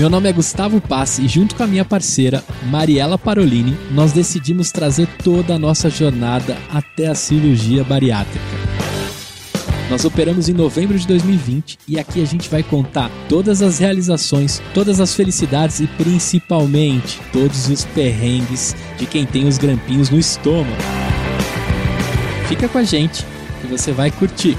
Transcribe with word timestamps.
Meu 0.00 0.08
nome 0.08 0.30
é 0.30 0.32
Gustavo 0.32 0.80
Passi 0.80 1.26
e 1.26 1.28
junto 1.28 1.54
com 1.54 1.62
a 1.62 1.66
minha 1.66 1.84
parceira 1.84 2.42
Mariela 2.70 3.18
Parolini, 3.18 3.76
nós 3.90 4.12
decidimos 4.12 4.72
trazer 4.72 5.06
toda 5.22 5.54
a 5.54 5.58
nossa 5.58 5.90
jornada 5.90 6.56
até 6.72 7.08
a 7.08 7.14
cirurgia 7.14 7.84
bariátrica. 7.84 8.42
Nós 9.90 10.02
operamos 10.06 10.48
em 10.48 10.54
novembro 10.54 10.98
de 10.98 11.06
2020 11.06 11.80
e 11.86 11.98
aqui 11.98 12.22
a 12.22 12.24
gente 12.24 12.48
vai 12.48 12.62
contar 12.62 13.10
todas 13.28 13.60
as 13.60 13.78
realizações, 13.78 14.62
todas 14.72 15.00
as 15.00 15.14
felicidades 15.14 15.80
e 15.80 15.86
principalmente 15.86 17.20
todos 17.30 17.68
os 17.68 17.84
perrengues 17.84 18.74
de 18.96 19.04
quem 19.04 19.26
tem 19.26 19.46
os 19.46 19.58
grampinhos 19.58 20.08
no 20.08 20.18
estômago. 20.18 20.82
Fica 22.48 22.70
com 22.70 22.78
a 22.78 22.84
gente 22.84 23.22
que 23.60 23.66
você 23.66 23.92
vai 23.92 24.10
curtir. 24.10 24.56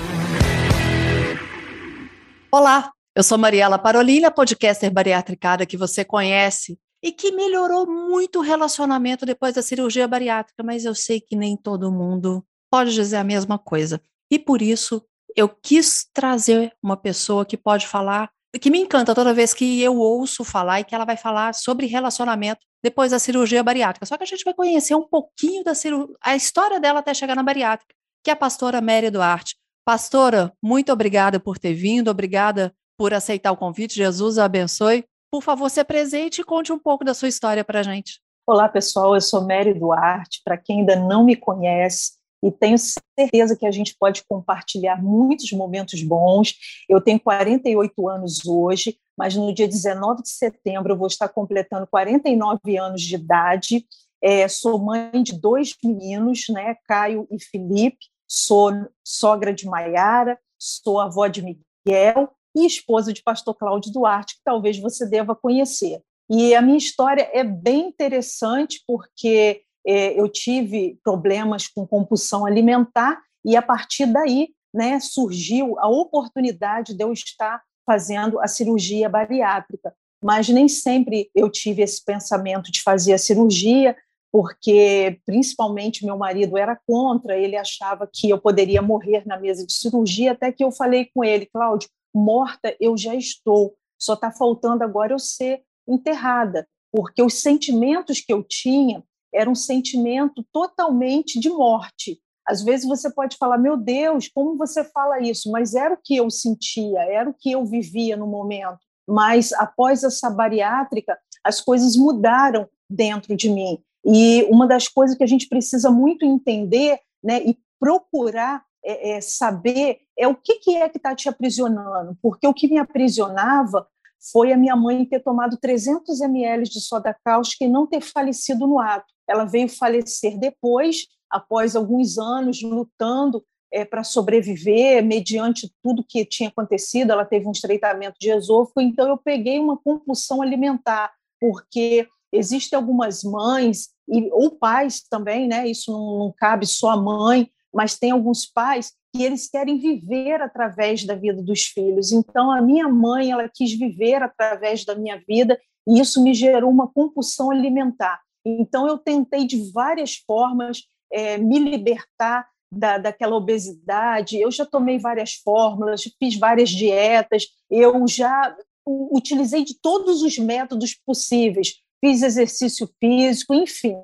Olá, 2.51 2.91
eu 3.13 3.23
sou 3.23 3.37
Mariela 3.37 3.77
Parolina, 3.77 4.31
podcaster 4.31 4.91
bariátricada 4.91 5.65
que 5.65 5.75
você 5.75 6.05
conhece 6.05 6.79
e 7.03 7.11
que 7.11 7.31
melhorou 7.31 7.85
muito 7.85 8.39
o 8.39 8.41
relacionamento 8.41 9.25
depois 9.25 9.55
da 9.55 9.61
cirurgia 9.61 10.07
bariátrica, 10.07 10.63
mas 10.63 10.85
eu 10.85 10.95
sei 10.95 11.19
que 11.19 11.35
nem 11.35 11.57
todo 11.57 11.91
mundo 11.91 12.45
pode 12.71 12.93
dizer 12.93 13.17
a 13.17 13.23
mesma 13.23 13.59
coisa. 13.59 14.01
E 14.31 14.39
por 14.39 14.61
isso 14.61 15.03
eu 15.35 15.49
quis 15.49 16.07
trazer 16.13 16.73
uma 16.81 16.95
pessoa 16.95 17.45
que 17.45 17.57
pode 17.57 17.85
falar, 17.85 18.29
que 18.61 18.69
me 18.69 18.79
encanta 18.79 19.15
toda 19.15 19.33
vez 19.33 19.53
que 19.53 19.81
eu 19.81 19.97
ouço 19.97 20.45
falar 20.45 20.79
e 20.79 20.83
que 20.85 20.95
ela 20.95 21.05
vai 21.05 21.17
falar 21.17 21.53
sobre 21.53 21.87
relacionamento 21.87 22.61
depois 22.81 23.11
da 23.11 23.19
cirurgia 23.19 23.63
bariátrica. 23.63 24.05
Só 24.05 24.17
que 24.17 24.23
a 24.23 24.27
gente 24.27 24.45
vai 24.45 24.53
conhecer 24.53 24.95
um 24.95 25.07
pouquinho 25.07 25.63
da 25.63 25.75
cirurgia, 25.75 26.15
a 26.21 26.35
história 26.35 26.79
dela 26.79 26.99
até 26.99 27.13
chegar 27.13 27.35
na 27.35 27.43
bariátrica, 27.43 27.93
que 28.23 28.29
é 28.29 28.33
a 28.33 28.37
pastora 28.37 28.79
Mary 28.79 29.09
Duarte. 29.09 29.57
Pastora, 29.83 30.53
muito 30.61 30.91
obrigada 30.93 31.39
por 31.39 31.57
ter 31.57 31.73
vindo, 31.73 32.09
obrigada 32.09 32.73
por 33.01 33.15
aceitar 33.15 33.51
o 33.51 33.57
convite. 33.57 33.95
Jesus 33.95 34.37
a 34.37 34.45
abençoe. 34.45 35.03
Por 35.31 35.41
favor, 35.41 35.71
se 35.71 35.79
apresente 35.79 36.41
e 36.41 36.43
conte 36.43 36.71
um 36.71 36.77
pouco 36.77 37.03
da 37.03 37.15
sua 37.15 37.27
história 37.27 37.65
para 37.65 37.79
a 37.79 37.83
gente. 37.83 38.21
Olá, 38.45 38.69
pessoal. 38.69 39.15
Eu 39.15 39.21
sou 39.21 39.41
Mary 39.41 39.73
Duarte. 39.73 40.39
Para 40.45 40.55
quem 40.55 40.81
ainda 40.81 40.95
não 40.95 41.25
me 41.25 41.35
conhece, 41.35 42.11
e 42.43 42.51
tenho 42.51 42.77
certeza 42.77 43.55
que 43.55 43.65
a 43.65 43.71
gente 43.71 43.95
pode 43.99 44.23
compartilhar 44.29 45.01
muitos 45.01 45.51
momentos 45.51 46.03
bons. 46.03 46.53
Eu 46.87 47.01
tenho 47.01 47.19
48 47.19 48.07
anos 48.07 48.45
hoje, 48.45 48.99
mas 49.17 49.35
no 49.35 49.51
dia 49.51 49.67
19 49.67 50.21
de 50.21 50.29
setembro 50.29 50.93
eu 50.93 50.97
vou 50.97 51.07
estar 51.07 51.27
completando 51.27 51.87
49 51.87 52.77
anos 52.77 53.01
de 53.01 53.15
idade. 53.15 53.83
É, 54.21 54.47
sou 54.47 54.77
mãe 54.77 55.23
de 55.23 55.33
dois 55.33 55.75
meninos, 55.83 56.43
né, 56.49 56.75
Caio 56.87 57.27
e 57.31 57.39
Felipe 57.39 58.11
sou 58.27 58.71
sogra 59.03 59.53
de 59.53 59.65
Maiara, 59.65 60.39
sou 60.57 61.01
avó 61.01 61.27
de 61.27 61.41
Miguel 61.41 62.31
e 62.55 62.65
esposa 62.65 63.13
de 63.13 63.23
pastor 63.23 63.55
Cláudio 63.55 63.91
Duarte, 63.91 64.35
que 64.35 64.41
talvez 64.43 64.79
você 64.79 65.05
deva 65.05 65.35
conhecer. 65.35 66.01
E 66.29 66.55
a 66.55 66.61
minha 66.61 66.77
história 66.77 67.29
é 67.33 67.43
bem 67.43 67.87
interessante 67.87 68.81
porque 68.87 69.63
é, 69.85 70.19
eu 70.19 70.29
tive 70.29 70.97
problemas 71.03 71.67
com 71.67 71.85
compulsão 71.85 72.45
alimentar 72.45 73.21
e 73.43 73.55
a 73.55 73.61
partir 73.61 74.05
daí 74.05 74.49
né, 74.73 74.99
surgiu 74.99 75.77
a 75.79 75.89
oportunidade 75.89 76.93
de 76.93 77.03
eu 77.03 77.11
estar 77.11 77.61
fazendo 77.85 78.39
a 78.39 78.47
cirurgia 78.47 79.09
bariátrica. 79.09 79.93
Mas 80.23 80.47
nem 80.47 80.67
sempre 80.67 81.29
eu 81.35 81.49
tive 81.49 81.81
esse 81.81 82.03
pensamento 82.05 82.71
de 82.71 82.81
fazer 82.81 83.13
a 83.13 83.17
cirurgia, 83.17 83.95
porque 84.31 85.19
principalmente 85.25 86.05
meu 86.05 86.15
marido 86.15 86.57
era 86.57 86.79
contra, 86.87 87.37
ele 87.37 87.57
achava 87.57 88.07
que 88.11 88.29
eu 88.29 88.39
poderia 88.39 88.81
morrer 88.81 89.23
na 89.25 89.37
mesa 89.37 89.65
de 89.65 89.73
cirurgia, 89.73 90.31
até 90.31 90.51
que 90.51 90.63
eu 90.63 90.71
falei 90.71 91.09
com 91.13 91.23
ele, 91.23 91.47
Cláudio, 91.47 91.89
morta 92.13 92.75
eu 92.79 92.97
já 92.97 93.15
estou, 93.15 93.75
só 93.99 94.13
está 94.13 94.31
faltando 94.31 94.83
agora 94.83 95.13
eu 95.13 95.19
ser 95.19 95.61
enterrada, 95.87 96.67
porque 96.91 97.21
os 97.21 97.41
sentimentos 97.41 98.19
que 98.19 98.33
eu 98.33 98.43
tinha 98.43 99.03
eram 99.33 99.53
um 99.53 99.55
sentimento 99.55 100.45
totalmente 100.51 101.39
de 101.39 101.49
morte. 101.49 102.19
Às 102.45 102.63
vezes 102.63 102.85
você 102.85 103.09
pode 103.09 103.37
falar, 103.37 103.57
meu 103.57 103.77
Deus, 103.77 104.27
como 104.27 104.57
você 104.57 104.83
fala 104.83 105.21
isso? 105.21 105.49
Mas 105.51 105.73
era 105.73 105.93
o 105.93 105.99
que 106.03 106.17
eu 106.17 106.29
sentia, 106.29 106.99
era 106.99 107.29
o 107.29 107.33
que 107.33 107.51
eu 107.51 107.65
vivia 107.65 108.17
no 108.17 108.27
momento. 108.27 108.79
Mas 109.07 109.53
após 109.53 110.03
essa 110.03 110.29
bariátrica, 110.29 111.17
as 111.43 111.61
coisas 111.61 111.95
mudaram 111.95 112.67
dentro 112.89 113.35
de 113.35 113.49
mim. 113.49 113.81
E 114.05 114.43
uma 114.49 114.67
das 114.67 114.87
coisas 114.87 115.15
que 115.15 115.23
a 115.23 115.27
gente 115.27 115.47
precisa 115.47 115.89
muito 115.91 116.25
entender 116.25 116.99
né, 117.23 117.41
e 117.43 117.57
procurar 117.79 118.63
é, 118.83 119.11
é 119.11 119.21
saber 119.21 119.99
é 120.17 120.27
o 120.27 120.35
que, 120.35 120.55
que 120.59 120.75
é 120.75 120.87
que 120.89 120.97
está 120.97 121.15
te 121.15 121.27
aprisionando, 121.27 122.17
porque 122.21 122.47
o 122.47 122.53
que 122.53 122.67
me 122.67 122.77
aprisionava 122.77 123.87
foi 124.31 124.53
a 124.53 124.57
minha 124.57 124.75
mãe 124.75 125.03
ter 125.05 125.19
tomado 125.19 125.57
300 125.57 126.21
ml 126.21 126.63
de 126.63 126.79
soda 126.79 127.15
cáustica 127.25 127.65
e 127.65 127.67
não 127.67 127.87
ter 127.87 128.01
falecido 128.01 128.67
no 128.67 128.79
ato. 128.79 129.11
Ela 129.27 129.45
veio 129.45 129.67
falecer 129.67 130.37
depois, 130.37 131.07
após 131.29 131.75
alguns 131.75 132.19
anos 132.19 132.61
lutando 132.61 133.43
é, 133.71 133.83
para 133.83 134.03
sobreviver, 134.03 135.03
mediante 135.03 135.73
tudo 135.81 136.05
que 136.07 136.23
tinha 136.23 136.49
acontecido. 136.49 137.11
Ela 137.11 137.25
teve 137.25 137.47
um 137.47 137.51
estreitamento 137.51 138.17
de 138.19 138.29
esôfago, 138.29 138.81
então 138.81 139.07
eu 139.07 139.17
peguei 139.17 139.59
uma 139.59 139.77
compulsão 139.77 140.41
alimentar, 140.41 141.11
porque 141.39 142.07
Existem 142.33 142.77
algumas 142.77 143.23
mães 143.23 143.89
e, 144.07 144.29
ou 144.31 144.51
pais 144.51 145.01
também, 145.01 145.47
né? 145.47 145.67
Isso 145.67 145.91
não, 145.91 146.19
não 146.19 146.33
cabe 146.35 146.65
só 146.65 146.91
a 146.91 146.97
mãe, 146.97 147.49
mas 147.73 147.97
tem 147.97 148.11
alguns 148.11 148.45
pais 148.45 148.93
que 149.13 149.23
eles 149.23 149.49
querem 149.49 149.77
viver 149.77 150.41
através 150.41 151.05
da 151.05 151.15
vida 151.15 151.41
dos 151.41 151.65
filhos. 151.65 152.11
Então, 152.11 152.51
a 152.51 152.61
minha 152.61 152.87
mãe, 152.87 153.31
ela 153.31 153.49
quis 153.49 153.77
viver 153.77 154.23
através 154.23 154.85
da 154.85 154.95
minha 154.95 155.21
vida 155.27 155.59
e 155.87 155.99
isso 155.99 156.23
me 156.23 156.33
gerou 156.33 156.69
uma 156.69 156.87
compulsão 156.87 157.51
alimentar. 157.51 158.21
Então, 158.45 158.87
eu 158.87 158.97
tentei 158.97 159.45
de 159.45 159.71
várias 159.71 160.15
formas 160.15 160.83
é, 161.11 161.37
me 161.37 161.59
libertar 161.59 162.47
da, 162.71 162.97
daquela 162.97 163.35
obesidade. 163.35 164.39
Eu 164.39 164.49
já 164.49 164.65
tomei 164.65 164.97
várias 164.97 165.33
fórmulas, 165.33 166.03
fiz 166.17 166.37
várias 166.37 166.69
dietas, 166.69 167.45
eu 167.69 168.07
já 168.07 168.55
utilizei 168.85 169.63
de 169.63 169.79
todos 169.79 170.23
os 170.23 170.37
métodos 170.37 170.95
possíveis 171.05 171.81
fiz 172.03 172.23
exercício 172.23 172.89
físico, 172.99 173.53
enfim. 173.53 173.95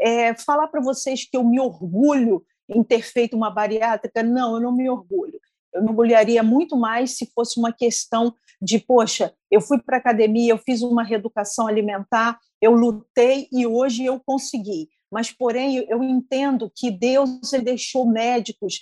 É, 0.00 0.34
falar 0.34 0.68
para 0.68 0.80
vocês 0.80 1.24
que 1.24 1.36
eu 1.36 1.44
me 1.44 1.58
orgulho 1.58 2.44
em 2.68 2.82
ter 2.82 3.02
feito 3.02 3.36
uma 3.36 3.50
bariátrica, 3.50 4.22
não, 4.22 4.54
eu 4.54 4.60
não 4.60 4.72
me 4.72 4.88
orgulho. 4.88 5.40
Eu 5.72 5.82
me 5.82 5.88
orgulharia 5.88 6.42
muito 6.42 6.76
mais 6.76 7.16
se 7.16 7.30
fosse 7.34 7.58
uma 7.58 7.72
questão 7.72 8.34
de, 8.60 8.78
poxa, 8.78 9.32
eu 9.50 9.60
fui 9.60 9.80
para 9.80 9.96
a 9.96 10.00
academia, 10.00 10.52
eu 10.52 10.58
fiz 10.58 10.82
uma 10.82 11.02
reeducação 11.02 11.66
alimentar, 11.66 12.38
eu 12.60 12.72
lutei 12.72 13.48
e 13.52 13.66
hoje 13.66 14.04
eu 14.04 14.20
consegui. 14.24 14.88
Mas, 15.10 15.30
porém, 15.30 15.86
eu 15.88 16.02
entendo 16.02 16.70
que 16.74 16.90
Deus 16.90 17.30
deixou 17.62 18.06
médicos, 18.06 18.80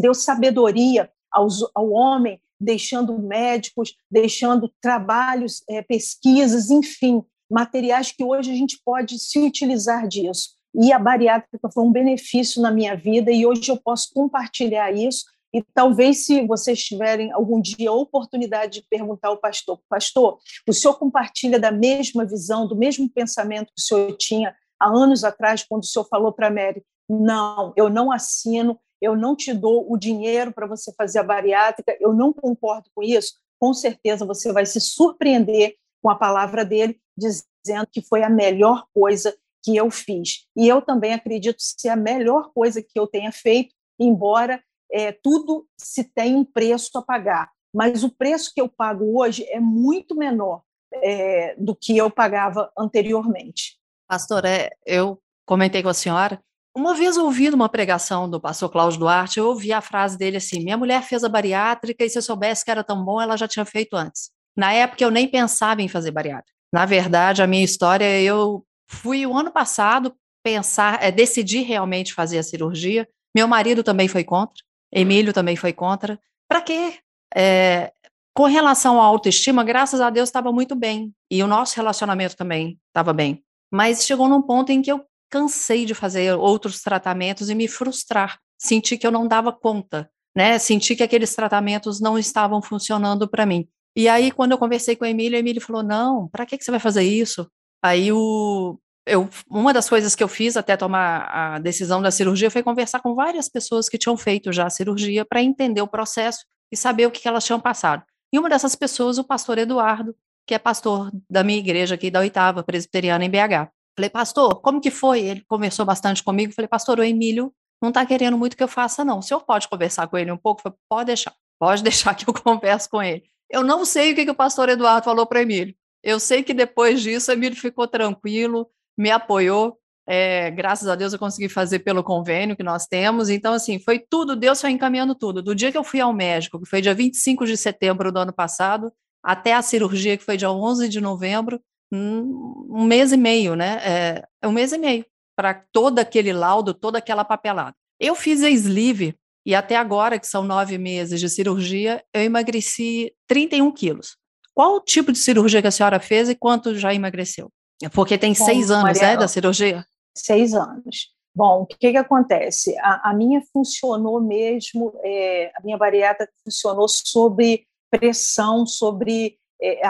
deu 0.00 0.14
sabedoria 0.14 1.10
aos, 1.30 1.60
ao 1.74 1.90
homem, 1.90 2.40
deixando 2.60 3.18
médicos, 3.18 3.94
deixando 4.10 4.70
trabalhos, 4.82 5.62
é, 5.68 5.80
pesquisas, 5.80 6.70
enfim, 6.70 7.24
materiais 7.50 8.12
que 8.12 8.22
hoje 8.22 8.50
a 8.50 8.54
gente 8.54 8.80
pode 8.84 9.18
se 9.18 9.38
utilizar 9.38 10.06
disso. 10.06 10.59
E 10.74 10.92
a 10.92 10.98
bariátrica 10.98 11.68
foi 11.72 11.84
um 11.84 11.92
benefício 11.92 12.62
na 12.62 12.70
minha 12.70 12.96
vida 12.96 13.30
e 13.30 13.44
hoje 13.44 13.70
eu 13.70 13.76
posso 13.76 14.12
compartilhar 14.14 14.92
isso. 14.92 15.24
E 15.52 15.64
talvez, 15.74 16.26
se 16.26 16.46
vocês 16.46 16.82
tiverem 16.82 17.32
algum 17.32 17.60
dia 17.60 17.90
a 17.90 17.94
oportunidade 17.94 18.80
de 18.80 18.86
perguntar 18.88 19.28
ao 19.28 19.36
pastor, 19.36 19.80
pastor, 19.88 20.38
o 20.68 20.72
senhor 20.72 20.94
compartilha 20.94 21.58
da 21.58 21.72
mesma 21.72 22.24
visão, 22.24 22.68
do 22.68 22.76
mesmo 22.76 23.10
pensamento 23.10 23.72
que 23.74 23.80
o 23.80 23.82
senhor 23.82 24.16
tinha 24.16 24.54
há 24.78 24.88
anos 24.88 25.24
atrás, 25.24 25.64
quando 25.68 25.82
o 25.82 25.86
senhor 25.86 26.06
falou 26.06 26.32
para 26.32 26.46
a 26.46 26.50
Mary: 26.50 26.84
não, 27.08 27.72
eu 27.76 27.88
não 27.88 28.12
assino, 28.12 28.78
eu 29.00 29.16
não 29.16 29.34
te 29.34 29.52
dou 29.52 29.92
o 29.92 29.96
dinheiro 29.96 30.52
para 30.52 30.68
você 30.68 30.92
fazer 30.92 31.18
a 31.18 31.24
bariátrica, 31.24 31.96
eu 32.00 32.12
não 32.12 32.32
concordo 32.32 32.88
com 32.94 33.02
isso. 33.02 33.34
Com 33.58 33.74
certeza 33.74 34.24
você 34.24 34.52
vai 34.52 34.64
se 34.64 34.80
surpreender 34.80 35.74
com 36.00 36.08
a 36.08 36.14
palavra 36.14 36.64
dele, 36.64 36.98
dizendo 37.16 37.88
que 37.90 38.00
foi 38.00 38.22
a 38.22 38.30
melhor 38.30 38.86
coisa 38.94 39.36
que 39.62 39.76
eu 39.76 39.90
fiz. 39.90 40.46
E 40.56 40.68
eu 40.68 40.82
também 40.82 41.12
acredito 41.12 41.58
ser 41.60 41.88
a 41.88 41.96
melhor 41.96 42.50
coisa 42.52 42.82
que 42.82 42.98
eu 42.98 43.06
tenha 43.06 43.32
feito, 43.32 43.74
embora 43.98 44.62
é, 44.92 45.12
tudo 45.12 45.66
se 45.78 46.04
tenha 46.04 46.36
um 46.36 46.44
preço 46.44 46.90
a 46.96 47.02
pagar. 47.02 47.50
Mas 47.72 48.02
o 48.02 48.10
preço 48.10 48.52
que 48.52 48.60
eu 48.60 48.68
pago 48.68 49.18
hoje 49.18 49.44
é 49.48 49.60
muito 49.60 50.16
menor 50.16 50.62
é, 50.94 51.54
do 51.56 51.74
que 51.74 51.96
eu 51.96 52.10
pagava 52.10 52.70
anteriormente. 52.76 53.78
Pastor, 54.08 54.44
é, 54.44 54.70
eu 54.84 55.20
comentei 55.46 55.82
com 55.82 55.88
a 55.88 55.94
senhora, 55.94 56.42
uma 56.76 56.94
vez 56.94 57.16
ouvindo 57.16 57.54
uma 57.54 57.68
pregação 57.68 58.30
do 58.30 58.40
pastor 58.40 58.70
Cláudio 58.70 59.00
Duarte, 59.00 59.38
eu 59.38 59.46
ouvi 59.46 59.72
a 59.72 59.80
frase 59.80 60.16
dele 60.16 60.36
assim: 60.36 60.62
minha 60.62 60.76
mulher 60.76 61.02
fez 61.02 61.24
a 61.24 61.28
bariátrica 61.28 62.04
e 62.04 62.10
se 62.10 62.18
eu 62.18 62.22
soubesse 62.22 62.64
que 62.64 62.70
era 62.70 62.84
tão 62.84 63.04
bom, 63.04 63.20
ela 63.20 63.36
já 63.36 63.48
tinha 63.48 63.64
feito 63.64 63.96
antes. 63.96 64.30
Na 64.56 64.72
época 64.72 65.02
eu 65.02 65.10
nem 65.10 65.28
pensava 65.28 65.82
em 65.82 65.88
fazer 65.88 66.10
bariátrica. 66.10 66.56
Na 66.72 66.86
verdade, 66.86 67.42
a 67.42 67.46
minha 67.46 67.64
história, 67.64 68.20
eu 68.20 68.64
fui 68.90 69.24
o 69.24 69.36
ano 69.36 69.52
passado 69.52 70.14
pensar, 70.42 71.02
é, 71.02 71.12
decidir 71.12 71.62
realmente 71.62 72.12
fazer 72.12 72.38
a 72.38 72.42
cirurgia. 72.42 73.08
Meu 73.34 73.46
marido 73.46 73.84
também 73.84 74.08
foi 74.08 74.24
contra, 74.24 74.62
Emílio 74.92 75.32
também 75.32 75.54
foi 75.54 75.72
contra. 75.72 76.18
Para 76.48 76.60
quê? 76.60 76.98
É, 77.34 77.92
com 78.34 78.44
relação 78.44 79.00
à 79.00 79.04
autoestima, 79.04 79.62
graças 79.62 80.00
a 80.00 80.10
Deus 80.10 80.28
estava 80.28 80.50
muito 80.50 80.74
bem. 80.74 81.14
E 81.30 81.42
o 81.42 81.46
nosso 81.46 81.76
relacionamento 81.76 82.36
também 82.36 82.78
estava 82.88 83.12
bem. 83.12 83.44
Mas 83.70 84.04
chegou 84.04 84.28
num 84.28 84.42
ponto 84.42 84.70
em 84.72 84.82
que 84.82 84.90
eu 84.90 85.04
cansei 85.30 85.84
de 85.84 85.94
fazer 85.94 86.34
outros 86.34 86.82
tratamentos 86.82 87.48
e 87.48 87.54
me 87.54 87.68
frustrar. 87.68 88.38
Senti 88.58 88.98
que 88.98 89.06
eu 89.06 89.12
não 89.12 89.28
dava 89.28 89.52
conta, 89.52 90.10
né? 90.34 90.58
Senti 90.58 90.96
que 90.96 91.02
aqueles 91.02 91.34
tratamentos 91.34 92.00
não 92.00 92.18
estavam 92.18 92.60
funcionando 92.60 93.28
para 93.28 93.46
mim. 93.46 93.68
E 93.96 94.08
aí, 94.08 94.30
quando 94.30 94.52
eu 94.52 94.58
conversei 94.58 94.96
com 94.96 95.04
o 95.04 95.08
Emílio, 95.08 95.36
o 95.36 95.40
Emílio 95.40 95.60
falou: 95.60 95.82
Não, 95.82 96.28
para 96.28 96.44
que, 96.44 96.58
que 96.58 96.64
você 96.64 96.70
vai 96.70 96.80
fazer 96.80 97.02
isso? 97.02 97.48
Aí, 97.82 98.12
o, 98.12 98.78
eu, 99.06 99.28
uma 99.48 99.72
das 99.72 99.88
coisas 99.88 100.14
que 100.14 100.22
eu 100.22 100.28
fiz 100.28 100.56
até 100.56 100.76
tomar 100.76 101.22
a 101.30 101.58
decisão 101.58 102.00
da 102.00 102.10
cirurgia 102.10 102.50
foi 102.50 102.62
conversar 102.62 103.00
com 103.00 103.14
várias 103.14 103.48
pessoas 103.48 103.88
que 103.88 103.98
tinham 103.98 104.16
feito 104.16 104.52
já 104.52 104.66
a 104.66 104.70
cirurgia 104.70 105.24
para 105.24 105.42
entender 105.42 105.80
o 105.82 105.88
processo 105.88 106.44
e 106.70 106.76
saber 106.76 107.06
o 107.06 107.10
que, 107.10 107.26
elas 107.26 107.44
tinham 107.44 107.60
passado. 107.60 108.04
E 108.32 108.38
uma 108.38 108.48
dessas 108.48 108.74
pessoas, 108.76 109.18
o 109.18 109.24
pastor 109.24 109.58
Eduardo, 109.58 110.14
que 110.46 110.54
é 110.54 110.58
pastor 110.58 111.10
da 111.28 111.42
minha 111.42 111.58
igreja 111.58 111.96
aqui 111.96 112.10
da 112.10 112.20
oitava 112.20 112.62
presbiteriana 112.62 113.24
em 113.24 113.30
BH. 113.30 113.70
Falei, 113.96 114.10
pastor, 114.10 114.60
como 114.60 114.80
que 114.80 114.90
foi? 114.90 115.20
Ele 115.20 115.44
conversou 115.48 115.84
bastante 115.84 116.22
comigo. 116.22 116.52
Falei, 116.52 116.68
pastor, 116.68 116.98
o 116.98 117.04
Emílio 117.04 117.52
não 117.82 117.88
está 117.88 118.06
querendo 118.06 118.38
muito 118.38 118.56
que 118.56 118.62
eu 118.62 118.68
faça, 118.68 119.04
não. 119.04 119.18
O 119.18 119.22
senhor 119.22 119.40
pode 119.40 119.68
conversar 119.68 120.06
com 120.06 120.16
ele 120.16 120.30
um 120.30 120.36
pouco? 120.36 120.62
Falei, 120.62 120.78
pode 120.88 121.06
deixar, 121.06 121.34
pode 121.58 121.82
deixar 121.84 122.14
que 122.14 122.28
eu 122.28 122.34
converse 122.34 122.88
com 122.88 123.02
ele. 123.02 123.24
Eu 123.50 123.64
não 123.64 123.84
sei 123.84 124.12
o 124.12 124.14
que, 124.14 124.24
que 124.24 124.30
o 124.30 124.34
pastor 124.34 124.68
Eduardo 124.68 125.04
falou 125.04 125.26
para 125.26 125.40
o 125.40 125.42
Emílio. 125.42 125.74
Eu 126.02 126.18
sei 126.18 126.42
que 126.42 126.54
depois 126.54 127.02
disso, 127.02 127.30
Emílio 127.30 127.58
ficou 127.58 127.86
tranquilo, 127.86 128.68
me 128.96 129.10
apoiou. 129.10 129.78
É, 130.06 130.50
graças 130.50 130.88
a 130.88 130.96
Deus 130.96 131.12
eu 131.12 131.18
consegui 131.18 131.48
fazer 131.48 131.80
pelo 131.80 132.02
convênio 132.02 132.56
que 132.56 132.62
nós 132.62 132.86
temos. 132.86 133.28
Então, 133.28 133.52
assim, 133.52 133.78
foi 133.78 133.98
tudo, 133.98 134.34
Deus 134.34 134.60
foi 134.60 134.70
encaminhando 134.70 135.14
tudo. 135.14 135.42
Do 135.42 135.54
dia 135.54 135.70
que 135.70 135.78
eu 135.78 135.84
fui 135.84 136.00
ao 136.00 136.12
médico, 136.12 136.58
que 136.60 136.68
foi 136.68 136.80
dia 136.80 136.94
25 136.94 137.46
de 137.46 137.56
setembro 137.56 138.10
do 138.10 138.18
ano 138.18 138.32
passado, 138.32 138.92
até 139.22 139.52
a 139.52 139.62
cirurgia, 139.62 140.16
que 140.16 140.24
foi 140.24 140.36
dia 140.36 140.50
11 140.50 140.88
de 140.88 141.00
novembro, 141.00 141.60
um 141.92 142.84
mês 142.84 143.12
e 143.12 143.16
meio, 143.16 143.54
né? 143.54 143.80
É, 143.84 144.24
é 144.42 144.48
um 144.48 144.52
mês 144.52 144.72
e 144.72 144.78
meio 144.78 145.04
para 145.36 145.54
todo 145.72 145.98
aquele 145.98 146.32
laudo, 146.32 146.74
toda 146.74 146.98
aquela 146.98 147.24
papelada. 147.24 147.74
Eu 147.98 148.14
fiz 148.14 148.42
a 148.42 148.50
sleeve 148.50 149.14
e 149.44 149.54
até 149.54 149.76
agora, 149.76 150.18
que 150.18 150.26
são 150.26 150.42
nove 150.42 150.76
meses 150.76 151.18
de 151.18 151.28
cirurgia, 151.28 152.04
eu 152.12 152.22
emagreci 152.22 153.12
31 153.26 153.72
quilos. 153.72 154.16
Qual 154.54 154.76
o 154.76 154.80
tipo 154.80 155.12
de 155.12 155.18
cirurgia 155.18 155.62
que 155.62 155.68
a 155.68 155.72
senhora 155.72 156.00
fez 156.00 156.28
e 156.28 156.34
quanto 156.34 156.74
já 156.74 156.94
emagreceu? 156.94 157.50
Porque 157.92 158.18
tem 158.18 158.34
Bom, 158.34 158.44
seis 158.44 158.70
anos, 158.70 158.82
Mariana, 158.84 159.12
é, 159.12 159.16
da 159.16 159.28
cirurgia? 159.28 159.84
Seis 160.14 160.54
anos. 160.54 161.14
Bom, 161.34 161.62
o 161.62 161.66
que, 161.66 161.92
que 161.92 161.96
acontece? 161.96 162.76
A, 162.78 163.10
a 163.10 163.14
minha 163.14 163.40
funcionou 163.52 164.20
mesmo, 164.20 164.92
é, 165.02 165.52
a 165.56 165.62
minha 165.62 165.78
bariátrica 165.78 166.32
funcionou 166.44 166.88
sobre 166.88 167.66
pressão, 167.90 168.66
sobre 168.66 169.38
é, 169.62 169.80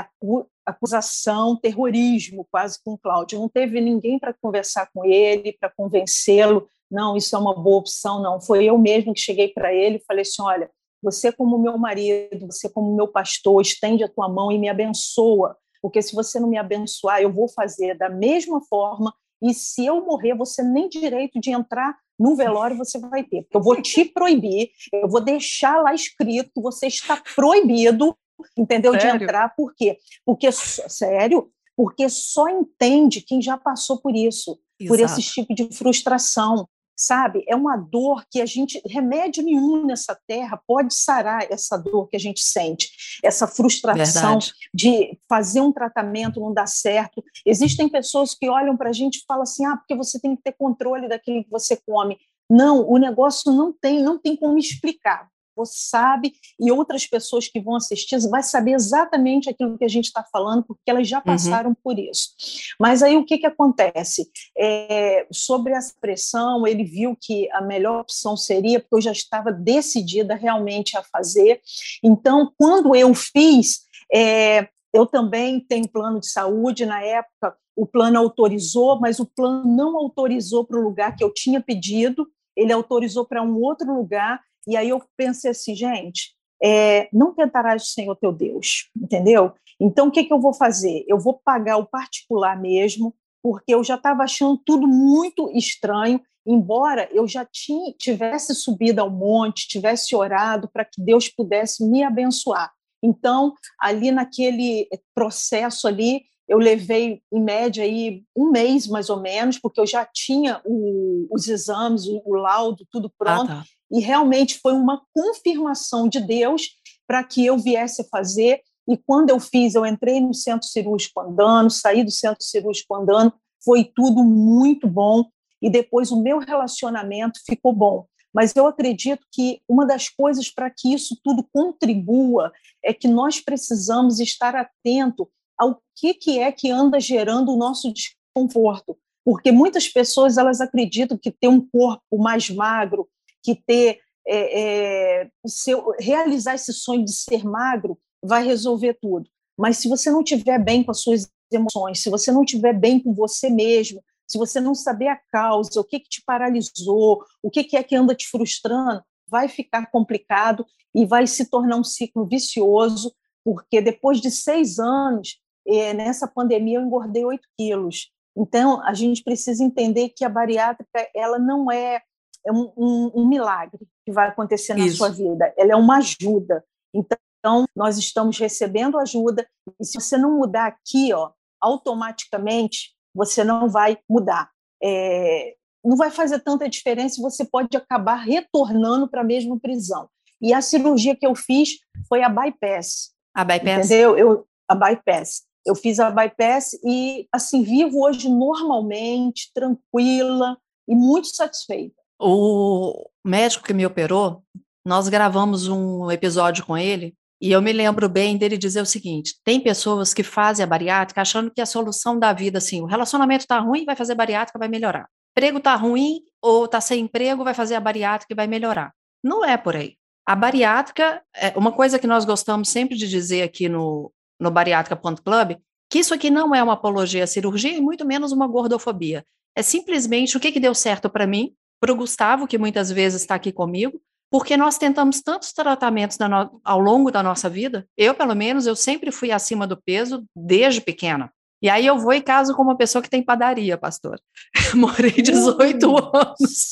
acusação, 0.66 1.56
terrorismo, 1.56 2.46
quase 2.50 2.78
com 2.84 2.92
o 2.92 2.98
Cláudio. 2.98 3.40
Não 3.40 3.48
teve 3.48 3.80
ninguém 3.80 4.18
para 4.18 4.34
conversar 4.34 4.88
com 4.92 5.04
ele, 5.04 5.56
para 5.58 5.70
convencê-lo. 5.70 6.68
Não, 6.90 7.16
isso 7.16 7.34
é 7.34 7.38
uma 7.38 7.54
boa 7.54 7.78
opção, 7.78 8.22
não. 8.22 8.40
Foi 8.40 8.64
eu 8.64 8.76
mesmo 8.76 9.14
que 9.14 9.20
cheguei 9.20 9.48
para 9.48 9.72
ele 9.72 9.96
e 9.96 10.04
falei 10.06 10.22
assim: 10.22 10.42
olha, 10.42 10.70
você, 11.02 11.32
como 11.32 11.58
meu 11.58 11.78
marido, 11.78 12.46
você, 12.46 12.68
como 12.68 12.94
meu 12.94 13.08
pastor, 13.08 13.60
estende 13.62 14.04
a 14.04 14.08
tua 14.08 14.28
mão 14.28 14.52
e 14.52 14.58
me 14.58 14.68
abençoa, 14.68 15.56
porque 15.80 16.02
se 16.02 16.14
você 16.14 16.38
não 16.38 16.48
me 16.48 16.58
abençoar, 16.58 17.20
eu 17.20 17.32
vou 17.32 17.48
fazer 17.48 17.96
da 17.96 18.08
mesma 18.08 18.60
forma. 18.68 19.14
E 19.42 19.54
se 19.54 19.86
eu 19.86 20.04
morrer, 20.04 20.34
você 20.34 20.62
nem 20.62 20.88
direito 20.88 21.40
de 21.40 21.50
entrar 21.50 21.96
no 22.18 22.36
velório 22.36 22.76
você 22.76 22.98
vai 22.98 23.24
ter, 23.24 23.42
porque 23.42 23.56
eu 23.56 23.62
vou 23.62 23.80
te 23.80 24.04
proibir, 24.12 24.70
eu 24.92 25.08
vou 25.08 25.22
deixar 25.22 25.80
lá 25.80 25.94
escrito 25.94 26.50
que 26.54 26.60
você 26.60 26.86
está 26.86 27.20
proibido 27.34 28.14
entendeu? 28.56 28.92
Sério? 28.92 29.18
De 29.18 29.24
entrar, 29.24 29.54
por 29.54 29.74
quê? 29.74 29.98
Porque, 30.24 30.50
sério, 30.52 31.50
porque 31.76 32.08
só 32.08 32.48
entende 32.48 33.20
quem 33.20 33.40
já 33.40 33.56
passou 33.56 34.00
por 34.00 34.14
isso, 34.14 34.58
Exato. 34.78 34.88
por 34.88 35.00
esse 35.00 35.22
tipo 35.22 35.54
de 35.54 35.68
frustração, 35.76 36.68
sabe? 37.00 37.42
É 37.48 37.56
uma 37.56 37.78
dor 37.78 38.26
que 38.30 38.42
a 38.42 38.46
gente, 38.46 38.78
remédio 38.86 39.42
nenhum 39.42 39.86
nessa 39.86 40.14
terra 40.26 40.60
pode 40.66 40.92
sarar 40.92 41.50
essa 41.50 41.78
dor 41.78 42.08
que 42.08 42.16
a 42.16 42.20
gente 42.20 42.42
sente, 42.42 42.90
essa 43.24 43.46
frustração 43.46 44.32
Verdade. 44.32 44.52
de 44.74 45.18
fazer 45.26 45.62
um 45.62 45.72
tratamento 45.72 46.38
não 46.38 46.52
dar 46.52 46.66
certo. 46.66 47.24
Existem 47.46 47.88
pessoas 47.88 48.34
que 48.34 48.50
olham 48.50 48.76
para 48.76 48.90
a 48.90 48.92
gente 48.92 49.16
e 49.16 49.24
falam 49.26 49.44
assim, 49.44 49.64
ah, 49.64 49.78
porque 49.78 49.96
você 49.96 50.20
tem 50.20 50.36
que 50.36 50.42
ter 50.42 50.52
controle 50.52 51.08
daquilo 51.08 51.42
que 51.42 51.50
você 51.50 51.74
come. 51.74 52.18
Não, 52.50 52.86
o 52.86 52.98
negócio 52.98 53.50
não 53.50 53.72
tem, 53.72 54.02
não 54.02 54.18
tem 54.18 54.36
como 54.36 54.58
explicar 54.58 55.26
você 55.60 55.88
sabe, 55.88 56.32
e 56.58 56.70
outras 56.70 57.06
pessoas 57.06 57.48
que 57.48 57.60
vão 57.60 57.76
assistir 57.76 58.18
vai 58.28 58.42
saber 58.42 58.72
exatamente 58.72 59.48
aquilo 59.48 59.78
que 59.78 59.84
a 59.84 59.88
gente 59.88 60.06
está 60.06 60.24
falando, 60.32 60.64
porque 60.64 60.90
elas 60.90 61.08
já 61.08 61.18
uhum. 61.18 61.24
passaram 61.24 61.70
uhum. 61.70 61.76
por 61.82 61.98
isso. 61.98 62.30
Mas 62.78 63.02
aí 63.02 63.16
o 63.16 63.24
que, 63.24 63.38
que 63.38 63.46
acontece? 63.46 64.28
É, 64.58 65.26
sobre 65.32 65.72
essa 65.72 65.94
pressão, 66.00 66.66
ele 66.66 66.84
viu 66.84 67.16
que 67.20 67.50
a 67.52 67.60
melhor 67.60 68.00
opção 68.00 68.36
seria, 68.36 68.80
porque 68.80 68.96
eu 68.96 69.00
já 69.00 69.12
estava 69.12 69.52
decidida 69.52 70.34
realmente 70.34 70.96
a 70.96 71.02
fazer. 71.02 71.60
Então, 72.02 72.52
quando 72.58 72.94
eu 72.94 73.14
fiz, 73.14 73.82
é, 74.12 74.68
eu 74.92 75.06
também 75.06 75.60
tenho 75.60 75.88
plano 75.88 76.20
de 76.20 76.26
saúde, 76.26 76.86
na 76.86 77.02
época 77.02 77.56
o 77.76 77.86
plano 77.86 78.18
autorizou, 78.18 79.00
mas 79.00 79.18
o 79.20 79.26
plano 79.26 79.64
não 79.64 79.96
autorizou 79.96 80.64
para 80.64 80.78
o 80.78 80.82
lugar 80.82 81.16
que 81.16 81.24
eu 81.24 81.32
tinha 81.32 81.62
pedido, 81.62 82.28
ele 82.54 82.72
autorizou 82.72 83.24
para 83.24 83.42
um 83.42 83.58
outro 83.58 83.94
lugar, 83.94 84.40
e 84.66 84.76
aí 84.76 84.88
eu 84.88 85.02
pensei 85.16 85.50
assim, 85.50 85.74
gente, 85.74 86.34
é, 86.62 87.08
não 87.12 87.34
tentarás 87.34 87.84
o 87.84 87.86
Senhor 87.86 88.14
teu 88.16 88.32
Deus, 88.32 88.90
entendeu? 88.96 89.52
Então, 89.80 90.08
o 90.08 90.10
que, 90.10 90.24
que 90.24 90.32
eu 90.32 90.40
vou 90.40 90.52
fazer? 90.52 91.04
Eu 91.08 91.18
vou 91.18 91.40
pagar 91.42 91.78
o 91.78 91.86
particular 91.86 92.60
mesmo, 92.60 93.14
porque 93.42 93.74
eu 93.74 93.82
já 93.82 93.94
estava 93.94 94.22
achando 94.22 94.58
tudo 94.58 94.86
muito 94.86 95.50
estranho, 95.56 96.20
embora 96.46 97.08
eu 97.12 97.26
já 97.26 97.46
tinha, 97.50 97.92
tivesse 97.98 98.54
subido 98.54 99.00
ao 99.00 99.10
monte, 99.10 99.68
tivesse 99.68 100.14
orado 100.14 100.68
para 100.68 100.84
que 100.84 101.00
Deus 101.00 101.28
pudesse 101.28 101.84
me 101.84 102.02
abençoar. 102.02 102.70
Então, 103.02 103.54
ali 103.80 104.10
naquele 104.10 104.86
processo 105.14 105.88
ali, 105.88 106.22
eu 106.46 106.58
levei, 106.58 107.22
em 107.32 107.40
média, 107.40 107.82
aí, 107.82 108.24
um 108.36 108.50
mês 108.50 108.86
mais 108.86 109.08
ou 109.08 109.20
menos, 109.20 109.56
porque 109.56 109.80
eu 109.80 109.86
já 109.86 110.04
tinha 110.04 110.60
o, 110.64 111.26
os 111.30 111.48
exames, 111.48 112.06
o, 112.06 112.20
o, 112.24 112.34
laudo, 112.34 112.86
tudo 112.90 113.08
ah, 113.08 113.14
pronto. 113.16 113.52
Ah, 113.52 113.62
tá 113.62 113.64
e 113.90 114.00
realmente 114.00 114.58
foi 114.58 114.72
uma 114.72 115.02
confirmação 115.14 116.08
de 116.08 116.20
Deus 116.20 116.70
para 117.06 117.24
que 117.24 117.44
eu 117.44 117.58
viesse 117.58 118.08
fazer. 118.08 118.60
E 118.88 118.96
quando 118.96 119.30
eu 119.30 119.40
fiz, 119.40 119.74
eu 119.74 119.84
entrei 119.84 120.20
no 120.20 120.32
centro 120.32 120.68
cirúrgico 120.68 121.20
andando, 121.20 121.70
saí 121.70 122.04
do 122.04 122.10
centro 122.10 122.42
cirúrgico 122.42 122.94
andando, 122.94 123.32
foi 123.64 123.84
tudo 123.84 124.22
muito 124.22 124.86
bom. 124.86 125.24
E 125.60 125.68
depois 125.68 126.10
o 126.10 126.22
meu 126.22 126.38
relacionamento 126.38 127.40
ficou 127.44 127.72
bom. 127.72 128.06
Mas 128.32 128.54
eu 128.54 128.66
acredito 128.66 129.26
que 129.32 129.60
uma 129.68 129.84
das 129.84 130.08
coisas 130.08 130.48
para 130.48 130.70
que 130.70 130.94
isso 130.94 131.18
tudo 131.22 131.46
contribua 131.52 132.52
é 132.82 132.94
que 132.94 133.08
nós 133.08 133.40
precisamos 133.40 134.20
estar 134.20 134.54
atento 134.54 135.28
ao 135.58 135.82
que, 135.96 136.14
que 136.14 136.38
é 136.38 136.50
que 136.50 136.70
anda 136.70 137.00
gerando 137.00 137.52
o 137.52 137.56
nosso 137.56 137.92
desconforto. 137.92 138.96
Porque 139.24 139.52
muitas 139.52 139.88
pessoas 139.88 140.38
elas 140.38 140.60
acreditam 140.60 141.18
que 141.18 141.30
ter 141.30 141.48
um 141.48 141.60
corpo 141.60 142.18
mais 142.18 142.48
magro, 142.48 143.08
que 143.42 143.54
ter 143.54 144.00
é, 144.26 145.22
é, 145.22 145.30
seu, 145.46 145.94
realizar 145.98 146.54
esse 146.54 146.72
sonho 146.72 147.04
de 147.04 147.12
ser 147.12 147.44
magro 147.44 147.98
vai 148.22 148.44
resolver 148.44 148.98
tudo. 149.00 149.28
Mas 149.58 149.78
se 149.78 149.88
você 149.88 150.10
não 150.10 150.22
tiver 150.22 150.58
bem 150.58 150.84
com 150.84 150.90
as 150.90 151.00
suas 151.00 151.28
emoções, 151.52 152.02
se 152.02 152.10
você 152.10 152.30
não 152.30 152.44
tiver 152.44 152.72
bem 152.72 153.00
com 153.00 153.12
você 153.12 153.50
mesmo, 153.50 154.02
se 154.26 154.38
você 154.38 154.60
não 154.60 154.74
saber 154.74 155.08
a 155.08 155.20
causa, 155.32 155.80
o 155.80 155.84
que, 155.84 155.98
que 155.98 156.08
te 156.08 156.22
paralisou, 156.24 157.24
o 157.42 157.50
que, 157.50 157.64
que 157.64 157.76
é 157.76 157.82
que 157.82 157.96
anda 157.96 158.14
te 158.14 158.28
frustrando, 158.28 159.02
vai 159.28 159.48
ficar 159.48 159.90
complicado 159.90 160.64
e 160.94 161.04
vai 161.04 161.26
se 161.26 161.50
tornar 161.50 161.76
um 161.76 161.84
ciclo 161.84 162.24
vicioso, 162.24 163.12
porque 163.44 163.80
depois 163.80 164.20
de 164.20 164.30
seis 164.30 164.78
anos, 164.78 165.40
é, 165.66 165.92
nessa 165.92 166.28
pandemia, 166.28 166.78
eu 166.78 166.82
engordei 166.82 167.24
8 167.24 167.42
quilos. 167.58 168.10
Então, 168.36 168.82
a 168.84 168.94
gente 168.94 169.22
precisa 169.22 169.64
entender 169.64 170.10
que 170.10 170.24
a 170.24 170.28
bariátrica 170.28 171.08
ela 171.14 171.38
não 171.38 171.70
é 171.70 172.00
é 172.46 172.52
um, 172.52 172.72
um, 172.76 173.10
um 173.14 173.28
milagre 173.28 173.86
que 174.04 174.12
vai 174.12 174.28
acontecer 174.28 174.74
na 174.74 174.86
Isso. 174.86 174.98
sua 174.98 175.10
vida, 175.10 175.52
ela 175.56 175.72
é 175.72 175.76
uma 175.76 175.98
ajuda. 175.98 176.64
Então, 176.94 177.64
nós 177.74 177.98
estamos 177.98 178.38
recebendo 178.38 178.98
ajuda, 178.98 179.46
e 179.80 179.84
se 179.84 180.00
você 180.00 180.16
não 180.16 180.38
mudar 180.38 180.66
aqui, 180.66 181.12
ó, 181.12 181.30
automaticamente 181.60 182.94
você 183.14 183.44
não 183.44 183.68
vai 183.68 183.98
mudar. 184.08 184.50
É, 184.82 185.54
não 185.84 185.96
vai 185.96 186.10
fazer 186.10 186.40
tanta 186.40 186.68
diferença, 186.68 187.22
você 187.22 187.44
pode 187.44 187.76
acabar 187.76 188.16
retornando 188.16 189.08
para 189.08 189.22
a 189.22 189.24
mesma 189.24 189.58
prisão. 189.58 190.08
E 190.40 190.54
a 190.54 190.62
cirurgia 190.62 191.16
que 191.16 191.26
eu 191.26 191.34
fiz 191.34 191.78
foi 192.08 192.22
a 192.22 192.28
bypass. 192.28 193.12
A 193.34 193.44
bypass? 193.44 193.86
Entendeu? 193.86 194.16
Eu, 194.16 194.46
a 194.68 194.74
bypass. 194.74 195.42
Eu 195.66 195.74
fiz 195.74 196.00
a 196.00 196.10
bypass 196.10 196.72
e, 196.84 197.28
assim, 197.32 197.62
vivo 197.62 198.02
hoje 198.02 198.28
normalmente, 198.28 199.50
tranquila 199.54 200.56
e 200.88 200.94
muito 200.94 201.28
satisfeita. 201.28 201.99
O 202.20 203.08
médico 203.24 203.64
que 203.64 203.72
me 203.72 203.86
operou, 203.86 204.44
nós 204.84 205.08
gravamos 205.08 205.68
um 205.68 206.10
episódio 206.10 206.66
com 206.66 206.76
ele 206.76 207.14
E 207.40 207.50
eu 207.50 207.62
me 207.62 207.72
lembro 207.72 208.08
bem 208.08 208.36
dele 208.36 208.58
dizer 208.58 208.82
o 208.82 208.86
seguinte: 208.86 209.36
tem 209.42 209.58
pessoas 209.58 210.12
que 210.12 210.22
fazem 210.22 210.62
a 210.62 210.66
bariátrica 210.66 211.22
achando 211.22 211.50
que 211.50 211.60
a 211.60 211.66
solução 211.66 212.18
da 212.18 212.32
vida, 212.34 212.58
assim, 212.58 212.82
o 212.82 212.86
relacionamento 212.86 213.44
está 213.44 213.58
ruim, 213.58 213.86
vai 213.86 213.96
fazer 213.96 214.14
bariátrica, 214.14 214.58
vai 214.58 214.68
melhorar. 214.68 215.04
O 215.04 215.32
emprego 215.32 215.58
está 215.58 215.74
ruim 215.74 216.20
ou 216.42 216.66
está 216.66 216.80
sem 216.80 217.00
emprego, 217.00 217.44
vai 217.44 217.54
fazer 217.54 217.76
a 217.76 217.80
bariátrica 217.80 218.34
e 218.34 218.36
vai 218.36 218.46
melhorar. 218.46 218.92
Não 219.24 219.42
é 219.42 219.56
por 219.56 219.74
aí. 219.74 219.96
A 220.26 220.36
bariátrica, 220.36 221.22
é 221.34 221.56
uma 221.56 221.72
coisa 221.72 221.98
que 221.98 222.06
nós 222.06 222.26
gostamos 222.26 222.68
sempre 222.68 222.96
de 222.96 223.08
dizer 223.08 223.42
aqui 223.42 223.68
no, 223.68 224.12
no 224.38 224.50
bariátrica.club, 224.50 225.56
que 225.88 225.98
isso 225.98 226.12
aqui 226.12 226.30
não 226.30 226.54
é 226.54 226.62
uma 226.62 226.74
apologia 226.74 227.24
à 227.24 227.26
cirurgia 227.26 227.72
e 227.72 227.80
muito 227.80 228.04
menos 228.04 228.32
uma 228.32 228.46
gordofobia. 228.46 229.24
É 229.56 229.62
simplesmente 229.62 230.36
o 230.36 230.40
que, 230.40 230.52
que 230.52 230.60
deu 230.60 230.74
certo 230.74 231.08
para 231.08 231.26
mim, 231.26 231.54
para 231.80 231.92
o 231.92 231.96
Gustavo, 231.96 232.46
que 232.46 232.58
muitas 232.58 232.90
vezes 232.90 233.22
está 233.22 233.34
aqui 233.34 233.50
comigo, 233.50 234.00
porque 234.30 234.56
nós 234.56 234.78
tentamos 234.78 235.20
tantos 235.20 235.52
tratamentos 235.52 236.18
no, 236.18 236.60
ao 236.62 236.78
longo 236.78 237.10
da 237.10 237.22
nossa 237.22 237.48
vida. 237.48 237.86
Eu, 237.96 238.14
pelo 238.14 238.34
menos, 238.34 238.66
eu 238.66 238.76
sempre 238.76 239.10
fui 239.10 239.32
acima 239.32 239.66
do 239.66 239.76
peso 239.76 240.24
desde 240.36 240.80
pequena. 240.80 241.32
E 241.62 241.68
aí 241.68 241.84
eu 241.84 241.98
vou 241.98 242.14
e 242.14 242.22
caso 242.22 242.54
com 242.54 242.62
uma 242.62 242.76
pessoa 242.76 243.02
que 243.02 243.10
tem 243.10 243.22
padaria, 243.22 243.76
pastor. 243.76 244.20
Morei 244.74 245.10
18 245.10 245.96
anos. 246.14 246.70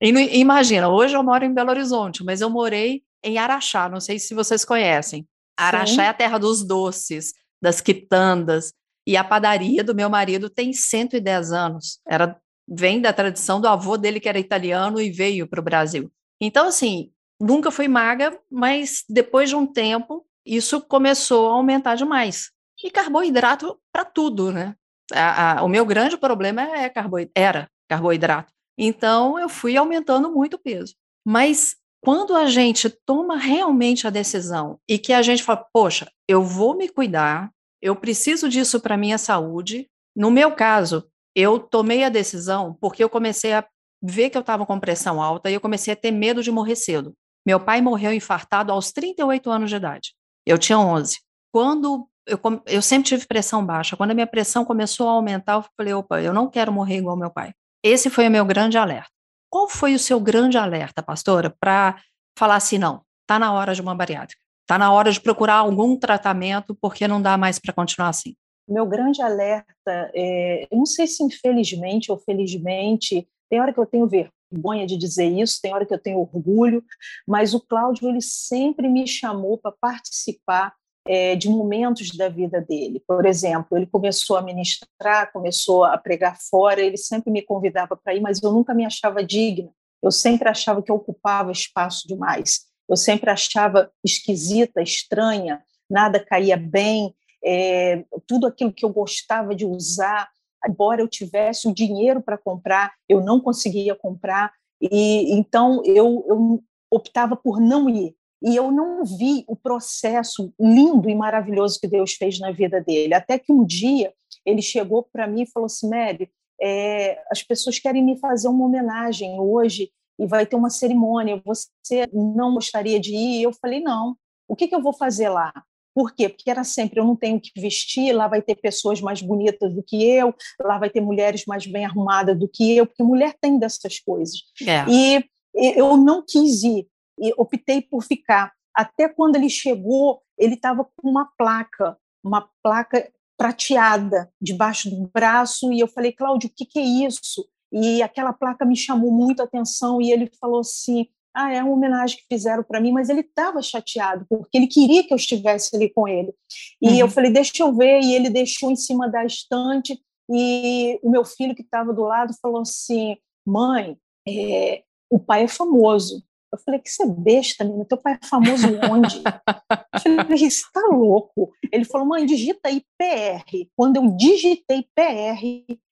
E 0.00 0.10
imagina, 0.38 0.88
hoje 0.88 1.16
eu 1.16 1.22
moro 1.22 1.44
em 1.44 1.54
Belo 1.54 1.70
Horizonte, 1.70 2.22
mas 2.22 2.40
eu 2.40 2.50
morei 2.50 3.02
em 3.22 3.38
Araxá, 3.38 3.88
não 3.88 4.00
sei 4.00 4.18
se 4.18 4.34
vocês 4.34 4.64
conhecem. 4.64 5.26
Araxá 5.56 5.94
Sim. 5.94 6.00
é 6.02 6.08
a 6.08 6.14
terra 6.14 6.38
dos 6.38 6.62
doces, 6.62 7.32
das 7.62 7.80
quitandas, 7.80 8.74
e 9.06 9.16
a 9.16 9.24
padaria 9.24 9.82
do 9.82 9.94
meu 9.94 10.10
marido 10.10 10.50
tem 10.50 10.72
110 10.72 11.52
anos. 11.52 12.00
Era 12.06 12.38
vem 12.68 13.00
da 13.00 13.12
tradição 13.12 13.60
do 13.60 13.68
avô 13.68 13.96
dele 13.96 14.20
que 14.20 14.28
era 14.28 14.38
italiano 14.38 15.00
e 15.00 15.10
veio 15.10 15.46
para 15.46 15.60
o 15.60 15.64
Brasil. 15.64 16.10
Então 16.40 16.66
assim, 16.66 17.10
nunca 17.40 17.70
fui 17.70 17.88
magra, 17.88 18.38
mas 18.50 19.04
depois 19.08 19.48
de 19.48 19.56
um 19.56 19.66
tempo 19.66 20.26
isso 20.44 20.80
começou 20.80 21.48
a 21.50 21.54
aumentar 21.54 21.94
demais. 21.94 22.50
E 22.82 22.90
carboidrato 22.90 23.78
para 23.92 24.04
tudo, 24.04 24.52
né? 24.52 24.74
A, 25.12 25.60
a, 25.60 25.62
o 25.62 25.68
meu 25.68 25.84
grande 25.86 26.16
problema 26.16 26.62
é 26.62 26.88
carboidrato, 26.88 27.32
era 27.34 27.70
carboidrato. 27.88 28.52
Então 28.78 29.38
eu 29.38 29.48
fui 29.48 29.76
aumentando 29.76 30.30
muito 30.30 30.54
o 30.54 30.58
peso. 30.58 30.94
Mas 31.24 31.76
quando 32.02 32.36
a 32.36 32.46
gente 32.46 32.90
toma 32.90 33.36
realmente 33.36 34.06
a 34.06 34.10
decisão 34.10 34.78
e 34.88 34.98
que 34.98 35.12
a 35.12 35.22
gente 35.22 35.42
fala, 35.42 35.64
poxa, 35.72 36.10
eu 36.28 36.42
vou 36.42 36.76
me 36.76 36.88
cuidar, 36.88 37.50
eu 37.80 37.96
preciso 37.96 38.48
disso 38.48 38.80
para 38.80 38.96
minha 38.96 39.16
saúde. 39.16 39.88
No 40.14 40.30
meu 40.30 40.52
caso, 40.52 41.08
eu 41.34 41.58
tomei 41.58 42.04
a 42.04 42.08
decisão 42.08 42.76
porque 42.80 43.02
eu 43.02 43.10
comecei 43.10 43.52
a 43.52 43.64
ver 44.02 44.30
que 44.30 44.36
eu 44.36 44.40
estava 44.40 44.66
com 44.66 44.78
pressão 44.78 45.22
alta 45.22 45.50
e 45.50 45.54
eu 45.54 45.60
comecei 45.60 45.92
a 45.92 45.96
ter 45.96 46.10
medo 46.10 46.42
de 46.42 46.50
morrer 46.50 46.76
cedo. 46.76 47.14
Meu 47.46 47.58
pai 47.58 47.80
morreu 47.80 48.12
infartado 48.12 48.72
aos 48.72 48.92
38 48.92 49.50
anos 49.50 49.70
de 49.70 49.76
idade. 49.76 50.14
Eu 50.46 50.58
tinha 50.58 50.78
11. 50.78 51.18
Quando 51.52 52.08
eu, 52.26 52.38
eu 52.66 52.82
sempre 52.82 53.08
tive 53.08 53.26
pressão 53.26 53.64
baixa, 53.64 53.96
quando 53.96 54.12
a 54.12 54.14
minha 54.14 54.26
pressão 54.26 54.64
começou 54.64 55.08
a 55.08 55.12
aumentar, 55.12 55.54
eu 55.54 55.64
falei, 55.76 55.92
opa, 55.92 56.20
eu 56.20 56.32
não 56.32 56.48
quero 56.48 56.72
morrer 56.72 56.98
igual 56.98 57.16
meu 57.16 57.30
pai. 57.30 57.52
Esse 57.82 58.08
foi 58.08 58.28
o 58.28 58.30
meu 58.30 58.44
grande 58.44 58.78
alerta. 58.78 59.10
Qual 59.50 59.68
foi 59.68 59.94
o 59.94 59.98
seu 59.98 60.18
grande 60.18 60.56
alerta, 60.56 61.02
pastora, 61.02 61.54
para 61.60 62.00
falar 62.36 62.56
assim, 62.56 62.78
não, 62.78 63.02
está 63.22 63.38
na 63.38 63.52
hora 63.52 63.74
de 63.74 63.80
uma 63.80 63.94
bariátrica, 63.94 64.40
está 64.62 64.78
na 64.78 64.90
hora 64.90 65.12
de 65.12 65.20
procurar 65.20 65.56
algum 65.56 65.96
tratamento 65.98 66.76
porque 66.80 67.06
não 67.06 67.20
dá 67.20 67.36
mais 67.36 67.58
para 67.58 67.72
continuar 67.72 68.08
assim? 68.08 68.34
Meu 68.68 68.86
grande 68.86 69.20
alerta, 69.20 70.10
é, 70.14 70.66
não 70.72 70.86
sei 70.86 71.06
se 71.06 71.22
infelizmente 71.22 72.10
ou 72.10 72.18
felizmente, 72.18 73.28
tem 73.50 73.60
hora 73.60 73.72
que 73.72 73.80
eu 73.80 73.86
tenho 73.86 74.08
vergonha 74.08 74.86
de 74.86 74.96
dizer 74.96 75.26
isso, 75.26 75.60
tem 75.60 75.74
hora 75.74 75.84
que 75.84 75.92
eu 75.92 75.98
tenho 75.98 76.18
orgulho, 76.18 76.82
mas 77.26 77.54
o 77.54 77.60
Cláudio 77.60 78.08
ele 78.08 78.20
sempre 78.22 78.88
me 78.88 79.06
chamou 79.06 79.58
para 79.58 79.72
participar 79.72 80.72
é, 81.06 81.36
de 81.36 81.48
momentos 81.48 82.10
da 82.16 82.28
vida 82.28 82.60
dele. 82.60 83.02
Por 83.06 83.26
exemplo, 83.26 83.76
ele 83.76 83.86
começou 83.86 84.36
a 84.36 84.42
ministrar, 84.42 85.30
começou 85.32 85.84
a 85.84 85.98
pregar 85.98 86.38
fora, 86.40 86.80
ele 86.80 86.96
sempre 86.96 87.30
me 87.30 87.42
convidava 87.42 87.96
para 87.96 88.14
ir, 88.14 88.20
mas 88.20 88.42
eu 88.42 88.50
nunca 88.52 88.74
me 88.74 88.84
achava 88.84 89.22
digna. 89.22 89.70
Eu 90.02 90.10
sempre 90.10 90.48
achava 90.48 90.82
que 90.82 90.90
eu 90.90 90.96
ocupava 90.96 91.52
espaço 91.52 92.06
demais. 92.06 92.66
Eu 92.88 92.96
sempre 92.96 93.30
achava 93.30 93.90
esquisita, 94.04 94.82
estranha, 94.82 95.62
nada 95.88 96.24
caía 96.24 96.56
bem, 96.56 97.14
é, 97.44 98.04
tudo 98.26 98.46
aquilo 98.46 98.72
que 98.72 98.84
eu 98.84 98.90
gostava 98.90 99.54
de 99.54 99.66
usar, 99.66 100.28
embora 100.66 101.00
eu 101.00 101.08
tivesse 101.08 101.68
o 101.68 101.74
dinheiro 101.74 102.22
para 102.22 102.38
comprar, 102.38 102.92
eu 103.08 103.20
não 103.20 103.40
conseguia 103.40 103.94
comprar. 103.94 104.52
E 104.80 105.32
então 105.32 105.82
eu, 105.84 106.24
eu 106.28 106.62
optava 106.90 107.36
por 107.36 107.60
não 107.60 107.88
ir 107.88 108.14
e 108.42 108.54
eu 108.54 108.70
não 108.70 109.04
vi 109.04 109.42
o 109.48 109.56
processo 109.56 110.52
lindo 110.60 111.08
e 111.08 111.14
maravilhoso 111.14 111.80
que 111.80 111.88
Deus 111.88 112.12
fez 112.12 112.38
na 112.38 112.52
vida 112.52 112.78
dele. 112.78 113.14
Até 113.14 113.38
que 113.38 113.50
um 113.50 113.64
dia 113.64 114.12
ele 114.44 114.60
chegou 114.60 115.02
para 115.02 115.26
mim 115.26 115.42
e 115.42 115.50
falou 115.50 115.66
assim: 115.66 115.88
Mary, 115.88 116.30
é, 116.60 117.22
as 117.30 117.42
pessoas 117.42 117.78
querem 117.78 118.04
me 118.04 118.18
fazer 118.18 118.48
uma 118.48 118.66
homenagem 118.66 119.40
hoje 119.40 119.90
e 120.18 120.26
vai 120.26 120.44
ter 120.44 120.56
uma 120.56 120.68
cerimônia. 120.68 121.42
Você 121.44 122.06
não 122.12 122.52
gostaria 122.52 123.00
de 123.00 123.14
ir? 123.14 123.42
Eu 123.42 123.52
falei: 123.52 123.80
não. 123.80 124.14
O 124.46 124.54
que, 124.54 124.68
que 124.68 124.74
eu 124.74 124.82
vou 124.82 124.92
fazer 124.92 125.30
lá? 125.30 125.50
Por 125.94 126.12
quê? 126.12 126.28
Porque 126.28 126.50
era 126.50 126.64
sempre, 126.64 126.98
eu 126.98 127.04
não 127.04 127.14
tenho 127.14 127.40
que 127.40 127.52
vestir, 127.60 128.12
lá 128.12 128.26
vai 128.26 128.42
ter 128.42 128.56
pessoas 128.56 129.00
mais 129.00 129.22
bonitas 129.22 129.72
do 129.72 129.82
que 129.82 130.04
eu, 130.04 130.34
lá 130.60 130.78
vai 130.78 130.90
ter 130.90 131.00
mulheres 131.00 131.44
mais 131.46 131.66
bem 131.66 131.84
arrumadas 131.84 132.38
do 132.38 132.48
que 132.48 132.76
eu, 132.76 132.86
porque 132.86 133.02
mulher 133.02 133.34
tem 133.40 133.58
dessas 133.58 134.00
coisas. 134.00 134.42
É. 134.60 134.84
E 134.88 135.24
eu 135.54 135.96
não 135.96 136.24
quis 136.26 136.64
ir 136.64 136.88
e 137.18 137.32
optei 137.36 137.80
por 137.80 138.02
ficar. 138.02 138.52
Até 138.74 139.08
quando 139.08 139.36
ele 139.36 139.48
chegou, 139.48 140.20
ele 140.36 140.54
estava 140.54 140.84
com 140.84 141.08
uma 141.08 141.30
placa, 141.38 141.96
uma 142.24 142.48
placa 142.62 143.08
prateada 143.36 144.30
debaixo 144.40 144.90
do 144.90 145.08
braço, 145.12 145.72
e 145.72 145.80
eu 145.80 145.88
falei, 145.88 146.12
Cláudio, 146.12 146.48
o 146.48 146.52
que, 146.54 146.64
que 146.64 146.78
é 146.78 146.82
isso? 147.06 147.48
E 147.72 148.02
aquela 148.02 148.32
placa 148.32 148.64
me 148.64 148.76
chamou 148.76 149.10
muito 149.12 149.40
a 149.40 149.44
atenção, 149.44 150.00
e 150.00 150.10
ele 150.10 150.30
falou 150.40 150.60
assim, 150.60 151.06
ah, 151.34 151.52
é 151.52 151.62
uma 151.62 151.72
homenagem 151.72 152.16
que 152.16 152.26
fizeram 152.30 152.62
para 152.62 152.80
mim, 152.80 152.92
mas 152.92 153.08
ele 153.08 153.20
estava 153.20 153.60
chateado, 153.60 154.24
porque 154.28 154.56
ele 154.56 154.66
queria 154.68 155.04
que 155.04 155.12
eu 155.12 155.16
estivesse 155.16 155.74
ali 155.74 155.90
com 155.92 156.06
ele. 156.06 156.32
E 156.80 156.88
uhum. 156.88 156.96
eu 156.98 157.08
falei, 157.08 157.32
deixa 157.32 157.62
eu 157.62 157.74
ver, 157.74 158.00
e 158.00 158.14
ele 158.14 158.30
deixou 158.30 158.70
em 158.70 158.76
cima 158.76 159.08
da 159.08 159.24
estante, 159.24 159.98
e 160.30 160.98
o 161.02 161.10
meu 161.10 161.24
filho 161.24 161.54
que 161.54 161.62
estava 161.62 161.92
do 161.92 162.02
lado 162.02 162.32
falou 162.40 162.60
assim, 162.60 163.16
mãe, 163.46 163.96
é, 164.26 164.82
o 165.10 165.18
pai 165.18 165.44
é 165.44 165.48
famoso, 165.48 166.22
eu 166.54 166.58
falei, 166.64 166.80
que 166.80 166.88
você 166.88 167.02
é 167.02 167.06
besta, 167.06 167.64
menina, 167.64 167.84
teu 167.84 167.98
pai 167.98 168.16
é 168.22 168.26
famoso 168.26 168.66
onde? 168.88 169.16
eu 169.16 170.24
falei, 170.24 170.38
você 170.38 170.62
tá 170.72 170.88
louco? 170.92 171.52
Ele 171.72 171.84
falou, 171.84 172.06
mãe, 172.06 172.24
digita 172.24 172.68
aí 172.68 172.80
PR. 172.96 173.68
Quando 173.76 173.96
eu 173.96 174.16
digitei 174.16 174.86
PR, 174.94 175.42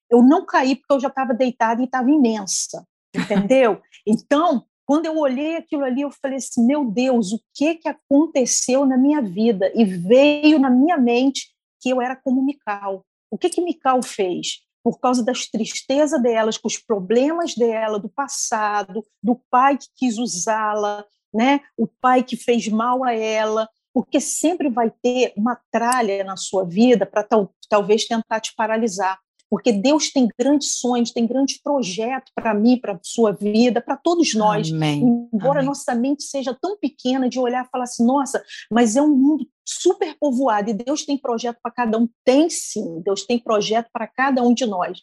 eu 0.09 0.23
não 0.23 0.45
caí 0.45 0.77
porque 0.77 0.93
eu 0.93 0.99
já 1.01 1.09
estava 1.09 1.33
deitada 1.33 1.81
e 1.81 1.85
estava 1.85 2.09
imensa, 2.09 2.87
entendeu? 3.13 3.81
Então, 4.07 4.65
quando 4.85 5.05
eu 5.05 5.17
olhei 5.17 5.55
aquilo 5.55 5.83
ali, 5.83 6.01
eu 6.01 6.11
falei 6.11 6.37
assim, 6.37 6.65
meu 6.65 6.85
Deus, 6.85 7.31
o 7.31 7.39
que 7.53 7.75
que 7.75 7.87
aconteceu 7.87 8.85
na 8.85 8.97
minha 8.97 9.21
vida? 9.21 9.71
E 9.75 9.85
veio 9.85 10.59
na 10.59 10.69
minha 10.69 10.97
mente 10.97 11.49
que 11.81 11.89
eu 11.89 12.01
era 12.01 12.15
como 12.15 12.43
Mical. 12.43 13.05
O 13.31 13.37
que 13.37 13.49
que 13.49 13.61
Mical 13.61 14.01
fez? 14.03 14.63
por 14.83 14.99
causa 14.99 15.23
das 15.23 15.47
tristezas 15.47 16.21
delas, 16.21 16.57
com 16.57 16.67
os 16.67 16.77
problemas 16.77 17.55
dela, 17.55 17.97
do 17.97 18.09
passado, 18.09 19.05
do 19.23 19.39
pai 19.49 19.77
que 19.77 19.87
quis 19.95 20.17
usá-la, 20.17 21.05
né? 21.33 21.61
o 21.77 21.87
pai 21.87 22.21
que 22.21 22.35
fez 22.35 22.67
mal 22.67 23.03
a 23.03 23.13
ela, 23.13 23.67
porque 23.93 24.19
sempre 24.19 24.69
vai 24.69 24.91
ter 25.01 25.33
uma 25.37 25.57
tralha 25.71 26.23
na 26.23 26.35
sua 26.35 26.65
vida 26.65 27.05
para 27.05 27.23
tal, 27.23 27.53
talvez 27.69 28.05
tentar 28.05 28.41
te 28.41 28.53
paralisar. 28.55 29.17
Porque 29.53 29.71
Deus 29.71 30.11
tem 30.11 30.27
grandes 30.35 30.79
sonhos, 30.79 31.11
tem 31.11 31.27
grandes 31.27 31.61
projetos 31.61 32.31
para 32.33 32.55
mim, 32.55 32.75
para 32.75 32.93
a 32.93 32.99
sua 33.03 33.31
vida, 33.33 33.79
para 33.79 33.95
todos 33.95 34.33
nós. 34.33 34.71
Amém. 34.71 35.29
Embora 35.31 35.59
Amém. 35.59 35.67
nossa 35.67 35.93
mente 35.93 36.23
seja 36.23 36.57
tão 36.59 36.75
pequena 36.75 37.29
de 37.29 37.39
olhar 37.39 37.63
e 37.63 37.69
falar 37.69 37.83
assim, 37.83 38.03
nossa, 38.03 38.43
mas 38.71 38.95
é 38.95 39.01
um 39.03 39.15
mundo 39.15 39.47
super 39.63 40.17
povoado 40.19 40.71
e 40.71 40.73
Deus 40.73 41.05
tem 41.05 41.19
projeto 41.19 41.59
para 41.61 41.71
cada 41.71 41.99
um. 41.99 42.09
Tem 42.25 42.49
sim, 42.49 42.99
Deus 43.05 43.27
tem 43.27 43.37
projeto 43.37 43.91
para 43.93 44.07
cada 44.07 44.41
um 44.41 44.55
de 44.55 44.65
nós. 44.65 44.97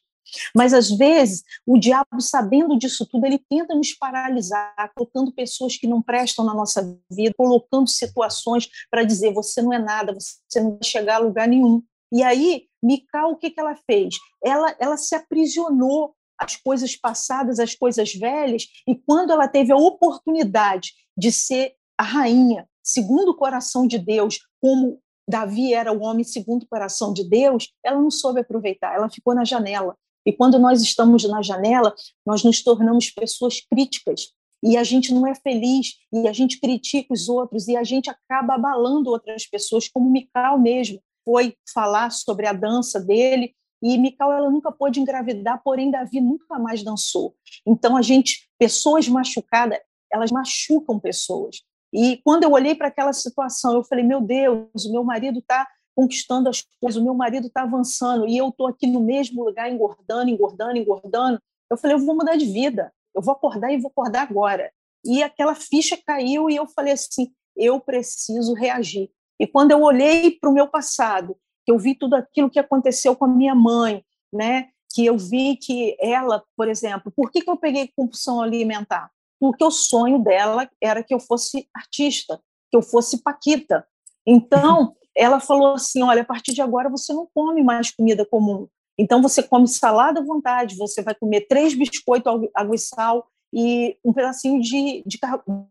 Mas 0.53 0.75
às 0.75 0.91
vezes 0.91 1.45
o 1.65 1.79
diabo, 1.79 2.21
sabendo 2.21 2.77
disso 2.77 3.07
tudo, 3.09 3.27
ele 3.27 3.39
tenta 3.49 3.73
nos 3.73 3.95
paralisar, 3.95 4.91
colocando 4.97 5.33
pessoas 5.33 5.77
que 5.77 5.87
não 5.87 6.03
prestam 6.03 6.45
na 6.45 6.55
nossa 6.55 6.99
vida, 7.09 7.35
colocando 7.39 7.89
situações 7.89 8.69
para 8.91 9.05
dizer: 9.05 9.33
você 9.33 9.63
não 9.63 9.73
é 9.73 9.79
nada, 9.79 10.13
você 10.13 10.61
não 10.61 10.73
vai 10.73 10.83
chegar 10.83 11.15
a 11.15 11.19
lugar 11.19 11.47
nenhum. 11.47 11.81
E 12.13 12.25
aí, 12.25 12.65
Mical, 12.83 13.33
o 13.33 13.37
que, 13.37 13.51
que 13.51 13.61
ela 13.61 13.77
fez? 13.87 14.17
Ela, 14.43 14.75
ela 14.79 14.97
se 14.97 15.15
aprisionou 15.15 16.15
às 16.39 16.57
coisas 16.57 16.97
passadas, 16.97 17.61
às 17.61 17.75
coisas 17.75 18.15
velhas, 18.15 18.67
e 18.89 18.95
quando 18.95 19.31
ela 19.31 19.47
teve 19.47 19.73
a 19.73 19.77
oportunidade 19.77 20.93
de 21.17 21.31
ser 21.31 21.75
a 21.99 22.03
rainha, 22.03 22.67
segundo 22.83 23.33
o 23.33 23.37
coração 23.37 23.87
de 23.87 23.99
Deus, 23.99 24.39
como 24.61 24.99
Davi 25.29 25.75
era 25.75 25.93
o 25.93 26.03
homem 26.03 26.25
segundo 26.25 26.63
o 26.63 26.69
coração 26.69 27.13
de 27.13 27.29
Deus, 27.29 27.69
ela 27.85 28.01
não 28.01 28.11
soube 28.11 28.41
aproveitar, 28.41 28.95
ela 28.95 29.11
ficou 29.11 29.35
na 29.35 29.45
janela. 29.45 29.97
E 30.25 30.33
quando 30.33 30.59
nós 30.59 30.83
estamos 30.83 31.25
na 31.25 31.43
janela, 31.43 31.95
nós 32.27 32.43
nos 32.43 32.63
tornamos 32.63 33.11
pessoas 33.11 33.61
críticas. 33.61 34.33
e 34.63 34.77
a 34.77 34.85
gente 34.85 35.15
não 35.15 35.27
é 35.27 35.35
feliz, 35.35 35.95
e 36.13 36.29
a 36.29 36.35
gente 36.35 36.61
critica 36.61 37.15
os 37.15 37.31
outros, 37.31 37.67
e 37.67 37.77
a 37.77 37.83
gente 37.83 38.11
acaba 38.11 38.55
abalando 38.55 39.09
outras 39.09 39.47
pessoas, 39.47 39.89
como 39.89 40.09
o 40.09 40.13
Mikal 40.13 40.59
mesmo 40.59 41.01
foi 41.25 41.55
falar 41.73 42.11
sobre 42.11 42.47
a 42.47 42.53
dança 42.53 43.01
dele, 43.01 43.55
e 43.83 43.97
Mikal 43.97 44.33
ela 44.33 44.51
nunca 44.51 44.71
pôde 44.71 45.01
engravidar, 45.01 45.63
porém 45.63 45.91
Davi 45.91 46.21
nunca 46.21 46.59
mais 46.59 46.83
dançou. 46.83 47.35
Então 47.67 47.97
a 47.97 48.03
gente, 48.03 48.49
pessoas 48.59 49.09
machucadas, 49.09 49.79
elas 50.13 50.31
machucam 50.31 50.99
pessoas. 50.99 51.63
E 51.93 52.19
quando 52.25 52.45
eu 52.45 52.53
olhei 52.53 52.75
para 52.75 52.89
aquela 52.89 53.13
situação, 53.13 53.75
eu 53.75 53.85
falei: 53.85 54.05
meu 54.05 54.21
Deus, 54.21 54.85
o 54.85 54.93
meu 54.93 55.03
marido 55.03 55.39
está 55.39 55.67
conquistando 55.95 56.49
as 56.49 56.63
coisas, 56.81 57.01
o 57.01 57.05
meu 57.05 57.15
marido 57.15 57.47
está 57.47 57.63
avançando 57.63 58.27
e 58.27 58.37
eu 58.37 58.49
estou 58.49 58.67
aqui 58.67 58.87
no 58.87 59.01
mesmo 59.01 59.45
lugar 59.45 59.71
engordando, 59.71 60.31
engordando, 60.31 60.77
engordando. 60.77 61.41
Eu 61.71 61.77
falei: 61.77 61.97
eu 61.97 62.01
vou 62.01 62.15
mudar 62.15 62.37
de 62.37 62.47
vida, 62.47 62.93
eu 63.15 63.23
vou 63.23 63.33
acordar 63.33 63.73
e 63.73 63.79
vou 63.79 63.91
acordar 63.91 64.23
agora. 64.23 64.71
E 65.05 65.23
aquela 65.23 65.55
ficha 65.55 65.99
caiu 66.07 66.51
e 66.51 66.57
eu 66.57 66.67
falei 66.67 66.93
assim: 66.93 67.33
eu 67.57 67.81
preciso 67.81 68.55
reagir. 68.55 69.11
E 69.41 69.47
quando 69.47 69.71
eu 69.71 69.81
olhei 69.81 70.33
para 70.33 70.51
o 70.51 70.53
meu 70.53 70.69
passado, 70.69 71.35
que 71.65 71.73
eu 71.73 71.79
vi 71.79 71.95
tudo 71.95 72.15
aquilo 72.15 72.51
que 72.51 72.59
aconteceu 72.59 73.17
com 73.17 73.25
a 73.25 73.29
minha 73.29 73.55
mãe, 73.55 74.05
né? 74.31 74.69
Que 74.95 75.07
eu 75.07 75.17
vi 75.17 75.57
que 75.57 75.97
ela, 75.99 76.45
por 76.55 76.69
exemplo, 76.69 77.11
por 77.17 77.31
que, 77.31 77.41
que 77.41 77.49
eu 77.49 77.57
peguei 77.57 77.91
compulsão 77.97 78.43
alimentar? 78.43 79.11
Porque 79.41 79.65
o 79.65 79.71
sonho 79.71 80.19
dela 80.19 80.69
era 80.79 81.03
que 81.03 81.15
eu 81.15 81.19
fosse 81.19 81.67
artista, 81.75 82.39
que 82.71 82.77
eu 82.77 82.83
fosse 82.83 83.23
paquita. 83.23 83.87
Então, 84.27 84.95
ela 85.17 85.41
falou 85.41 85.73
assim: 85.73 86.03
olha, 86.03 86.21
a 86.21 86.27
partir 86.27 86.53
de 86.53 86.61
agora 86.61 86.91
você 86.91 87.15
não 87.15 87.27
come 87.35 87.63
mais 87.63 87.91
comida 87.91 88.27
comum. 88.27 88.69
Então, 88.99 89.23
você 89.23 89.43
come 89.43 89.67
salada 89.67 90.21
à 90.21 90.23
vontade, 90.23 90.77
você 90.77 91.01
vai 91.01 91.15
comer 91.15 91.47
três 91.49 91.73
biscoitos, 91.73 92.31
água 92.55 92.75
e 92.75 92.79
sal 92.79 93.27
e 93.51 93.97
um 94.05 94.13
pedacinho 94.13 94.61
de, 94.61 95.03
de, 95.07 95.19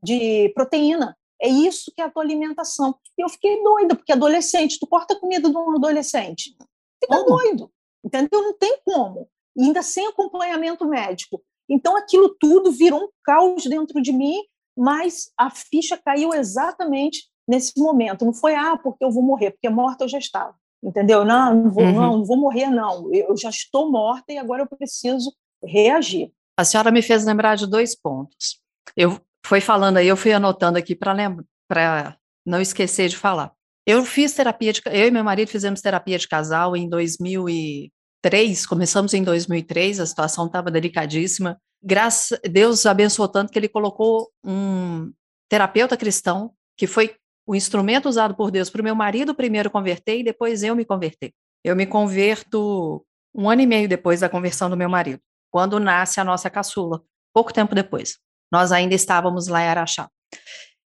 de 0.03 0.49
proteína. 0.55 1.15
É 1.41 1.47
isso 1.47 1.91
que 1.95 2.01
é 2.01 2.05
a 2.05 2.09
tua 2.09 2.23
alimentação. 2.23 2.95
E 3.17 3.23
eu 3.23 3.29
fiquei 3.29 3.61
doida, 3.63 3.95
porque 3.95 4.11
adolescente, 4.11 4.77
tu 4.79 4.87
corta 4.87 5.13
a 5.13 5.19
comida 5.19 5.49
de 5.49 5.55
um 5.55 5.75
adolescente. 5.75 6.55
Fica 7.01 7.23
como? 7.23 7.25
doido. 7.25 7.71
Entendeu? 8.03 8.41
Não 8.41 8.57
tem 8.57 8.79
como. 8.83 9.27
E 9.55 9.63
ainda 9.63 9.81
sem 9.81 10.07
acompanhamento 10.07 10.85
médico. 10.87 11.41
Então, 11.69 11.95
aquilo 11.95 12.35
tudo 12.39 12.71
virou 12.71 13.03
um 13.03 13.09
caos 13.23 13.63
dentro 13.65 14.01
de 14.01 14.11
mim, 14.11 14.41
mas 14.75 15.31
a 15.37 15.49
ficha 15.49 15.97
caiu 15.97 16.33
exatamente 16.33 17.29
nesse 17.47 17.79
momento. 17.79 18.25
Não 18.25 18.33
foi, 18.33 18.55
ah, 18.55 18.77
porque 18.77 19.03
eu 19.03 19.11
vou 19.11 19.23
morrer, 19.23 19.51
porque 19.51 19.69
morta 19.69 20.03
eu 20.03 20.09
já 20.09 20.17
estava. 20.17 20.55
Entendeu? 20.81 21.25
Não, 21.25 21.53
não 21.55 21.71
vou, 21.71 21.83
uhum. 21.83 21.93
não, 21.93 22.17
não 22.17 22.25
vou 22.25 22.37
morrer, 22.37 22.67
não. 22.67 23.13
Eu 23.13 23.35
já 23.37 23.49
estou 23.49 23.91
morta 23.91 24.31
e 24.31 24.37
agora 24.37 24.63
eu 24.63 24.77
preciso 24.77 25.33
reagir. 25.63 26.31
A 26.57 26.63
senhora 26.63 26.91
me 26.91 27.01
fez 27.01 27.25
lembrar 27.25 27.55
de 27.55 27.67
dois 27.67 27.95
pontos. 27.95 28.61
Eu 28.95 29.19
foi 29.45 29.61
falando 29.61 29.97
aí, 29.97 30.07
eu 30.07 30.17
fui 30.17 30.31
anotando 30.31 30.77
aqui 30.77 30.95
para 30.95 32.17
não 32.45 32.61
esquecer 32.61 33.09
de 33.09 33.17
falar. 33.17 33.51
Eu 33.85 34.05
fiz 34.05 34.33
terapia 34.33 34.71
de, 34.71 34.81
eu 34.85 35.07
e 35.07 35.11
meu 35.11 35.23
marido 35.23 35.49
fizemos 35.49 35.81
terapia 35.81 36.17
de 36.17 36.27
casal 36.27 36.75
em 36.75 36.87
2003, 36.87 38.65
começamos 38.65 39.13
em 39.13 39.23
2003, 39.23 39.99
a 39.99 40.05
situação 40.05 40.45
estava 40.45 40.69
delicadíssima. 40.69 41.57
Graças 41.81 42.39
Deus 42.43 42.85
abençoou 42.85 43.27
tanto 43.27 43.51
que 43.51 43.57
ele 43.57 43.69
colocou 43.69 44.29
um 44.43 45.11
terapeuta 45.49 45.97
cristão, 45.97 46.53
que 46.77 46.85
foi 46.85 47.15
o 47.47 47.55
instrumento 47.55 48.07
usado 48.07 48.35
por 48.35 48.51
Deus 48.51 48.69
para 48.69 48.81
o 48.81 48.83
meu 48.83 48.93
marido 48.93 49.33
primeiro 49.33 49.71
converter 49.71 50.19
e 50.19 50.23
depois 50.23 50.61
eu 50.61 50.75
me 50.75 50.85
converter. 50.85 51.33
Eu 51.63 51.75
me 51.75 51.87
converto 51.87 53.03
um 53.33 53.49
ano 53.49 53.61
e 53.61 53.65
meio 53.65 53.89
depois 53.89 54.19
da 54.19 54.29
conversão 54.29 54.69
do 54.69 54.77
meu 54.77 54.89
marido, 54.89 55.19
quando 55.51 55.79
nasce 55.79 56.19
a 56.19 56.23
nossa 56.23 56.49
caçula, 56.49 57.01
pouco 57.33 57.51
tempo 57.51 57.73
depois. 57.73 58.19
Nós 58.51 58.71
ainda 58.71 58.95
estávamos 58.95 59.47
lá 59.47 59.61
em 59.61 59.67
Araxá. 59.67 60.09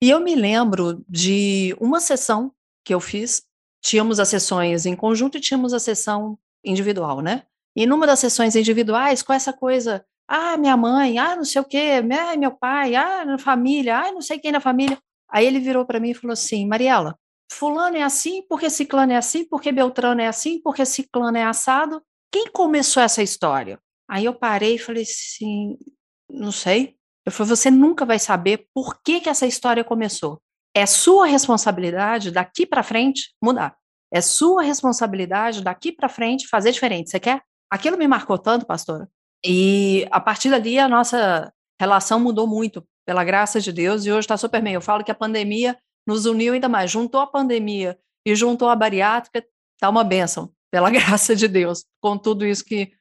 E 0.02 0.10
eu 0.10 0.20
me 0.20 0.34
lembro 0.34 1.04
de 1.08 1.74
uma 1.80 2.00
sessão 2.00 2.52
que 2.84 2.92
eu 2.92 3.00
fiz, 3.00 3.42
tínhamos 3.82 4.20
as 4.20 4.28
sessões 4.28 4.86
em 4.86 4.94
conjunto 4.94 5.38
e 5.38 5.40
tínhamos 5.40 5.72
a 5.72 5.78
sessão 5.78 6.38
individual, 6.64 7.20
né? 7.20 7.44
E 7.76 7.86
numa 7.86 8.06
das 8.06 8.18
sessões 8.18 8.54
individuais, 8.54 9.22
com 9.22 9.32
essa 9.32 9.52
coisa, 9.52 10.04
ah, 10.28 10.56
minha 10.56 10.76
mãe, 10.76 11.18
ah, 11.18 11.36
não 11.36 11.44
sei 11.44 11.60
o 11.60 11.64
quê, 11.64 12.02
ah, 12.02 12.36
meu 12.36 12.52
pai, 12.52 12.94
ah, 12.94 13.36
família, 13.38 13.98
ah, 13.98 14.12
não 14.12 14.20
sei 14.20 14.38
quem 14.38 14.52
na 14.52 14.60
família. 14.60 14.98
Aí 15.28 15.46
ele 15.46 15.58
virou 15.58 15.84
para 15.84 16.00
mim 16.00 16.10
e 16.10 16.14
falou 16.14 16.32
assim: 16.32 16.66
Mariela, 16.66 17.18
Fulano 17.52 17.96
é 17.96 18.02
assim, 18.02 18.42
porque 18.48 18.70
Ciclano 18.70 19.12
é 19.12 19.16
assim, 19.16 19.44
porque 19.44 19.72
Beltrano 19.72 20.20
é 20.20 20.26
assim, 20.26 20.60
porque 20.60 20.84
Ciclano 20.84 21.36
é 21.36 21.44
assado. 21.44 22.02
Quem 22.32 22.50
começou 22.50 23.02
essa 23.02 23.22
história? 23.22 23.78
Aí 24.08 24.24
eu 24.24 24.34
parei 24.34 24.76
e 24.76 24.78
falei 24.78 25.02
assim: 25.02 25.76
não 26.28 26.52
sei. 26.52 26.96
Eu 27.24 27.32
falei, 27.32 27.50
você 27.50 27.70
nunca 27.70 28.04
vai 28.04 28.18
saber 28.18 28.66
por 28.74 29.00
que, 29.02 29.20
que 29.20 29.28
essa 29.28 29.46
história 29.46 29.82
começou. 29.82 30.40
É 30.74 30.86
sua 30.86 31.26
responsabilidade 31.26 32.30
daqui 32.30 32.66
para 32.66 32.82
frente 32.82 33.34
mudar. 33.42 33.76
É 34.12 34.20
sua 34.20 34.62
responsabilidade 34.62 35.62
daqui 35.62 35.90
para 35.90 36.08
frente 36.08 36.48
fazer 36.48 36.72
diferente. 36.72 37.10
Você 37.10 37.18
quer? 37.18 37.42
Aquilo 37.70 37.96
me 37.96 38.06
marcou 38.06 38.38
tanto, 38.38 38.66
pastora. 38.66 39.08
E 39.44 40.06
a 40.10 40.20
partir 40.20 40.50
dali 40.50 40.78
a 40.78 40.88
nossa 40.88 41.52
relação 41.80 42.20
mudou 42.20 42.46
muito, 42.46 42.86
pela 43.06 43.24
graça 43.24 43.60
de 43.60 43.72
Deus, 43.72 44.06
e 44.06 44.12
hoje 44.12 44.20
está 44.20 44.36
super 44.36 44.62
bem. 44.62 44.74
Eu 44.74 44.80
falo 44.80 45.04
que 45.04 45.10
a 45.10 45.14
pandemia 45.14 45.76
nos 46.06 46.26
uniu 46.26 46.54
ainda 46.54 46.68
mais. 46.68 46.90
Juntou 46.90 47.20
a 47.20 47.26
pandemia 47.26 47.98
e 48.26 48.34
juntou 48.34 48.68
a 48.68 48.76
bariátrica, 48.76 49.44
está 49.74 49.88
uma 49.88 50.04
bênção, 50.04 50.50
pela 50.70 50.90
graça 50.90 51.34
de 51.34 51.48
Deus, 51.48 51.84
com 52.00 52.16
tudo 52.16 52.46
isso 52.46 52.64
que, 52.64 52.92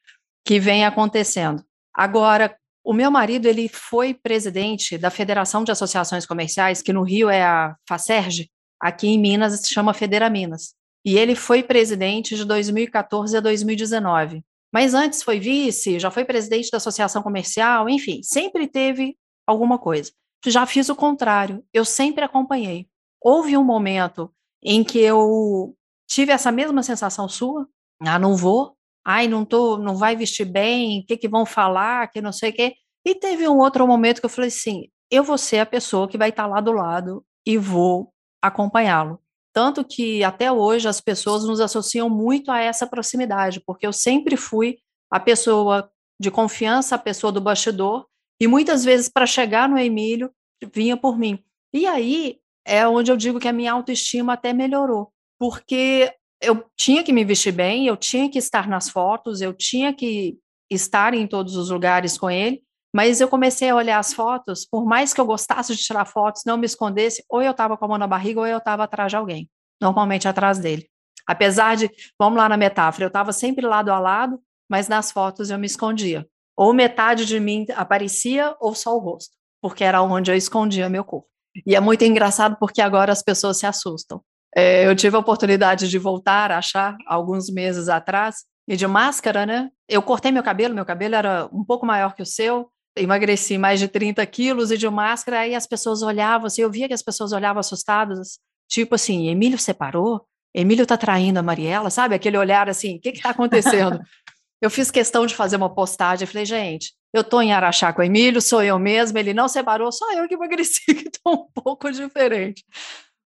que 0.45 0.59
vem 0.59 0.85
acontecendo. 0.85 1.63
Agora, 1.93 2.57
o 2.83 2.93
meu 2.93 3.09
marido, 3.09 3.47
ele 3.47 3.69
foi 3.69 4.13
presidente 4.13 4.97
da 4.97 5.09
Federação 5.09 5.63
de 5.63 5.71
Associações 5.71 6.25
Comerciais, 6.25 6.81
que 6.81 6.91
no 6.91 7.03
Rio 7.03 7.29
é 7.29 7.41
a 7.41 7.75
FACERG, 7.87 8.49
aqui 8.79 9.07
em 9.07 9.19
Minas 9.19 9.57
se 9.61 9.73
chama 9.73 9.93
Federa 9.93 10.29
Minas. 10.29 10.75
E 11.05 11.17
ele 11.17 11.35
foi 11.35 11.63
presidente 11.63 12.35
de 12.35 12.45
2014 12.45 13.37
a 13.37 13.39
2019. 13.39 14.43
Mas 14.73 14.93
antes 14.93 15.23
foi 15.23 15.39
vice, 15.39 15.99
já 15.99 16.09
foi 16.09 16.25
presidente 16.25 16.71
da 16.71 16.77
Associação 16.77 17.21
Comercial, 17.21 17.87
enfim, 17.87 18.21
sempre 18.23 18.67
teve 18.67 19.15
alguma 19.47 19.77
coisa. 19.77 20.11
Já 20.45 20.65
fiz 20.65 20.89
o 20.89 20.95
contrário, 20.95 21.63
eu 21.73 21.85
sempre 21.85 22.23
acompanhei. 22.25 22.87
Houve 23.21 23.55
um 23.55 23.63
momento 23.63 24.33
em 24.61 24.83
que 24.83 24.99
eu 24.99 25.75
tive 26.07 26.31
essa 26.31 26.51
mesma 26.51 26.83
sensação 26.83 27.29
sua, 27.29 27.67
ah, 28.01 28.19
não 28.19 28.35
vou, 28.35 28.75
ai, 29.05 29.27
não 29.27 29.45
tô, 29.45 29.77
não 29.77 29.95
vai 29.95 30.15
vestir 30.15 30.45
bem, 30.45 30.99
o 31.01 31.05
que 31.05 31.17
que 31.17 31.27
vão 31.27 31.45
falar, 31.45 32.09
que 32.09 32.21
não 32.21 32.31
sei 32.31 32.51
o 32.51 32.53
quê. 32.53 32.75
E 33.05 33.15
teve 33.15 33.47
um 33.47 33.57
outro 33.57 33.85
momento 33.87 34.19
que 34.19 34.25
eu 34.25 34.29
falei 34.29 34.47
assim, 34.47 34.87
eu 35.11 35.23
vou 35.23 35.37
ser 35.37 35.59
a 35.59 35.65
pessoa 35.65 36.07
que 36.07 36.17
vai 36.17 36.29
estar 36.29 36.47
lá 36.47 36.61
do 36.61 36.71
lado 36.71 37.25
e 37.45 37.57
vou 37.57 38.13
acompanhá-lo. 38.41 39.19
Tanto 39.53 39.85
que 39.85 40.23
até 40.23 40.51
hoje 40.51 40.87
as 40.87 40.99
pessoas 40.99 41.45
nos 41.45 41.59
associam 41.59 42.09
muito 42.09 42.49
a 42.49 42.59
essa 42.59 42.87
proximidade, 42.87 43.61
porque 43.65 43.85
eu 43.85 43.93
sempre 43.93 44.35
fui 44.35 44.77
a 45.11 45.19
pessoa 45.19 45.89
de 46.19 46.31
confiança, 46.31 46.95
a 46.95 46.99
pessoa 46.99 47.31
do 47.31 47.41
bastidor, 47.41 48.07
e 48.41 48.47
muitas 48.47 48.83
vezes 48.83 49.09
para 49.09 49.27
chegar 49.27 49.69
no 49.69 49.77
Emílio 49.77 50.31
vinha 50.73 50.97
por 50.97 51.19
mim. 51.19 51.43
E 51.71 51.85
aí 51.85 52.39
é 52.65 52.87
onde 52.87 53.11
eu 53.11 53.17
digo 53.17 53.39
que 53.39 53.47
a 53.47 53.53
minha 53.53 53.73
autoestima 53.73 54.33
até 54.33 54.53
melhorou, 54.53 55.11
porque 55.37 56.11
eu 56.43 56.65
tinha 56.77 57.03
que 57.03 57.13
me 57.13 57.23
vestir 57.23 57.51
bem, 57.51 57.87
eu 57.87 57.97
tinha 57.97 58.29
que 58.29 58.37
estar 58.37 58.67
nas 58.67 58.89
fotos, 58.89 59.41
eu 59.41 59.53
tinha 59.53 59.93
que 59.93 60.37
estar 60.69 61.13
em 61.13 61.25
todos 61.25 61.55
os 61.55 61.69
lugares 61.69 62.17
com 62.17 62.29
ele, 62.29 62.61
mas 62.95 63.19
eu 63.19 63.27
comecei 63.27 63.69
a 63.69 63.75
olhar 63.75 63.97
as 63.97 64.13
fotos, 64.13 64.65
por 64.65 64.85
mais 64.85 65.13
que 65.13 65.21
eu 65.21 65.25
gostasse 65.25 65.75
de 65.75 65.81
tirar 65.81 66.05
fotos, 66.05 66.43
não 66.45 66.57
me 66.57 66.65
escondesse, 66.65 67.23
ou 67.29 67.41
eu 67.41 67.51
estava 67.51 67.75
com 67.77 67.85
a 67.85 67.87
mão 67.87 67.97
na 67.97 68.07
barriga 68.07 68.39
ou 68.39 68.47
eu 68.47 68.57
estava 68.57 68.83
atrás 68.83 69.11
de 69.11 69.15
alguém, 69.15 69.49
normalmente 69.81 70.27
atrás 70.27 70.59
dele. 70.59 70.87
Apesar 71.25 71.75
de, 71.75 71.89
vamos 72.19 72.37
lá 72.37 72.49
na 72.49 72.57
metáfora, 72.57 73.05
eu 73.05 73.07
estava 73.07 73.31
sempre 73.31 73.65
lado 73.65 73.89
a 73.89 73.99
lado, 73.99 74.39
mas 74.69 74.87
nas 74.87 75.11
fotos 75.11 75.49
eu 75.49 75.57
me 75.57 75.65
escondia. 75.65 76.27
Ou 76.55 76.73
metade 76.73 77.25
de 77.25 77.39
mim 77.39 77.65
aparecia, 77.75 78.55
ou 78.59 78.75
só 78.75 78.95
o 78.95 78.99
rosto, 78.99 79.31
porque 79.61 79.83
era 79.83 80.01
onde 80.01 80.29
eu 80.29 80.35
escondia 80.35 80.89
meu 80.89 81.03
corpo. 81.03 81.27
E 81.65 81.75
é 81.75 81.79
muito 81.79 82.03
engraçado 82.03 82.57
porque 82.59 82.81
agora 82.81 83.11
as 83.11 83.23
pessoas 83.23 83.57
se 83.57 83.65
assustam. 83.65 84.21
É, 84.55 84.85
eu 84.85 84.95
tive 84.95 85.15
a 85.15 85.19
oportunidade 85.19 85.89
de 85.89 85.97
voltar 85.97 86.51
a 86.51 86.57
achar 86.57 86.95
alguns 87.07 87.49
meses 87.49 87.89
atrás, 87.89 88.45
e 88.67 88.75
de 88.75 88.87
máscara, 88.87 89.45
né? 89.45 89.69
Eu 89.87 90.01
cortei 90.01 90.31
meu 90.31 90.43
cabelo, 90.43 90.73
meu 90.73 90.85
cabelo 90.85 91.15
era 91.15 91.49
um 91.51 91.63
pouco 91.63 91.85
maior 91.85 92.15
que 92.15 92.21
o 92.21 92.25
seu, 92.25 92.69
emagreci 92.95 93.57
mais 93.57 93.79
de 93.79 93.87
30 93.87 94.25
quilos 94.25 94.71
e 94.71 94.77
de 94.77 94.89
máscara, 94.89 95.39
aí 95.39 95.55
as 95.55 95.67
pessoas 95.67 96.01
olhavam, 96.01 96.47
assim, 96.47 96.61
eu 96.61 96.71
via 96.71 96.87
que 96.87 96.93
as 96.93 97.01
pessoas 97.01 97.31
olhavam 97.31 97.59
assustadas, 97.59 98.39
tipo 98.69 98.95
assim, 98.95 99.27
Emílio 99.29 99.57
separou? 99.57 100.25
Emílio 100.53 100.85
tá 100.85 100.95
traindo 100.95 101.39
a 101.39 101.43
Mariela, 101.43 101.89
sabe? 101.89 102.13
Aquele 102.13 102.37
olhar 102.37 102.69
assim, 102.69 102.97
o 102.97 103.01
que 103.01 103.11
que 103.11 103.21
tá 103.21 103.31
acontecendo? 103.31 103.99
eu 104.61 104.69
fiz 104.69 104.91
questão 104.91 105.25
de 105.25 105.35
fazer 105.35 105.55
uma 105.55 105.73
postagem, 105.73 106.27
falei, 106.27 106.45
gente, 106.45 106.93
eu 107.11 107.23
tô 107.23 107.41
em 107.41 107.51
Araxá 107.51 107.91
com 107.91 108.01
o 108.01 108.05
Emílio, 108.05 108.41
sou 108.41 108.61
eu 108.61 108.77
mesma, 108.79 109.19
ele 109.19 109.33
não 109.33 109.47
separou, 109.47 109.91
só 109.91 110.13
eu 110.13 110.27
que 110.27 110.35
emagreci, 110.35 110.85
que 110.93 111.09
tô 111.09 111.33
um 111.33 111.61
pouco 111.61 111.91
diferente 111.91 112.63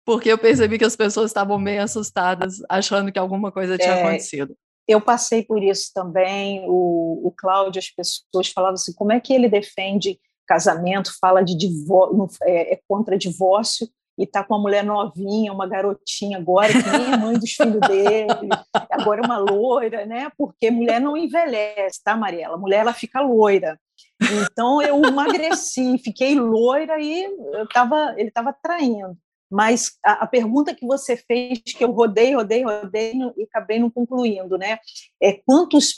porque 0.05 0.31
eu 0.31 0.39
percebi 0.39 0.79
que 0.79 0.85
as 0.85 0.97
pessoas 0.97 1.31
estavam 1.31 1.59
meio 1.59 1.83
assustadas, 1.83 2.57
achando 2.69 3.11
que 3.11 3.19
alguma 3.19 3.51
coisa 3.51 3.79
tinha 3.79 3.95
é, 3.95 4.03
acontecido. 4.03 4.57
Eu 4.87 5.01
passei 5.01 5.43
por 5.43 5.63
isso 5.63 5.91
também. 5.95 6.65
O, 6.69 7.27
o 7.27 7.33
Cláudio, 7.37 7.79
as 7.79 7.89
pessoas 7.89 8.49
falavam 8.49 8.75
assim: 8.75 8.93
como 8.93 9.13
é 9.13 9.21
que 9.21 9.33
ele 9.33 9.49
defende 9.49 10.19
casamento, 10.47 11.17
fala 11.19 11.43
de 11.43 11.57
divórcio, 11.57 12.29
é, 12.43 12.75
é 12.75 12.81
contra 12.87 13.17
divórcio, 13.17 13.89
e 14.19 14.27
tá 14.27 14.45
com 14.45 14.55
uma 14.55 14.61
mulher 14.61 14.85
novinha, 14.85 15.53
uma 15.53 15.67
garotinha 15.67 16.39
agora, 16.39 16.69
que 16.69 16.99
nem 16.99 17.13
a 17.13 17.17
mãe 17.17 17.39
dos 17.39 17.51
filhos 17.51 17.81
dele, 17.81 18.49
agora 18.91 19.23
é 19.23 19.25
uma 19.25 19.39
loira, 19.39 20.07
né? 20.07 20.31
Porque 20.37 20.71
mulher 20.71 21.01
não 21.01 21.17
envelhece, 21.17 22.01
tá, 22.05 22.17
Mariela? 22.17 22.57
Mulher, 22.57 22.81
ela 22.81 22.93
fica 22.93 23.21
loira. 23.21 23.79
Então, 24.23 24.81
eu 24.81 25.03
emagreci, 25.05 25.99
fiquei 25.99 26.35
loira 26.35 27.01
e 27.01 27.25
eu 27.25 27.69
tava, 27.69 28.15
ele 28.17 28.29
estava 28.29 28.53
traindo. 28.53 29.17
Mas 29.55 29.93
a, 30.05 30.25
a, 30.25 30.27
pergunta 30.27 30.75
que 30.75 30.85
você 30.85 31.17
fez, 31.17 31.61
que 31.63 31.85
eu 31.85 31.93
rodei, 31.93 32.35
rodei, 32.35 32.65
rodei 32.65 33.13
e 33.37 33.45
acabei 33.45 33.79
não 33.79 33.89
concluindo, 33.89 34.59
né? 34.59 34.79
É 35.23 35.35
quantos 35.47 35.93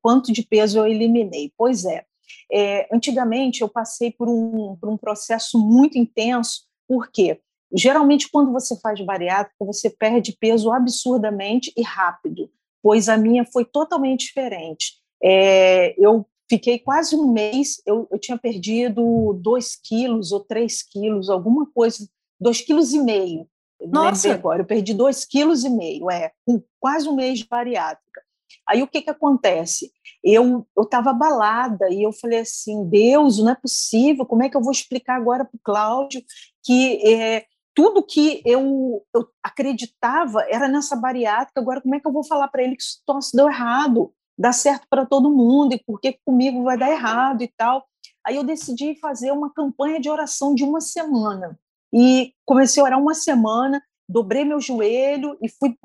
quanto 0.00 0.32
de 0.32 0.42
peso 0.42 0.78
eu 0.78 0.86
eliminei? 0.86 1.52
Pois 1.58 1.84
é, 1.84 2.06
é 2.50 2.88
antigamente 2.90 3.60
eu 3.60 3.68
passei 3.68 4.10
por 4.10 4.30
um, 4.30 4.76
por 4.76 4.88
um 4.88 4.96
processo 4.96 5.58
muito 5.58 5.98
intenso, 5.98 6.62
porque 6.88 7.38
geralmente 7.74 8.30
quando 8.30 8.50
você 8.50 8.80
faz 8.80 8.98
bariátrica, 9.04 9.62
você 9.62 9.90
perde 9.90 10.34
peso 10.40 10.72
absurdamente 10.72 11.70
e 11.76 11.82
rápido, 11.82 12.50
pois 12.82 13.10
a 13.10 13.18
minha 13.18 13.44
foi 13.44 13.66
totalmente 13.66 14.28
diferente. 14.28 14.94
É, 15.22 15.94
eu 16.02 16.26
fiquei 16.48 16.78
quase 16.78 17.14
um 17.14 17.30
mês, 17.30 17.82
eu, 17.84 18.08
eu 18.10 18.18
tinha 18.18 18.38
perdido 18.38 19.34
dois 19.34 19.76
quilos 19.76 20.32
ou 20.32 20.40
três 20.40 20.82
quilos, 20.82 21.28
alguma 21.28 21.70
coisa 21.74 22.08
dois 22.42 22.60
quilos 22.60 22.92
e 22.92 23.00
meio. 23.00 23.46
Nossa! 23.80 24.32
Agora, 24.32 24.62
eu 24.62 24.66
perdi 24.66 24.94
dois 24.94 25.24
quilos 25.24 25.64
e 25.64 25.70
meio, 25.70 26.10
é, 26.10 26.32
com 26.46 26.62
quase 26.78 27.08
um 27.08 27.14
mês 27.14 27.40
de 27.40 27.46
bariátrica. 27.46 28.22
Aí 28.68 28.82
o 28.82 28.86
que 28.86 29.02
que 29.02 29.10
acontece? 29.10 29.90
Eu 30.22 30.66
eu 30.76 30.84
estava 30.84 31.10
abalada 31.10 31.88
e 31.90 32.02
eu 32.02 32.12
falei 32.12 32.40
assim, 32.40 32.88
Deus, 32.88 33.38
não 33.38 33.50
é 33.50 33.54
possível. 33.54 34.26
Como 34.26 34.42
é 34.42 34.48
que 34.48 34.56
eu 34.56 34.62
vou 34.62 34.72
explicar 34.72 35.16
agora 35.16 35.44
para 35.44 35.56
o 35.56 35.60
Cláudio 35.62 36.22
que 36.62 37.00
é, 37.04 37.44
tudo 37.74 38.04
que 38.04 38.42
eu, 38.44 39.04
eu 39.14 39.26
acreditava 39.42 40.44
era 40.48 40.68
nessa 40.68 40.94
bariátrica? 40.94 41.60
Agora 41.60 41.80
como 41.80 41.94
é 41.94 42.00
que 42.00 42.06
eu 42.06 42.12
vou 42.12 42.24
falar 42.24 42.48
para 42.48 42.62
ele 42.62 42.76
que 42.76 42.82
isso 42.82 43.02
deu 43.34 43.48
errado, 43.48 44.12
dá 44.38 44.52
certo 44.52 44.86
para 44.88 45.06
todo 45.06 45.34
mundo 45.34 45.74
e 45.74 45.82
por 45.84 46.00
que 46.00 46.18
comigo 46.24 46.62
vai 46.62 46.78
dar 46.78 46.90
errado 46.90 47.42
e 47.42 47.48
tal? 47.56 47.84
Aí 48.24 48.36
eu 48.36 48.44
decidi 48.44 48.94
fazer 49.00 49.32
uma 49.32 49.52
campanha 49.52 49.98
de 49.98 50.08
oração 50.08 50.54
de 50.54 50.62
uma 50.62 50.80
semana. 50.80 51.58
E 51.92 52.32
comecei 52.46 52.82
a 52.82 52.86
orar 52.86 53.00
uma 53.00 53.14
semana, 53.14 53.82
dobrei 54.08 54.44
meu 54.44 54.60
joelho 54.60 55.36
e 55.42 55.48
fui 55.48 55.76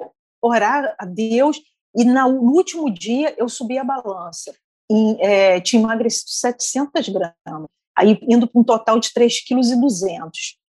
orar 0.42 0.96
a 0.98 1.06
Deus. 1.06 1.62
E 1.96 2.06
no 2.06 2.54
último 2.54 2.90
dia 2.90 3.34
eu 3.38 3.50
subi 3.50 3.78
a 3.78 3.84
balança. 3.84 4.54
E, 4.90 5.18
é, 5.20 5.60
tinha 5.60 5.82
emagrecido 5.82 6.30
700 6.30 7.10
gramas, 7.10 7.68
aí 7.98 8.18
indo 8.22 8.48
para 8.48 8.62
um 8.62 8.64
total 8.64 9.00
de 9.00 9.10
3,2 9.10 10.06
kg. 10.06 10.32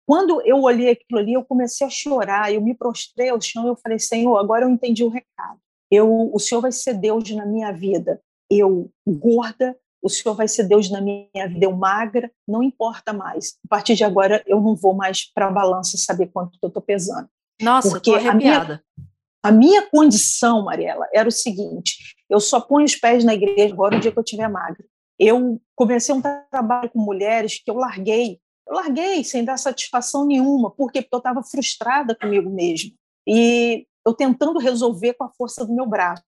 Quando 0.08 0.42
eu 0.42 0.64
olhei 0.64 0.90
aquilo 0.90 1.20
ali, 1.20 1.34
eu 1.34 1.46
comecei 1.46 1.86
a 1.86 1.90
chorar, 1.90 2.52
eu 2.52 2.62
me 2.62 2.74
prostrei 2.74 3.30
ao 3.30 3.40
chão 3.40 3.66
e 3.66 3.68
eu 3.68 3.76
falei, 3.76 4.00
Senhor, 4.00 4.36
agora 4.38 4.66
eu 4.66 4.70
entendi 4.70 5.04
o 5.04 5.10
recado. 5.10 5.60
Eu, 5.92 6.32
o 6.34 6.40
Senhor 6.40 6.62
vai 6.62 6.72
ser 6.72 6.96
Deus 6.96 7.30
na 7.30 7.46
minha 7.46 7.72
vida. 7.72 8.20
Eu, 8.50 8.90
gorda, 9.08 9.78
o 10.02 10.10
Senhor 10.10 10.36
vai 10.36 10.48
ser 10.48 10.64
Deus 10.64 10.90
na 10.90 11.02
minha 11.02 11.48
vida, 11.48 11.66
eu 11.66 11.76
magra, 11.76 12.32
não 12.48 12.64
importa 12.64 13.14
mais. 13.14 13.58
A 13.66 13.68
partir 13.70 13.96
de 13.96 14.04
agora, 14.04 14.44
eu 14.46 14.62
não 14.62 14.76
vou 14.76 14.94
mais 14.94 15.32
para 15.32 15.48
a 15.48 15.52
balança 15.52 15.98
saber 15.98 16.28
quanto 16.28 16.58
eu 16.62 16.68
estou 16.68 16.82
pesando. 16.82 17.28
Nossa, 17.62 17.90
Porque 17.90 18.12
arrepiada. 18.12 18.82
A 19.44 19.52
minha, 19.52 19.82
a 19.82 19.82
minha 19.82 19.90
condição, 19.90 20.64
Mariela, 20.64 21.08
era 21.14 21.28
o 21.28 21.32
seguinte: 21.32 22.16
eu 22.30 22.40
só 22.40 22.62
ponho 22.62 22.86
os 22.86 22.96
pés 22.96 23.24
na 23.24 23.34
igreja 23.34 23.74
agora 23.74 23.96
no 23.96 24.02
dia 24.02 24.12
que 24.12 24.20
eu 24.20 24.24
estiver 24.24 24.48
magra. 24.48 24.86
Eu 25.18 25.62
comecei 25.76 26.16
um 26.16 26.22
trabalho 26.22 26.90
com 26.90 27.00
mulheres 27.00 27.62
que 27.62 27.70
eu 27.70 27.76
larguei. 27.76 28.40
Eu 28.66 28.76
larguei 28.76 29.24
sem 29.24 29.44
dar 29.44 29.58
satisfação 29.58 30.26
nenhuma. 30.26 30.72
Por 30.72 30.92
quê? 30.92 31.02
Porque 31.02 31.16
eu 31.16 31.20
estava 31.20 31.44
frustrada 31.44 32.16
comigo 32.16 32.50
mesma. 32.50 32.92
E 33.28 33.86
eu 34.06 34.14
tentando 34.14 34.60
resolver 34.60 35.16
com 35.16 35.26
a 35.26 35.32
força 35.32 35.66
do 35.66 35.74
meu 35.74 35.86
braço. 35.86 36.24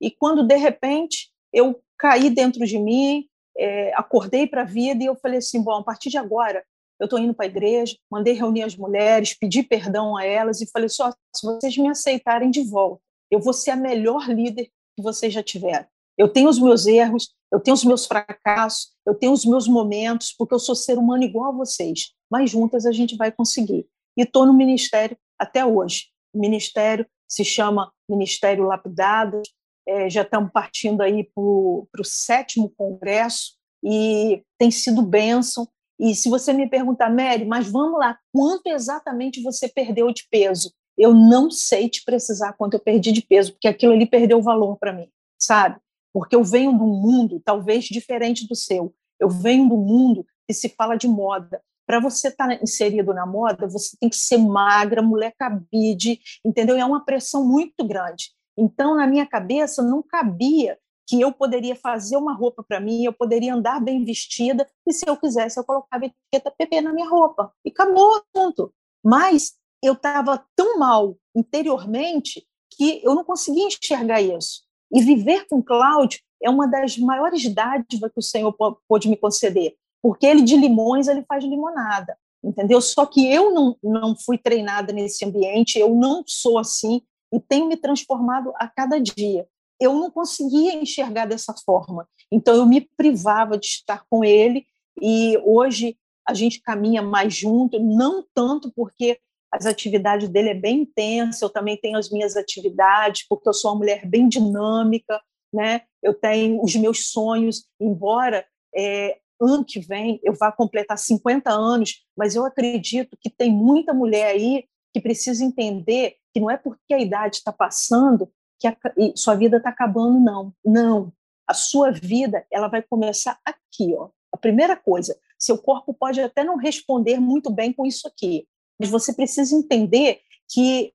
E 0.00 0.10
quando, 0.10 0.42
de 0.42 0.56
repente, 0.56 1.30
eu 1.52 1.80
caí 2.04 2.28
dentro 2.28 2.66
de 2.66 2.78
mim, 2.78 3.26
é, 3.56 3.94
acordei 3.94 4.46
para 4.46 4.60
a 4.60 4.66
vida 4.66 5.02
e 5.02 5.06
eu 5.06 5.16
falei 5.16 5.38
assim: 5.38 5.62
bom, 5.62 5.72
a 5.72 5.82
partir 5.82 6.10
de 6.10 6.18
agora 6.18 6.62
eu 7.00 7.06
estou 7.06 7.18
indo 7.18 7.32
para 7.32 7.46
a 7.46 7.48
igreja, 7.48 7.96
mandei 8.10 8.34
reunir 8.34 8.62
as 8.62 8.76
mulheres, 8.76 9.34
pedi 9.34 9.62
perdão 9.62 10.14
a 10.14 10.24
elas 10.24 10.60
e 10.60 10.70
falei: 10.70 10.90
só 10.90 11.10
se 11.10 11.46
vocês 11.46 11.76
me 11.78 11.88
aceitarem 11.88 12.50
de 12.50 12.62
volta, 12.62 13.00
eu 13.30 13.40
vou 13.40 13.54
ser 13.54 13.70
a 13.70 13.76
melhor 13.76 14.28
líder 14.28 14.66
que 14.94 15.02
vocês 15.02 15.32
já 15.32 15.42
tiveram. 15.42 15.86
Eu 16.16 16.28
tenho 16.28 16.48
os 16.48 16.58
meus 16.58 16.86
erros, 16.86 17.34
eu 17.50 17.58
tenho 17.58 17.74
os 17.74 17.84
meus 17.84 18.06
fracassos, 18.06 18.92
eu 19.06 19.14
tenho 19.14 19.32
os 19.32 19.46
meus 19.46 19.66
momentos, 19.66 20.32
porque 20.36 20.54
eu 20.54 20.58
sou 20.58 20.74
ser 20.74 20.98
humano 20.98 21.24
igual 21.24 21.52
a 21.52 21.56
vocês, 21.56 22.12
mas 22.30 22.50
juntas 22.50 22.84
a 22.84 22.92
gente 22.92 23.16
vai 23.16 23.32
conseguir. 23.32 23.86
E 24.16 24.22
estou 24.22 24.44
no 24.44 24.52
ministério 24.52 25.16
até 25.38 25.64
hoje. 25.64 26.08
O 26.32 26.38
ministério 26.38 27.06
se 27.26 27.44
chama 27.44 27.90
Ministério 28.08 28.64
Lapidados, 28.64 29.48
é, 29.86 30.08
já 30.08 30.22
estamos 30.22 30.50
partindo 30.52 31.02
aí 31.02 31.24
para 31.24 31.42
o 31.42 32.04
sétimo 32.04 32.70
congresso 32.76 33.54
e 33.82 34.42
tem 34.58 34.70
sido 34.70 35.02
bênção. 35.02 35.68
E 35.98 36.14
se 36.14 36.28
você 36.28 36.52
me 36.52 36.68
perguntar, 36.68 37.10
Mary, 37.10 37.44
mas 37.44 37.70
vamos 37.70 37.98
lá, 37.98 38.18
quanto 38.32 38.66
exatamente 38.66 39.42
você 39.42 39.68
perdeu 39.68 40.12
de 40.12 40.26
peso? 40.30 40.72
Eu 40.96 41.12
não 41.12 41.50
sei 41.50 41.88
te 41.88 42.02
precisar 42.04 42.52
quanto 42.54 42.74
eu 42.74 42.80
perdi 42.80 43.12
de 43.12 43.22
peso, 43.22 43.52
porque 43.52 43.68
aquilo 43.68 43.92
ali 43.92 44.06
perdeu 44.06 44.40
valor 44.40 44.76
para 44.78 44.92
mim, 44.92 45.08
sabe? 45.38 45.78
Porque 46.12 46.34
eu 46.34 46.44
venho 46.44 46.72
de 46.72 46.82
um 46.82 47.00
mundo 47.00 47.40
talvez 47.44 47.84
diferente 47.84 48.46
do 48.46 48.54
seu. 48.54 48.94
Eu 49.18 49.28
venho 49.28 49.68
do 49.68 49.76
mundo 49.76 50.26
que 50.46 50.54
se 50.54 50.68
fala 50.68 50.96
de 50.96 51.08
moda. 51.08 51.60
Para 51.86 52.00
você 52.00 52.28
estar 52.28 52.48
tá 52.48 52.58
inserido 52.62 53.12
na 53.12 53.26
moda, 53.26 53.66
você 53.66 53.96
tem 54.00 54.08
que 54.08 54.16
ser 54.16 54.38
magra, 54.38 55.02
mulher 55.02 55.34
cabide, 55.36 56.20
entendeu? 56.44 56.76
E 56.76 56.80
é 56.80 56.84
uma 56.84 57.04
pressão 57.04 57.46
muito 57.46 57.84
grande. 57.86 58.30
Então, 58.56 58.94
na 58.94 59.06
minha 59.06 59.26
cabeça, 59.26 59.82
não 59.82 60.02
cabia 60.02 60.78
que 61.06 61.20
eu 61.20 61.32
poderia 61.32 61.76
fazer 61.76 62.16
uma 62.16 62.34
roupa 62.34 62.62
para 62.62 62.80
mim, 62.80 63.04
eu 63.04 63.12
poderia 63.12 63.54
andar 63.54 63.80
bem 63.80 64.04
vestida, 64.04 64.66
e 64.86 64.92
se 64.92 65.06
eu 65.06 65.16
quisesse, 65.16 65.58
eu 65.58 65.64
colocava 65.64 66.06
etiqueta 66.06 66.50
PP 66.50 66.80
na 66.80 66.92
minha 66.92 67.08
roupa. 67.08 67.52
E 67.64 67.70
acabou, 67.70 68.22
ponto. 68.32 68.72
Mas 69.04 69.54
eu 69.82 69.92
estava 69.92 70.42
tão 70.56 70.78
mal 70.78 71.16
interiormente 71.36 72.46
que 72.70 73.00
eu 73.04 73.14
não 73.14 73.24
conseguia 73.24 73.66
enxergar 73.66 74.22
isso. 74.22 74.62
E 74.92 75.02
viver 75.02 75.46
com 75.46 75.62
Cláudio 75.62 76.20
é 76.42 76.48
uma 76.48 76.66
das 76.66 76.96
maiores 76.96 77.46
dádivas 77.52 78.10
que 78.12 78.18
o 78.18 78.22
Senhor 78.22 78.54
pôde 78.88 79.08
me 79.08 79.16
conceder, 79.16 79.74
porque 80.02 80.26
ele 80.26 80.42
de 80.42 80.56
limões 80.56 81.08
ele 81.08 81.24
faz 81.26 81.44
limonada, 81.44 82.16
entendeu? 82.42 82.80
Só 82.80 83.06
que 83.06 83.30
eu 83.30 83.52
não, 83.52 83.76
não 83.82 84.16
fui 84.16 84.38
treinada 84.38 84.92
nesse 84.92 85.24
ambiente, 85.24 85.78
eu 85.78 85.94
não 85.94 86.22
sou 86.26 86.58
assim, 86.58 87.02
e 87.34 87.40
tenho 87.40 87.66
me 87.66 87.76
transformado 87.76 88.52
a 88.56 88.68
cada 88.68 88.98
dia. 89.00 89.46
Eu 89.80 89.94
não 89.94 90.10
conseguia 90.10 90.74
enxergar 90.74 91.26
dessa 91.26 91.52
forma, 91.64 92.08
então 92.30 92.54
eu 92.54 92.64
me 92.64 92.80
privava 92.80 93.58
de 93.58 93.66
estar 93.66 94.04
com 94.08 94.24
ele 94.24 94.64
e 95.00 95.36
hoje 95.44 95.98
a 96.26 96.32
gente 96.32 96.62
caminha 96.62 97.02
mais 97.02 97.34
junto, 97.34 97.78
não 97.80 98.24
tanto 98.34 98.72
porque 98.74 99.18
as 99.52 99.66
atividades 99.66 100.28
dele 100.28 100.50
é 100.50 100.54
bem 100.54 100.80
intensa, 100.80 101.44
eu 101.44 101.50
também 101.50 101.76
tenho 101.76 101.98
as 101.98 102.10
minhas 102.10 102.36
atividades, 102.36 103.26
porque 103.28 103.48
eu 103.48 103.52
sou 103.52 103.72
uma 103.72 103.78
mulher 103.78 104.06
bem 104.06 104.28
dinâmica, 104.28 105.20
né? 105.52 105.82
Eu 106.02 106.14
tenho 106.14 106.62
os 106.62 106.74
meus 106.74 107.10
sonhos, 107.10 107.64
embora 107.80 108.44
é, 108.74 109.18
ano 109.40 109.64
que 109.64 109.78
vem 109.78 110.18
eu 110.22 110.32
vá 110.34 110.50
completar 110.50 110.98
50 110.98 111.50
anos, 111.52 112.04
mas 112.16 112.34
eu 112.34 112.44
acredito 112.44 113.16
que 113.20 113.30
tem 113.30 113.50
muita 113.52 113.92
mulher 113.92 114.26
aí 114.26 114.64
que 114.92 115.00
precisa 115.00 115.44
entender 115.44 116.16
que 116.34 116.40
não 116.40 116.50
é 116.50 116.56
porque 116.56 116.92
a 116.92 116.98
idade 116.98 117.36
está 117.36 117.52
passando 117.52 118.28
que 118.58 118.66
a, 118.66 118.76
sua 119.14 119.34
vida 119.36 119.58
está 119.58 119.70
acabando, 119.70 120.18
não. 120.18 120.52
Não. 120.64 121.12
A 121.46 121.54
sua 121.54 121.92
vida 121.92 122.44
ela 122.50 122.66
vai 122.68 122.82
começar 122.82 123.38
aqui. 123.44 123.94
Ó. 123.96 124.08
A 124.32 124.36
primeira 124.36 124.74
coisa, 124.74 125.16
seu 125.38 125.58
corpo 125.58 125.94
pode 125.94 126.20
até 126.20 126.42
não 126.42 126.56
responder 126.56 127.20
muito 127.20 127.52
bem 127.52 127.72
com 127.72 127.86
isso 127.86 128.08
aqui, 128.08 128.48
mas 128.78 128.90
você 128.90 129.12
precisa 129.12 129.54
entender 129.54 130.20
que 130.50 130.92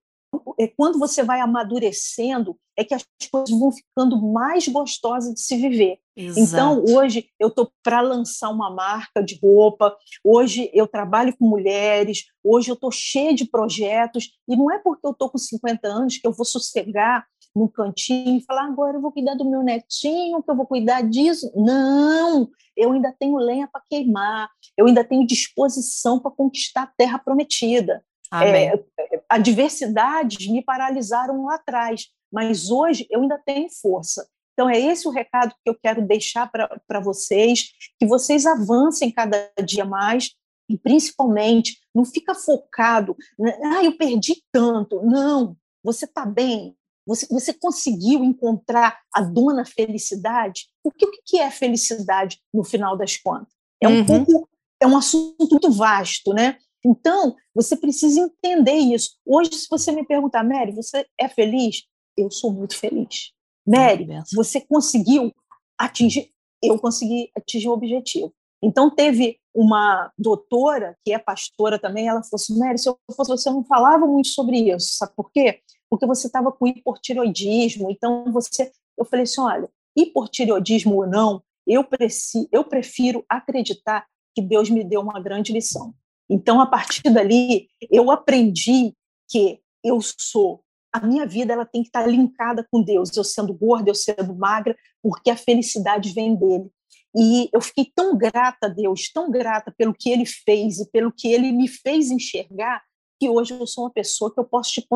é, 0.58 0.68
quando 0.68 0.98
você 0.98 1.22
vai 1.22 1.40
amadurecendo, 1.40 2.56
é 2.76 2.84
que 2.84 2.94
as 2.94 3.04
coisas 3.30 3.50
vão 3.58 3.72
ficando 3.72 4.20
mais 4.20 4.68
gostosas 4.68 5.34
de 5.34 5.40
se 5.40 5.56
viver. 5.56 5.98
Então, 6.16 6.42
Exato. 6.42 6.82
Então, 6.82 6.96
hoje 6.96 7.28
eu 7.38 7.48
estou 7.48 7.70
para 7.82 8.00
lançar 8.00 8.50
uma 8.50 8.70
marca 8.70 9.22
de 9.22 9.38
roupa, 9.42 9.96
hoje 10.22 10.70
eu 10.72 10.86
trabalho 10.86 11.36
com 11.36 11.46
mulheres, 11.46 12.24
hoje 12.44 12.70
eu 12.70 12.74
estou 12.74 12.90
cheia 12.90 13.34
de 13.34 13.46
projetos, 13.46 14.30
e 14.48 14.56
não 14.56 14.70
é 14.70 14.78
porque 14.78 15.06
eu 15.06 15.12
estou 15.12 15.30
com 15.30 15.38
50 15.38 15.88
anos 15.88 16.16
que 16.18 16.26
eu 16.26 16.32
vou 16.32 16.44
sossegar 16.44 17.26
num 17.54 17.66
cantinho 17.66 18.38
e 18.38 18.44
falar 18.44 18.64
agora 18.64 18.96
eu 18.96 19.00
vou 19.00 19.12
cuidar 19.12 19.34
do 19.34 19.48
meu 19.48 19.62
netinho, 19.62 20.42
que 20.42 20.50
eu 20.50 20.56
vou 20.56 20.66
cuidar 20.66 21.02
disso. 21.02 21.50
Não, 21.56 22.48
eu 22.76 22.92
ainda 22.92 23.14
tenho 23.18 23.36
lenha 23.36 23.68
para 23.70 23.82
queimar, 23.88 24.48
eu 24.76 24.86
ainda 24.86 25.02
tenho 25.02 25.26
disposição 25.26 26.20
para 26.20 26.30
conquistar 26.30 26.82
a 26.82 26.92
terra 26.96 27.18
prometida. 27.18 28.04
É, 28.32 28.84
adversidades 29.28 30.46
me 30.48 30.62
paralisaram 30.62 31.44
lá 31.44 31.56
atrás, 31.56 32.06
mas 32.32 32.70
hoje 32.70 33.06
eu 33.10 33.22
ainda 33.22 33.40
tenho 33.44 33.68
força. 33.70 34.28
Então, 34.52 34.68
é 34.68 34.78
esse 34.78 35.08
o 35.08 35.10
recado 35.10 35.54
que 35.64 35.70
eu 35.70 35.74
quero 35.74 36.06
deixar 36.06 36.50
para 36.50 37.00
vocês, 37.00 37.70
que 37.98 38.06
vocês 38.06 38.44
avancem 38.44 39.10
cada 39.10 39.50
dia 39.64 39.84
mais 39.84 40.32
e, 40.68 40.76
principalmente, 40.76 41.78
não 41.94 42.04
fica 42.04 42.34
focado, 42.34 43.16
ah, 43.64 43.82
eu 43.82 43.96
perdi 43.96 44.42
tanto. 44.52 45.02
Não, 45.02 45.56
você 45.82 46.04
está 46.04 46.26
bem, 46.26 46.76
você, 47.06 47.26
você, 47.26 47.52
conseguiu 47.52 48.22
encontrar 48.22 49.00
a 49.12 49.22
dona 49.22 49.64
felicidade? 49.64 50.66
Porque 50.82 51.04
o 51.06 51.10
que 51.24 51.38
é 51.38 51.50
felicidade 51.50 52.38
no 52.52 52.62
final 52.62 52.96
das 52.96 53.16
contas? 53.16 53.52
É 53.82 53.88
um 53.88 53.98
uhum. 53.98 54.06
pouco, 54.06 54.48
é 54.80 54.86
um 54.86 54.96
assunto 54.96 55.48
muito 55.50 55.72
vasto, 55.72 56.32
né? 56.32 56.58
Então, 56.84 57.36
você 57.54 57.76
precisa 57.76 58.20
entender 58.20 58.76
isso. 58.76 59.16
Hoje, 59.24 59.52
se 59.52 59.66
você 59.70 59.92
me 59.92 60.04
perguntar, 60.04 60.42
Mary, 60.42 60.72
você 60.72 61.06
é 61.18 61.28
feliz? 61.28 61.82
Eu 62.16 62.30
sou 62.30 62.52
muito 62.52 62.76
feliz. 62.76 63.32
Mary, 63.66 64.06
você 64.34 64.60
conseguiu 64.60 65.32
atingir? 65.78 66.30
Eu 66.62 66.78
consegui 66.78 67.30
atingir 67.36 67.68
o 67.68 67.72
objetivo. 67.72 68.32
Então, 68.62 68.90
teve 68.90 69.38
uma 69.54 70.12
doutora, 70.18 70.96
que 71.04 71.12
é 71.12 71.18
pastora 71.18 71.78
também, 71.78 72.06
ela 72.06 72.22
falou 72.22 72.34
assim, 72.34 72.58
Mary, 72.58 72.78
se 72.78 72.88
eu 72.88 72.98
fosse 73.14 73.30
você, 73.30 73.48
eu 73.48 73.54
não 73.54 73.64
falava 73.64 74.06
muito 74.06 74.28
sobre 74.28 74.58
isso, 74.58 74.96
sabe 74.96 75.12
por 75.16 75.30
quê? 75.32 75.60
Porque 75.88 76.06
você 76.06 76.26
estava 76.26 76.52
com 76.52 76.66
hiportiroidismo, 76.66 77.90
então 77.90 78.30
você... 78.32 78.70
Eu 78.96 79.04
falei 79.04 79.24
assim, 79.24 79.40
olha, 79.40 79.68
hiportiroidismo 79.96 80.94
ou 80.94 81.06
não, 81.06 81.42
eu, 81.66 81.82
preci, 81.82 82.48
eu 82.52 82.64
prefiro 82.64 83.24
acreditar 83.28 84.06
que 84.34 84.42
Deus 84.42 84.70
me 84.70 84.84
deu 84.84 85.00
uma 85.00 85.20
grande 85.20 85.52
lição. 85.52 85.94
Então, 86.30 86.60
a 86.60 86.66
partir 86.66 87.10
dali, 87.10 87.68
eu 87.90 88.10
aprendi 88.10 88.94
que 89.28 89.60
eu 89.84 90.00
sou 90.00 90.62
a 90.92 91.06
minha 91.06 91.26
vida 91.26 91.52
ela 91.52 91.64
tem 91.64 91.82
que 91.82 91.88
estar 91.88 92.06
linkada 92.06 92.66
com 92.70 92.82
Deus, 92.82 93.16
eu 93.16 93.22
sendo 93.22 93.54
gorda, 93.54 93.90
eu 93.90 93.94
sendo 93.94 94.34
magra, 94.34 94.76
porque 95.02 95.30
a 95.30 95.36
felicidade 95.36 96.12
vem 96.12 96.34
dele. 96.34 96.68
E 97.16 97.48
eu 97.52 97.60
fiquei 97.60 97.90
tão 97.94 98.16
grata 98.16 98.66
a 98.66 98.68
Deus, 98.68 99.10
tão 99.12 99.30
grata 99.30 99.72
pelo 99.76 99.94
que 99.94 100.10
ele 100.10 100.26
fez 100.26 100.80
e 100.80 100.90
pelo 100.90 101.12
que 101.12 101.28
ele 101.28 101.52
me 101.52 101.68
fez 101.68 102.10
enxergar, 102.10 102.82
que 103.18 103.28
hoje 103.28 103.52
eu 103.52 103.66
sou 103.66 103.84
uma 103.84 103.90
pessoa 103.90 104.32
que 104.32 104.40
eu 104.40 104.44
posso 104.44 104.72
te 104.72 104.86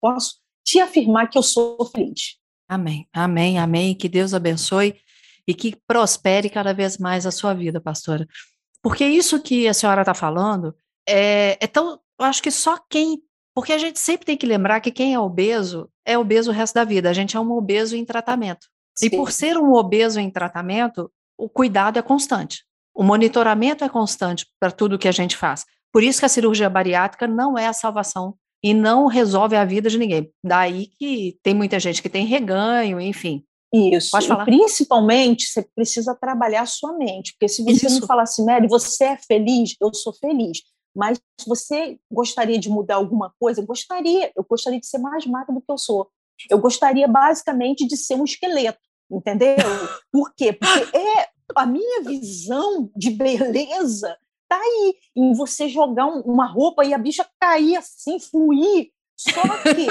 posso 0.00 0.36
te 0.64 0.80
afirmar 0.80 1.28
que 1.28 1.38
eu 1.38 1.42
sou 1.42 1.84
feliz. 1.86 2.38
Amém, 2.68 3.06
amém, 3.12 3.58
amém. 3.58 3.94
Que 3.94 4.08
Deus 4.08 4.34
abençoe 4.34 4.96
e 5.46 5.54
que 5.54 5.76
prospere 5.86 6.50
cada 6.50 6.74
vez 6.74 6.98
mais 6.98 7.24
a 7.24 7.30
sua 7.30 7.54
vida, 7.54 7.80
pastora. 7.80 8.26
Porque 8.82 9.04
isso 9.04 9.40
que 9.40 9.66
a 9.66 9.74
senhora 9.74 10.02
está 10.02 10.14
falando 10.14 10.74
é, 11.08 11.56
é 11.60 11.66
tão. 11.66 12.00
Eu 12.18 12.26
acho 12.26 12.42
que 12.42 12.50
só 12.50 12.78
quem. 12.88 13.22
Porque 13.54 13.72
a 13.72 13.78
gente 13.78 13.98
sempre 13.98 14.26
tem 14.26 14.36
que 14.36 14.46
lembrar 14.46 14.80
que 14.80 14.90
quem 14.90 15.14
é 15.14 15.18
obeso 15.18 15.88
é 16.04 16.16
obeso 16.16 16.50
o 16.50 16.54
resto 16.54 16.74
da 16.74 16.84
vida. 16.84 17.10
A 17.10 17.12
gente 17.12 17.36
é 17.36 17.40
um 17.40 17.52
obeso 17.52 17.96
em 17.96 18.04
tratamento. 18.04 18.66
Sim. 18.96 19.06
E 19.06 19.10
por 19.10 19.32
ser 19.32 19.58
um 19.58 19.72
obeso 19.72 20.20
em 20.20 20.30
tratamento, 20.30 21.10
o 21.36 21.48
cuidado 21.48 21.98
é 21.98 22.02
constante. 22.02 22.64
O 22.94 23.02
monitoramento 23.02 23.84
é 23.84 23.88
constante 23.88 24.46
para 24.58 24.70
tudo 24.70 24.98
que 24.98 25.08
a 25.08 25.12
gente 25.12 25.36
faz. 25.36 25.66
Por 25.92 26.02
isso 26.02 26.20
que 26.20 26.26
a 26.26 26.30
cirurgia 26.30 26.70
bariátrica 26.70 27.26
não 27.26 27.58
é 27.58 27.66
a 27.66 27.72
salvação 27.72 28.34
e 28.62 28.72
não 28.72 29.06
resolve 29.06 29.54
a 29.56 29.64
vida 29.64 29.90
de 29.90 29.98
ninguém. 29.98 30.30
Daí 30.42 30.88
que 30.98 31.38
tem 31.42 31.54
muita 31.54 31.78
gente 31.78 32.00
que 32.00 32.08
tem 32.08 32.24
reganho, 32.24 33.00
enfim. 33.00 33.44
Isso. 33.72 34.10
Pode 34.10 34.28
falar. 34.28 34.42
E 34.42 34.46
principalmente, 34.46 35.46
você 35.46 35.62
precisa 35.74 36.14
trabalhar 36.14 36.62
a 36.62 36.66
sua 36.66 36.92
mente, 36.96 37.32
porque 37.32 37.48
se 37.48 37.62
você 37.62 37.86
Isso. 37.86 38.00
não 38.00 38.06
falar 38.06 38.22
assim, 38.22 38.44
Mary, 38.44 38.68
você 38.68 39.04
é 39.04 39.16
feliz, 39.16 39.74
eu 39.80 39.92
sou 39.92 40.12
feliz, 40.12 40.62
mas 40.94 41.20
você 41.46 41.98
gostaria 42.10 42.58
de 42.58 42.70
mudar 42.70 42.96
alguma 42.96 43.32
coisa? 43.38 43.64
Gostaria, 43.64 44.32
eu 44.34 44.44
gostaria 44.48 44.80
de 44.80 44.86
ser 44.86 44.98
mais 44.98 45.26
magra 45.26 45.54
do 45.54 45.60
que 45.60 45.70
eu 45.70 45.78
sou. 45.78 46.08
Eu 46.50 46.58
gostaria 46.58 47.06
basicamente 47.08 47.86
de 47.86 47.96
ser 47.96 48.14
um 48.14 48.24
esqueleto, 48.24 48.78
entendeu? 49.10 49.56
Por 50.12 50.34
quê? 50.34 50.52
Porque 50.52 50.96
é 50.96 51.28
a 51.54 51.66
minha 51.66 52.02
visão 52.02 52.90
de 52.96 53.10
beleza 53.10 54.16
tá 54.48 54.56
aí 54.56 54.94
em 55.14 55.32
você 55.34 55.68
jogar 55.68 56.06
uma 56.06 56.46
roupa 56.46 56.84
e 56.84 56.94
a 56.94 56.98
bicha 56.98 57.26
cair 57.40 57.76
assim, 57.76 58.18
fluir 58.18 58.90
só 59.16 59.40
que 59.40 59.86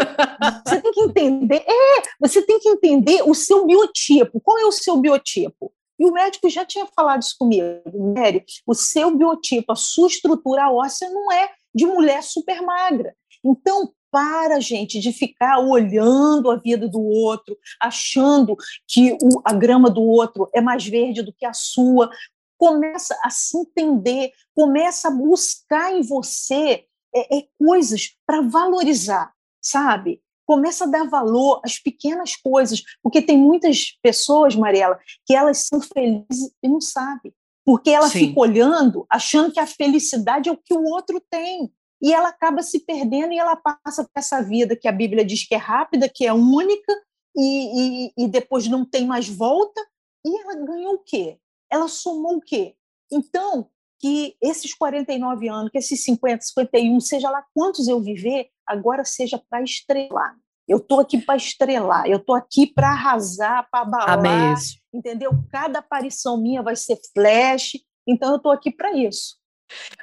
você 0.66 0.82
tem 0.82 0.92
que 0.92 1.02
entender, 1.02 1.66
é, 1.68 2.02
você 2.20 2.42
tem 2.44 2.60
que 2.60 2.70
entender 2.70 3.24
o 3.24 3.34
seu 3.34 3.66
biotipo. 3.66 4.40
Qual 4.40 4.60
é 4.60 4.66
o 4.66 4.72
seu 4.72 4.98
biotipo? 4.98 5.74
E 5.98 6.06
o 6.06 6.12
médico 6.12 6.50
já 6.50 6.66
tinha 6.66 6.86
falado 6.86 7.22
isso 7.22 7.36
comigo, 7.40 8.14
Mary, 8.16 8.44
o 8.68 8.74
seu 8.74 9.16
biotipo, 9.16 9.72
a 9.72 9.76
sua 9.76 10.08
estrutura 10.08 10.70
óssea 10.70 11.10
não 11.10 11.32
é 11.32 11.50
de 11.74 11.86
mulher 11.86 12.22
super 12.22 12.62
magra. 12.62 13.16
Então, 13.44 13.94
para, 14.12 14.60
gente, 14.60 15.00
de 15.00 15.12
ficar 15.12 15.60
olhando 15.60 16.50
a 16.50 16.58
vida 16.58 16.88
do 16.88 17.02
outro, 17.02 17.58
achando 17.82 18.56
que 18.88 19.14
o, 19.22 19.42
a 19.44 19.54
grama 19.54 19.90
do 19.90 20.02
outro 20.02 20.50
é 20.54 20.62
mais 20.62 20.86
verde 20.86 21.22
do 21.22 21.34
que 21.34 21.46
a 21.46 21.54
sua. 21.54 22.10
Começa 22.58 23.18
a 23.24 23.30
se 23.30 23.58
entender, 23.58 24.32
começa 24.54 25.10
a 25.10 25.12
buscar 25.12 25.94
em 25.94 26.02
você 26.02 26.86
é, 27.16 27.38
é 27.38 27.48
coisas 27.58 28.16
para 28.26 28.42
valorizar, 28.42 29.32
sabe? 29.62 30.22
Começa 30.46 30.84
a 30.84 30.88
dar 30.88 31.10
valor 31.10 31.62
às 31.64 31.80
pequenas 31.80 32.36
coisas, 32.36 32.84
porque 33.02 33.22
tem 33.22 33.38
muitas 33.38 33.98
pessoas, 34.04 34.56
Mariela, 34.56 35.00
que 35.26 35.34
elas 35.34 35.66
são 35.68 35.82
felizes 35.82 36.52
e 36.62 36.68
não 36.68 36.82
sabem, 36.82 37.34
porque 37.66 37.90
ela 37.90 38.10
Sim. 38.10 38.28
fica 38.28 38.40
olhando, 38.40 39.06
achando 39.10 39.52
que 39.52 39.60
a 39.60 39.66
felicidade 39.66 40.50
é 40.50 40.52
o 40.52 40.58
que 40.58 40.74
o 40.74 40.84
outro 40.84 41.22
tem, 41.32 41.72
e 42.02 42.14
ela 42.14 42.30
acaba 42.30 42.62
se 42.62 42.80
perdendo 42.82 43.34
e 43.34 43.40
ela 43.40 43.56
passa 43.56 44.04
por 44.04 44.12
essa 44.16 44.42
vida 44.42 44.76
que 44.76 44.88
a 44.88 44.92
Bíblia 44.92 45.26
diz 45.26 45.48
que 45.48 45.56
é 45.56 45.58
rápida, 45.58 46.10
que 46.10 46.26
é 46.26 46.34
única, 46.34 46.94
e, 47.36 48.08
e, 48.08 48.26
e 48.26 48.28
depois 48.28 48.68
não 48.68 48.86
tem 48.86 49.08
mais 49.08 49.28
volta, 49.28 49.82
e 50.26 50.42
ela 50.42 50.56
ganhou 50.56 50.96
o 50.96 51.04
quê? 51.04 51.40
Ela 51.72 51.88
somou 51.88 52.38
o 52.38 52.42
quê? 52.42 52.76
Então, 53.12 53.70
que 54.00 54.36
esses 54.42 54.74
49 54.74 55.48
anos, 55.48 55.72
que 55.72 55.78
esses 55.78 56.04
50, 56.04 56.44
51, 56.44 57.00
seja 57.00 57.30
lá 57.30 57.44
quantos 57.54 57.88
eu 57.88 58.00
viver, 58.00 58.48
agora 58.66 59.06
seja 59.06 59.42
para 59.50 59.64
estrelar. 59.64 60.36
Eu 60.68 60.78
estou 60.78 61.00
aqui 61.00 61.20
para 61.20 61.36
estrelar, 61.36 62.08
eu 62.08 62.18
estou 62.18 62.36
aqui 62.36 62.66
para 62.66 62.90
arrasar, 62.90 63.68
para 63.70 63.82
abalar, 63.82 64.56
entendeu? 64.92 65.32
Cada 65.52 65.80
aparição 65.80 66.42
minha 66.42 66.64
vai 66.64 66.76
ser 66.76 67.00
flash, 67.14 67.78
então 68.08 68.32
eu 68.32 68.38
estou 68.38 68.52
aqui 68.52 68.72
para 68.72 68.92
isso. 68.94 69.38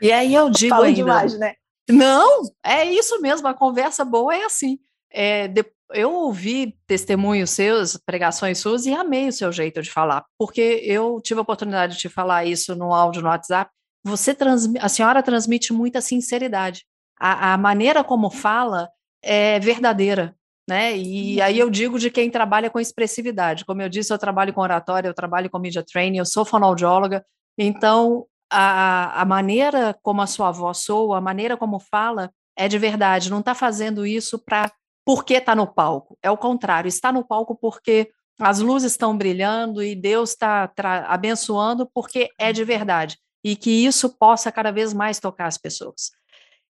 E 0.01 0.13
aí 0.13 0.35
eu 0.35 0.49
digo 0.51 0.71
Falo 0.71 0.85
ainda... 0.85 0.97
demais, 0.97 1.39
né? 1.39 1.55
Não, 1.91 2.43
é 2.65 2.85
isso 2.85 3.21
mesmo, 3.21 3.49
a 3.49 3.55
conversa 3.55 4.05
boa 4.05 4.35
é 4.35 4.45
assim. 4.45 4.79
É, 5.11 5.49
de, 5.49 5.65
eu 5.93 6.13
ouvi 6.13 6.79
testemunhos 6.87 7.51
seus, 7.51 7.97
pregações 7.97 8.59
suas, 8.59 8.87
e 8.87 8.95
amei 8.95 9.29
o 9.29 9.33
seu 9.33 9.51
jeito 9.51 9.83
de 9.83 9.91
falar, 9.91 10.25
porque 10.39 10.81
eu 10.85 11.21
tive 11.21 11.39
a 11.39 11.43
oportunidade 11.43 11.95
de 11.95 12.01
te 12.01 12.09
falar 12.09 12.45
isso 12.45 12.75
no 12.75 12.95
áudio 12.95 13.21
no 13.21 13.29
WhatsApp, 13.29 13.71
você 14.05 14.37
a 14.81 14.88
senhora 14.88 15.23
transmite 15.23 15.73
muita 15.73 16.01
sinceridade. 16.01 16.85
A, 17.19 17.55
a, 17.55 17.59
maneira 17.59 18.03
como 18.03 18.31
fala 18.31 18.88
é 19.23 19.61
verdadeira, 19.61 20.35
né? 20.69 20.97
E 20.97 21.37
uhum. 21.37 21.45
aí 21.45 21.59
eu 21.59 21.71
digo 21.71 21.99
de 21.99 22.11
quem 22.11 22.31
trabalha 22.31 22.69
com 22.69 22.81
expressividade. 22.81 23.65
Como 23.65 23.81
eu 23.81 23.88
disse, 23.88 24.12
eu 24.12 24.19
trabalho 24.19 24.53
com 24.53 24.61
oratória, 24.61 25.09
eu 25.09 25.15
trabalho 25.15 25.49
com 25.49 25.59
media 25.59 25.85
training, 25.85 26.19
eu 26.19 26.27
sou 26.27 26.45
fonoaudióloga. 26.45 27.25
Então, 27.57 28.27
a, 28.51 29.23
a 29.23 29.25
maneira 29.25 29.97
como 30.03 30.21
a 30.21 30.27
sua 30.27 30.51
voz 30.51 30.79
soa, 30.79 31.19
a 31.19 31.21
maneira 31.21 31.57
como 31.57 31.79
fala, 31.79 32.31
é 32.57 32.67
de 32.67 32.79
verdade. 32.79 33.31
Não 33.31 33.41
está 33.41 33.55
fazendo 33.55 34.05
isso 34.05 34.38
para 34.38 34.73
porque 35.05 35.35
está 35.35 35.55
no 35.55 35.67
palco. 35.67 36.19
É 36.23 36.31
o 36.31 36.37
contrário, 36.37 36.88
está 36.88 37.12
no 37.12 37.25
palco 37.25 37.57
porque 37.57 38.11
as 38.41 38.59
luzes 38.59 38.93
estão 38.93 39.17
brilhando 39.17 39.83
e 39.83 39.95
Deus 39.95 40.31
está 40.31 40.73
abençoando 41.07 41.88
porque 41.93 42.29
é 42.38 42.53
de 42.53 42.65
verdade 42.65 43.17
e 43.45 43.57
que 43.57 43.71
isso 43.71 44.09
possa 44.11 44.53
cada 44.53 44.71
vez 44.71 44.93
mais 44.93 45.19
tocar 45.19 45.47
as 45.47 45.59
pessoas. 45.59 46.11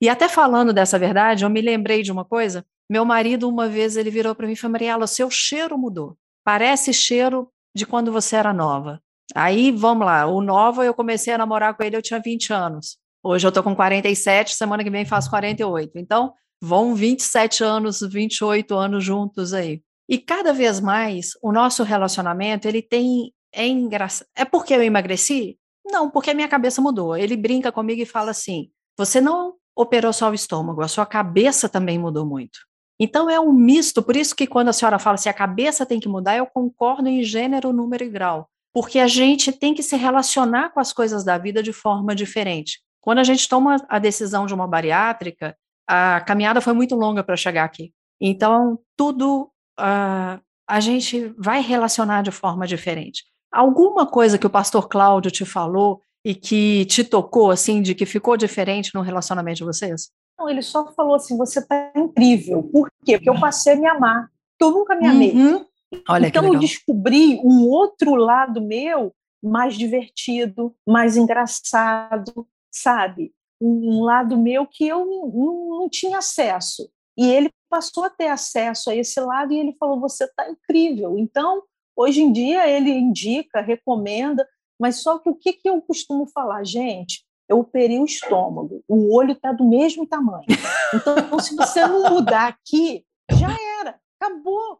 E 0.00 0.08
até 0.08 0.28
falando 0.28 0.72
dessa 0.72 0.98
verdade, 0.98 1.44
eu 1.44 1.50
me 1.50 1.60
lembrei 1.60 2.02
de 2.02 2.10
uma 2.10 2.24
coisa. 2.24 2.64
Meu 2.88 3.04
marido, 3.04 3.48
uma 3.48 3.68
vez, 3.68 3.96
ele 3.96 4.10
virou 4.10 4.34
para 4.34 4.46
mim 4.46 4.54
e 4.54 4.56
falou: 4.56 4.72
Mariela, 4.72 5.06
seu 5.06 5.30
cheiro 5.30 5.76
mudou. 5.76 6.16
Parece 6.44 6.92
cheiro 6.92 7.48
de 7.74 7.84
quando 7.84 8.10
você 8.10 8.36
era 8.36 8.52
nova. 8.52 9.00
Aí, 9.34 9.70
vamos 9.70 10.06
lá, 10.06 10.26
o 10.26 10.40
nova, 10.40 10.84
eu 10.84 10.92
comecei 10.92 11.32
a 11.32 11.38
namorar 11.38 11.76
com 11.76 11.84
ele, 11.84 11.96
eu 11.96 12.02
tinha 12.02 12.20
20 12.20 12.52
anos. 12.52 12.98
Hoje 13.22 13.46
eu 13.46 13.52
tô 13.52 13.62
com 13.62 13.76
47, 13.76 14.54
semana 14.54 14.82
que 14.82 14.90
vem 14.90 15.04
faço 15.04 15.30
48. 15.30 15.92
Então, 15.96 16.32
vão 16.60 16.94
27 16.94 17.62
anos, 17.62 18.00
28 18.00 18.74
anos 18.74 19.04
juntos 19.04 19.52
aí. 19.52 19.82
E 20.08 20.18
cada 20.18 20.52
vez 20.52 20.80
mais, 20.80 21.30
o 21.40 21.52
nosso 21.52 21.84
relacionamento, 21.84 22.66
ele 22.66 22.82
tem 22.82 23.32
é 23.52 23.66
engraçado. 23.66 24.28
É 24.34 24.44
porque 24.44 24.74
eu 24.74 24.82
emagreci? 24.82 25.58
Não, 25.84 26.10
porque 26.10 26.30
a 26.30 26.34
minha 26.34 26.48
cabeça 26.48 26.80
mudou. 26.80 27.16
Ele 27.16 27.36
brinca 27.36 27.72
comigo 27.72 28.02
e 28.02 28.06
fala 28.06 28.30
assim: 28.30 28.70
você 28.96 29.20
não 29.20 29.54
operou 29.74 30.12
só 30.12 30.30
o 30.30 30.34
estômago, 30.34 30.82
a 30.82 30.88
sua 30.88 31.06
cabeça 31.06 31.68
também 31.68 31.98
mudou 31.98 32.26
muito. 32.26 32.58
Então 32.98 33.30
é 33.30 33.40
um 33.40 33.50
misto, 33.50 34.02
por 34.02 34.14
isso 34.14 34.36
que 34.36 34.46
quando 34.46 34.68
a 34.68 34.74
senhora 34.74 34.98
fala 34.98 35.16
se 35.16 35.28
assim, 35.28 35.34
a 35.34 35.38
cabeça 35.38 35.86
tem 35.86 35.98
que 35.98 36.08
mudar, 36.08 36.36
eu 36.36 36.44
concordo 36.44 37.08
em 37.08 37.22
gênero, 37.22 37.72
número 37.72 38.04
e 38.04 38.10
grau, 38.10 38.46
porque 38.74 38.98
a 38.98 39.06
gente 39.06 39.52
tem 39.52 39.72
que 39.72 39.82
se 39.82 39.96
relacionar 39.96 40.68
com 40.68 40.80
as 40.80 40.92
coisas 40.92 41.24
da 41.24 41.38
vida 41.38 41.62
de 41.62 41.72
forma 41.72 42.14
diferente. 42.14 42.78
Quando 43.00 43.20
a 43.20 43.24
gente 43.24 43.48
toma 43.48 43.76
a 43.88 43.98
decisão 43.98 44.44
de 44.44 44.52
uma 44.52 44.68
bariátrica, 44.68 45.56
a 45.88 46.20
caminhada 46.20 46.60
foi 46.60 46.74
muito 46.74 46.94
longa 46.94 47.24
para 47.24 47.36
chegar 47.36 47.64
aqui. 47.64 47.90
Então 48.20 48.78
tudo 48.94 49.50
uh, 49.80 50.38
a 50.68 50.80
gente 50.80 51.34
vai 51.38 51.62
relacionar 51.62 52.20
de 52.20 52.30
forma 52.30 52.66
diferente. 52.66 53.24
Alguma 53.52 54.06
coisa 54.06 54.38
que 54.38 54.46
o 54.46 54.50
pastor 54.50 54.88
Cláudio 54.88 55.30
te 55.30 55.44
falou 55.44 56.00
e 56.24 56.34
que 56.34 56.84
te 56.86 57.02
tocou, 57.02 57.50
assim, 57.50 57.82
de 57.82 57.94
que 57.94 58.06
ficou 58.06 58.36
diferente 58.36 58.94
no 58.94 59.00
relacionamento 59.00 59.58
de 59.58 59.64
vocês? 59.64 60.10
Não, 60.38 60.48
ele 60.48 60.62
só 60.62 60.92
falou 60.92 61.14
assim: 61.14 61.36
você 61.36 61.64
tá 61.64 61.92
incrível. 61.96 62.62
Por 62.62 62.90
quê? 63.04 63.18
Porque 63.18 63.28
eu 63.28 63.38
passei 63.40 63.74
a 63.74 63.76
me 63.76 63.86
amar. 63.86 64.30
Eu 64.60 64.70
nunca 64.70 64.94
me 64.94 65.06
amei. 65.06 65.32
Uhum. 65.32 65.64
Olha 66.08 66.28
então 66.28 66.44
eu 66.44 66.58
descobri 66.58 67.40
um 67.42 67.66
outro 67.66 68.14
lado 68.14 68.60
meu 68.62 69.12
mais 69.42 69.74
divertido, 69.74 70.74
mais 70.86 71.16
engraçado, 71.16 72.46
sabe? 72.70 73.32
Um 73.60 74.02
lado 74.02 74.36
meu 74.36 74.66
que 74.66 74.86
eu 74.86 75.04
não, 75.04 75.80
não 75.80 75.88
tinha 75.88 76.18
acesso. 76.18 76.88
E 77.16 77.26
ele 77.26 77.50
passou 77.68 78.04
a 78.04 78.10
ter 78.10 78.28
acesso 78.28 78.90
a 78.90 78.94
esse 78.94 79.20
lado 79.20 79.52
e 79.52 79.58
ele 79.58 79.76
falou: 79.78 80.00
Você 80.00 80.24
está 80.24 80.48
incrível. 80.48 81.18
Então, 81.18 81.62
hoje 82.00 82.22
em 82.22 82.32
dia, 82.32 82.68
ele 82.68 82.90
indica, 82.90 83.60
recomenda, 83.60 84.48
mas 84.78 85.02
só 85.02 85.18
que 85.18 85.28
o 85.28 85.34
que, 85.34 85.52
que 85.52 85.68
eu 85.68 85.80
costumo 85.82 86.26
falar, 86.26 86.64
gente? 86.64 87.22
Eu 87.46 87.58
operei 87.58 87.98
o 87.98 88.04
estômago, 88.04 88.82
o 88.88 89.14
olho 89.14 89.32
está 89.32 89.52
do 89.52 89.68
mesmo 89.68 90.06
tamanho. 90.06 90.46
Então, 90.94 91.38
se 91.40 91.54
você 91.54 91.86
não 91.86 92.14
mudar 92.14 92.48
aqui, 92.48 93.04
já 93.32 93.54
era, 93.80 93.98
acabou. 94.18 94.78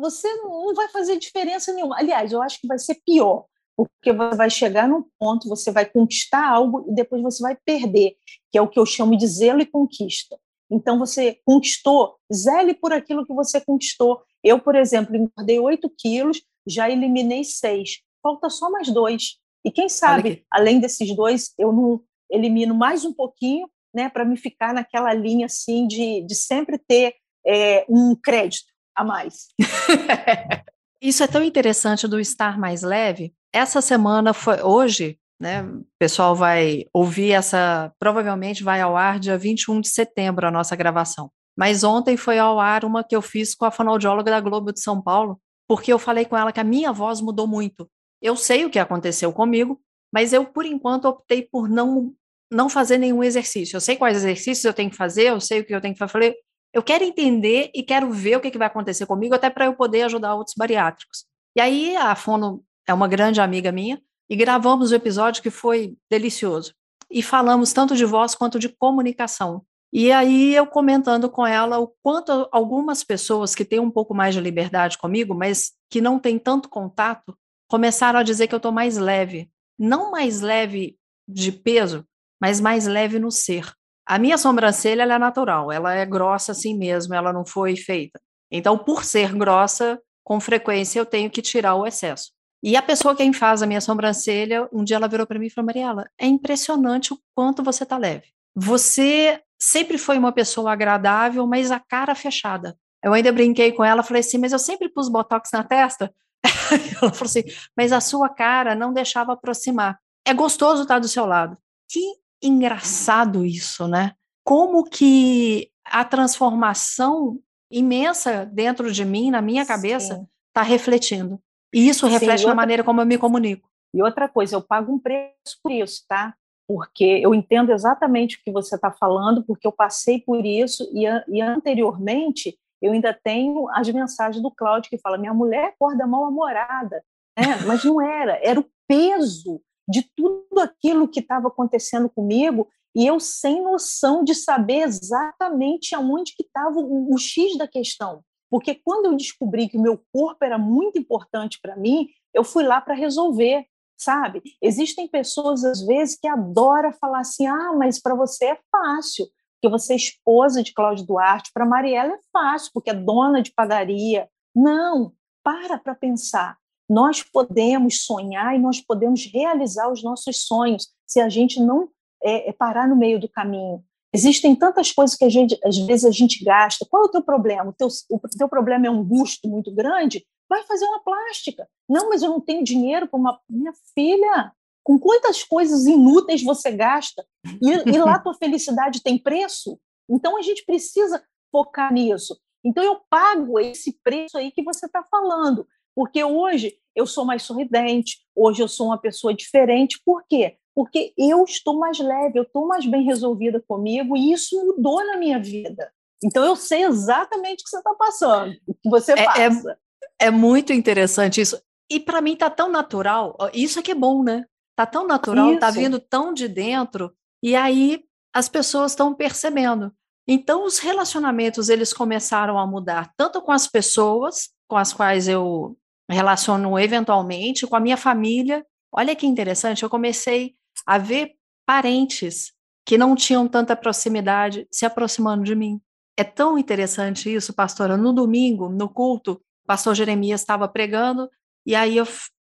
Você 0.00 0.32
não 0.36 0.72
vai 0.74 0.88
fazer 0.88 1.18
diferença 1.18 1.72
nenhuma. 1.72 1.98
Aliás, 1.98 2.32
eu 2.32 2.40
acho 2.40 2.60
que 2.60 2.68
vai 2.68 2.78
ser 2.78 3.00
pior, 3.04 3.46
porque 3.76 4.12
você 4.12 4.36
vai 4.36 4.48
chegar 4.48 4.88
num 4.88 5.04
ponto, 5.18 5.48
você 5.48 5.72
vai 5.72 5.84
conquistar 5.84 6.48
algo 6.48 6.86
e 6.88 6.94
depois 6.94 7.20
você 7.20 7.42
vai 7.42 7.58
perder, 7.66 8.14
que 8.50 8.56
é 8.56 8.62
o 8.62 8.68
que 8.68 8.78
eu 8.78 8.86
chamo 8.86 9.16
de 9.16 9.26
zelo 9.26 9.60
e 9.60 9.66
conquista. 9.66 10.38
Então, 10.70 10.98
você 10.98 11.38
conquistou, 11.44 12.16
zele 12.32 12.72
por 12.72 12.92
aquilo 12.92 13.26
que 13.26 13.34
você 13.34 13.60
conquistou. 13.60 14.22
Eu, 14.42 14.58
por 14.58 14.74
exemplo, 14.74 15.14
engordei 15.14 15.58
8 15.58 15.90
quilos, 15.98 16.40
já 16.66 16.90
eliminei 16.90 17.44
6. 17.44 17.98
Falta 18.22 18.48
só 18.48 18.70
mais 18.70 18.88
dois. 18.88 19.38
E 19.64 19.70
quem 19.70 19.88
sabe, 19.88 20.44
além 20.50 20.80
desses 20.80 21.14
dois, 21.14 21.52
eu 21.58 21.72
não 21.72 22.00
elimino 22.30 22.74
mais 22.74 23.04
um 23.04 23.12
pouquinho, 23.12 23.68
né, 23.94 24.08
para 24.08 24.24
me 24.24 24.36
ficar 24.36 24.72
naquela 24.72 25.12
linha 25.12 25.46
assim 25.46 25.86
de, 25.86 26.22
de 26.22 26.34
sempre 26.34 26.78
ter 26.78 27.14
é, 27.46 27.84
um 27.88 28.16
crédito 28.16 28.72
a 28.96 29.04
mais. 29.04 29.48
Isso 31.00 31.22
é 31.22 31.26
tão 31.26 31.42
interessante 31.42 32.06
do 32.06 32.20
estar 32.20 32.58
mais 32.58 32.82
leve. 32.82 33.34
Essa 33.52 33.80
semana 33.80 34.32
foi 34.32 34.62
hoje, 34.62 35.18
né? 35.40 35.62
O 35.62 35.84
pessoal 35.98 36.34
vai 36.34 36.84
ouvir 36.92 37.32
essa, 37.32 37.92
provavelmente 37.98 38.62
vai 38.62 38.80
ao 38.80 38.96
ar 38.96 39.18
dia 39.18 39.36
21 39.36 39.80
de 39.80 39.88
setembro 39.88 40.46
a 40.46 40.50
nossa 40.50 40.76
gravação. 40.76 41.30
Mas 41.56 41.84
ontem 41.84 42.16
foi 42.16 42.38
ao 42.38 42.58
ar 42.58 42.84
uma 42.84 43.04
que 43.04 43.14
eu 43.14 43.20
fiz 43.20 43.54
com 43.54 43.64
a 43.64 43.70
fonoaudióloga 43.70 44.30
da 44.30 44.40
Globo 44.40 44.72
de 44.72 44.80
São 44.80 45.02
Paulo, 45.02 45.40
porque 45.72 45.90
eu 45.90 45.98
falei 45.98 46.26
com 46.26 46.36
ela 46.36 46.52
que 46.52 46.60
a 46.60 46.64
minha 46.64 46.92
voz 46.92 47.22
mudou 47.22 47.46
muito. 47.46 47.90
Eu 48.20 48.36
sei 48.36 48.66
o 48.66 48.68
que 48.68 48.78
aconteceu 48.78 49.32
comigo, 49.32 49.80
mas 50.12 50.34
eu, 50.34 50.44
por 50.44 50.66
enquanto, 50.66 51.06
optei 51.06 51.48
por 51.50 51.66
não, 51.66 52.12
não 52.50 52.68
fazer 52.68 52.98
nenhum 52.98 53.24
exercício. 53.24 53.76
Eu 53.76 53.80
sei 53.80 53.96
quais 53.96 54.18
exercícios 54.18 54.66
eu 54.66 54.74
tenho 54.74 54.90
que 54.90 54.96
fazer, 54.98 55.30
eu 55.30 55.40
sei 55.40 55.60
o 55.60 55.64
que 55.64 55.74
eu 55.74 55.80
tenho 55.80 55.94
que 55.94 55.98
fazer. 55.98 56.36
Eu 56.74 56.82
quero 56.82 57.02
entender 57.04 57.70
e 57.74 57.82
quero 57.82 58.12
ver 58.12 58.36
o 58.36 58.40
que, 58.42 58.50
que 58.50 58.58
vai 58.58 58.66
acontecer 58.66 59.06
comigo, 59.06 59.34
até 59.34 59.48
para 59.48 59.64
eu 59.64 59.74
poder 59.74 60.02
ajudar 60.02 60.34
outros 60.34 60.54
bariátricos. 60.54 61.24
E 61.56 61.60
aí 61.62 61.96
a 61.96 62.14
Fono 62.14 62.62
é 62.86 62.92
uma 62.92 63.08
grande 63.08 63.40
amiga 63.40 63.72
minha, 63.72 63.98
e 64.28 64.36
gravamos 64.36 64.92
o 64.92 64.94
episódio 64.94 65.42
que 65.42 65.48
foi 65.48 65.96
delicioso. 66.10 66.74
E 67.10 67.22
falamos 67.22 67.72
tanto 67.72 67.96
de 67.96 68.04
voz 68.04 68.34
quanto 68.34 68.58
de 68.58 68.68
comunicação. 68.68 69.64
E 69.92 70.10
aí 70.10 70.54
eu 70.54 70.66
comentando 70.66 71.28
com 71.28 71.46
ela 71.46 71.78
o 71.78 71.92
quanto 72.02 72.48
algumas 72.50 73.04
pessoas 73.04 73.54
que 73.54 73.64
têm 73.64 73.78
um 73.78 73.90
pouco 73.90 74.14
mais 74.14 74.34
de 74.34 74.40
liberdade 74.40 74.96
comigo, 74.96 75.34
mas 75.34 75.72
que 75.90 76.00
não 76.00 76.18
têm 76.18 76.38
tanto 76.38 76.68
contato, 76.68 77.36
começaram 77.68 78.18
a 78.18 78.22
dizer 78.22 78.46
que 78.46 78.54
eu 78.54 78.58
estou 78.58 78.72
mais 78.72 78.96
leve. 78.96 79.50
Não 79.78 80.10
mais 80.10 80.40
leve 80.40 80.96
de 81.28 81.52
peso, 81.52 82.06
mas 82.40 82.60
mais 82.60 82.86
leve 82.86 83.18
no 83.18 83.30
ser. 83.30 83.70
A 84.06 84.18
minha 84.18 84.38
sobrancelha 84.38 85.02
é 85.02 85.18
natural, 85.18 85.70
ela 85.70 85.94
é 85.94 86.04
grossa 86.04 86.52
assim 86.52 86.76
mesmo, 86.76 87.14
ela 87.14 87.32
não 87.32 87.44
foi 87.44 87.76
feita. 87.76 88.18
Então, 88.50 88.76
por 88.76 89.04
ser 89.04 89.34
grossa, 89.34 90.00
com 90.24 90.40
frequência 90.40 90.98
eu 90.98 91.06
tenho 91.06 91.30
que 91.30 91.42
tirar 91.42 91.74
o 91.74 91.86
excesso. 91.86 92.30
E 92.62 92.76
a 92.76 92.82
pessoa 92.82 93.16
quem 93.16 93.32
faz 93.32 93.62
a 93.62 93.66
minha 93.66 93.80
sobrancelha, 93.80 94.68
um 94.72 94.84
dia 94.84 94.96
ela 94.96 95.08
virou 95.08 95.26
para 95.26 95.38
mim 95.38 95.46
e 95.46 95.50
falou: 95.50 95.66
Mariela, 95.66 96.08
é 96.18 96.26
impressionante 96.26 97.12
o 97.12 97.18
quanto 97.34 97.62
você 97.62 97.84
tá 97.84 97.98
leve. 97.98 98.28
Você 98.54 99.40
sempre 99.62 99.96
foi 99.96 100.18
uma 100.18 100.32
pessoa 100.32 100.72
agradável, 100.72 101.46
mas 101.46 101.70
a 101.70 101.78
cara 101.78 102.16
fechada. 102.16 102.76
Eu 103.00 103.12
ainda 103.12 103.30
brinquei 103.30 103.70
com 103.70 103.84
ela, 103.84 104.02
falei 104.02 104.18
assim, 104.18 104.36
mas 104.36 104.50
eu 104.50 104.58
sempre 104.58 104.88
pus 104.88 105.08
botox 105.08 105.50
na 105.52 105.62
testa. 105.62 106.12
ela 107.00 107.12
falou 107.12 107.26
assim, 107.26 107.44
mas 107.76 107.92
a 107.92 108.00
sua 108.00 108.28
cara 108.28 108.74
não 108.74 108.92
deixava 108.92 109.34
aproximar. 109.34 110.00
É 110.26 110.34
gostoso 110.34 110.82
estar 110.82 110.98
do 110.98 111.06
seu 111.06 111.24
lado. 111.24 111.56
Que 111.88 112.00
engraçado 112.42 113.46
isso, 113.46 113.86
né? 113.86 114.14
Como 114.44 114.82
que 114.82 115.70
a 115.84 116.04
transformação 116.04 117.38
imensa 117.70 118.44
dentro 118.44 118.92
de 118.92 119.04
mim, 119.04 119.30
na 119.30 119.40
minha 119.40 119.64
cabeça, 119.64 120.26
está 120.48 120.62
refletindo. 120.62 121.40
E 121.72 121.88
isso 121.88 122.08
reflete 122.08 122.40
Sim, 122.40 122.46
outra... 122.46 122.56
na 122.56 122.62
maneira 122.62 122.82
como 122.82 123.00
eu 123.00 123.06
me 123.06 123.16
comunico. 123.16 123.70
E 123.94 124.02
outra 124.02 124.28
coisa, 124.28 124.56
eu 124.56 124.62
pago 124.62 124.92
um 124.92 124.98
preço 124.98 125.60
por 125.62 125.70
isso, 125.70 126.02
tá? 126.08 126.34
Porque 126.66 127.04
eu 127.04 127.34
entendo 127.34 127.72
exatamente 127.72 128.36
o 128.36 128.40
que 128.44 128.52
você 128.52 128.76
está 128.76 128.90
falando, 128.90 129.44
porque 129.44 129.66
eu 129.66 129.72
passei 129.72 130.20
por 130.20 130.44
isso 130.44 130.88
e, 130.92 131.04
e 131.28 131.40
anteriormente 131.40 132.56
eu 132.80 132.92
ainda 132.92 133.12
tenho 133.12 133.68
as 133.70 133.88
mensagens 133.88 134.42
do 134.42 134.50
Cláudio 134.50 134.90
que 134.90 134.98
fala: 134.98 135.18
minha 135.18 135.34
mulher 135.34 135.66
acorda 135.66 136.06
mal-amorada. 136.06 137.02
Né? 137.38 137.56
Mas 137.66 137.84
não 137.84 138.00
era, 138.00 138.38
era 138.42 138.58
o 138.60 138.66
peso 138.86 139.60
de 139.88 140.02
tudo 140.16 140.60
aquilo 140.60 141.08
que 141.08 141.20
estava 141.20 141.48
acontecendo 141.48 142.08
comigo 142.08 142.68
e 142.94 143.06
eu 143.06 143.18
sem 143.18 143.62
noção 143.62 144.22
de 144.22 144.34
saber 144.34 144.82
exatamente 144.82 145.94
aonde 145.94 146.34
que 146.36 146.42
estava 146.42 146.78
o, 146.78 147.12
o 147.12 147.18
X 147.18 147.56
da 147.56 147.66
questão. 147.66 148.22
Porque 148.50 148.74
quando 148.74 149.06
eu 149.06 149.16
descobri 149.16 149.68
que 149.68 149.78
o 149.78 149.82
meu 149.82 149.98
corpo 150.12 150.44
era 150.44 150.58
muito 150.58 150.98
importante 150.98 151.58
para 151.62 151.74
mim, 151.74 152.08
eu 152.34 152.44
fui 152.44 152.62
lá 152.62 152.80
para 152.80 152.94
resolver, 152.94 153.64
sabe? 154.02 154.42
Existem 154.60 155.08
pessoas, 155.08 155.64
às 155.64 155.84
vezes, 155.84 156.18
que 156.18 156.28
adoram 156.28 156.92
falar 156.92 157.20
assim: 157.20 157.46
ah, 157.46 157.72
mas 157.76 158.00
para 158.00 158.14
você 158.14 158.46
é 158.46 158.58
fácil, 158.70 159.26
porque 159.54 159.70
você 159.70 159.92
é 159.92 159.96
esposa 159.96 160.62
de 160.62 160.72
Cláudio 160.72 161.06
Duarte, 161.06 161.50
para 161.54 161.66
Mariela 161.66 162.14
é 162.14 162.18
fácil, 162.32 162.70
porque 162.74 162.90
é 162.90 162.94
dona 162.94 163.40
de 163.40 163.52
padaria. 163.52 164.28
Não, 164.54 165.12
para 165.42 165.78
para 165.78 165.94
pensar. 165.94 166.56
Nós 166.88 167.22
podemos 167.22 168.04
sonhar 168.04 168.54
e 168.54 168.58
nós 168.58 168.80
podemos 168.80 169.24
realizar 169.32 169.90
os 169.90 170.02
nossos 170.02 170.44
sonhos 170.44 170.88
se 171.06 171.20
a 171.20 171.28
gente 171.28 171.60
não 171.60 171.88
é, 172.22 172.50
é 172.50 172.52
parar 172.52 172.86
no 172.86 172.96
meio 172.96 173.18
do 173.18 173.28
caminho. 173.28 173.82
Existem 174.14 174.54
tantas 174.54 174.92
coisas 174.92 175.16
que 175.16 175.28
gente, 175.30 175.58
às 175.64 175.78
vezes 175.78 176.04
a 176.04 176.10
gente 176.10 176.44
gasta. 176.44 176.86
Qual 176.88 177.04
é 177.04 177.06
o 177.06 177.10
teu 177.10 177.22
problema? 177.22 177.70
O 177.70 177.72
teu, 177.72 177.88
o 178.10 178.18
teu 178.28 178.48
problema 178.48 178.86
é 178.86 178.90
um 178.90 179.02
busto 179.02 179.48
muito 179.48 179.74
grande? 179.74 180.26
Vai 180.52 180.64
fazer 180.64 180.84
uma 180.84 181.00
plástica. 181.00 181.66
Não, 181.88 182.10
mas 182.10 182.22
eu 182.22 182.28
não 182.28 182.40
tenho 182.40 182.62
dinheiro 182.62 183.08
para 183.08 183.18
uma. 183.18 183.40
Minha 183.48 183.72
filha, 183.94 184.52
com 184.84 184.98
quantas 184.98 185.42
coisas 185.42 185.86
inúteis 185.86 186.42
você 186.42 186.70
gasta? 186.70 187.26
E, 187.62 187.90
e 187.90 187.98
lá 187.98 188.18
tua 188.18 188.34
felicidade 188.34 189.02
tem 189.02 189.16
preço? 189.16 189.80
Então 190.10 190.36
a 190.36 190.42
gente 190.42 190.64
precisa 190.66 191.24
focar 191.50 191.90
nisso. 191.92 192.38
Então 192.62 192.84
eu 192.84 193.00
pago 193.08 193.58
esse 193.58 193.98
preço 194.04 194.36
aí 194.36 194.52
que 194.52 194.62
você 194.62 194.84
está 194.84 195.02
falando, 195.10 195.66
porque 195.96 196.22
hoje 196.22 196.78
eu 196.94 197.06
sou 197.06 197.24
mais 197.24 197.42
sorridente, 197.42 198.18
hoje 198.36 198.62
eu 198.62 198.68
sou 198.68 198.88
uma 198.88 198.98
pessoa 198.98 199.32
diferente. 199.32 200.00
Por 200.04 200.22
quê? 200.28 200.58
porque 200.74 201.12
eu 201.18 201.44
estou 201.44 201.78
mais 201.78 201.98
leve, 201.98 202.38
eu 202.38 202.44
estou 202.44 202.66
mais 202.66 202.86
bem 202.86 203.04
resolvida 203.04 203.60
comigo 203.60 204.16
e 204.16 204.32
isso 204.32 204.58
mudou 204.64 205.04
na 205.04 205.16
minha 205.16 205.38
vida. 205.38 205.92
Então 206.24 206.44
eu 206.44 206.56
sei 206.56 206.84
exatamente 206.84 207.60
o 207.60 207.64
que 207.64 207.70
você 207.70 207.78
está 207.78 207.94
passando, 207.94 208.56
o 208.66 208.74
que 208.74 208.88
você 208.88 209.12
é, 209.12 209.24
passa. 209.24 209.72
É, 209.72 209.76
é 210.22 210.30
muito 210.30 210.72
interessante 210.72 211.40
isso. 211.40 211.60
E 211.90 211.98
para 211.98 212.20
mim 212.20 212.36
tá 212.36 212.48
tão 212.48 212.70
natural, 212.70 213.36
isso 213.52 213.78
é 213.78 213.82
que 213.82 213.90
é 213.90 213.94
bom, 213.94 214.22
né? 214.22 214.44
Tá 214.76 214.86
tão 214.86 215.06
natural, 215.06 215.46
tá 215.46 215.52
isso. 215.52 215.60
tá 215.60 215.70
vindo 215.70 215.98
tão 215.98 216.32
de 216.32 216.48
dentro, 216.48 217.12
e 217.42 217.56
aí 217.56 218.04
as 218.32 218.48
pessoas 218.48 218.92
estão 218.92 219.12
percebendo. 219.12 219.92
Então 220.26 220.64
os 220.64 220.78
relacionamentos 220.78 221.68
eles 221.68 221.92
começaram 221.92 222.58
a 222.58 222.66
mudar, 222.66 223.12
tanto 223.16 223.42
com 223.42 223.50
as 223.52 223.66
pessoas 223.66 224.50
com 224.68 224.76
as 224.76 224.92
quais 224.92 225.28
eu 225.28 225.76
relaciono 226.08 226.78
eventualmente, 226.78 227.66
com 227.66 227.76
a 227.76 227.80
minha 227.80 227.96
família. 227.96 228.64
Olha 228.90 229.16
que 229.16 229.26
interessante, 229.26 229.82
eu 229.82 229.90
comecei 229.90 230.54
a 230.86 230.96
ver 230.96 231.32
parentes 231.66 232.52
que 232.86 232.96
não 232.96 233.14
tinham 233.14 233.46
tanta 233.46 233.76
proximidade 233.76 234.66
se 234.70 234.86
aproximando 234.86 235.44
de 235.44 235.54
mim. 235.54 235.80
É 236.16 236.24
tão 236.24 236.56
interessante 236.56 237.32
isso, 237.32 237.52
pastora. 237.52 237.96
No 237.96 238.12
domingo, 238.12 238.68
no 238.68 238.88
culto, 238.88 239.40
pastor 239.66 239.94
Jeremias 239.94 240.40
estava 240.40 240.68
pregando 240.68 241.28
e 241.66 241.74
aí 241.74 241.96
eu, 241.96 242.06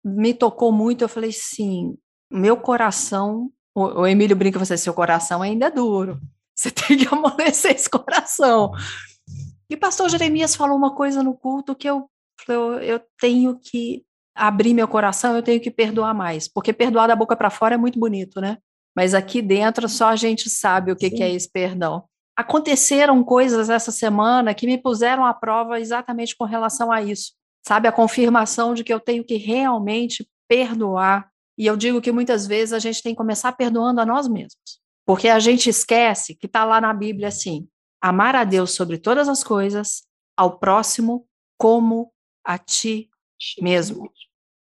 me 0.04 0.34
tocou 0.34 0.72
muito. 0.72 1.02
Eu 1.02 1.08
falei, 1.08 1.32
sim, 1.32 1.96
meu 2.30 2.56
coração. 2.56 3.50
O, 3.74 4.00
o 4.00 4.06
Emílio 4.06 4.36
brinca, 4.36 4.58
você, 4.58 4.76
seu 4.76 4.94
coração 4.94 5.42
ainda 5.42 5.66
é 5.66 5.70
duro. 5.70 6.20
Você 6.54 6.70
tem 6.72 6.96
que 6.96 7.08
amolecer 7.12 7.74
esse 7.74 7.88
coração. 7.88 8.72
E 9.68 9.74
o 9.74 9.78
pastor 9.78 10.08
Jeremias 10.08 10.54
falou 10.54 10.76
uma 10.76 10.94
coisa 10.94 11.22
no 11.22 11.34
culto 11.34 11.74
que 11.74 11.88
eu 11.88 12.08
eu, 12.48 12.74
eu 12.80 13.00
tenho 13.18 13.58
que 13.58 14.04
abrir 14.34 14.74
meu 14.74 14.86
coração, 14.86 15.34
eu 15.34 15.42
tenho 15.42 15.60
que 15.60 15.70
perdoar 15.70 16.14
mais, 16.14 16.46
porque 16.46 16.72
perdoar 16.72 17.06
da 17.06 17.16
boca 17.16 17.34
para 17.34 17.50
fora 17.50 17.74
é 17.74 17.78
muito 17.78 17.98
bonito, 17.98 18.40
né? 18.40 18.58
Mas 18.94 19.14
aqui 19.14 19.40
dentro 19.40 19.88
só 19.88 20.08
a 20.08 20.16
gente 20.16 20.48
sabe 20.50 20.92
o 20.92 20.96
que, 20.96 21.10
que 21.10 21.22
é 21.22 21.30
esse 21.30 21.50
perdão. 21.50 22.04
Aconteceram 22.36 23.24
coisas 23.24 23.70
essa 23.70 23.90
semana 23.90 24.54
que 24.54 24.66
me 24.66 24.76
puseram 24.76 25.24
à 25.24 25.32
prova 25.32 25.80
exatamente 25.80 26.36
com 26.36 26.44
relação 26.44 26.92
a 26.92 27.02
isso. 27.02 27.32
Sabe, 27.66 27.88
a 27.88 27.92
confirmação 27.92 28.74
de 28.74 28.84
que 28.84 28.92
eu 28.92 29.00
tenho 29.00 29.24
que 29.24 29.36
realmente 29.36 30.28
perdoar. 30.46 31.28
E 31.58 31.66
eu 31.66 31.76
digo 31.76 32.00
que 32.00 32.12
muitas 32.12 32.46
vezes 32.46 32.72
a 32.72 32.78
gente 32.78 33.02
tem 33.02 33.12
que 33.12 33.18
começar 33.18 33.52
perdoando 33.52 34.00
a 34.00 34.06
nós 34.06 34.28
mesmos. 34.28 34.80
Porque 35.06 35.28
a 35.28 35.38
gente 35.38 35.70
esquece 35.70 36.34
que 36.34 36.46
está 36.46 36.64
lá 36.64 36.80
na 36.80 36.92
Bíblia 36.92 37.28
assim: 37.28 37.66
amar 38.00 38.36
a 38.36 38.44
Deus 38.44 38.72
sobre 38.72 38.98
todas 38.98 39.28
as 39.28 39.42
coisas, 39.42 40.02
ao 40.36 40.58
próximo 40.58 41.26
como 41.58 42.12
a 42.44 42.58
ti 42.58 43.08
mesmo. 43.60 44.10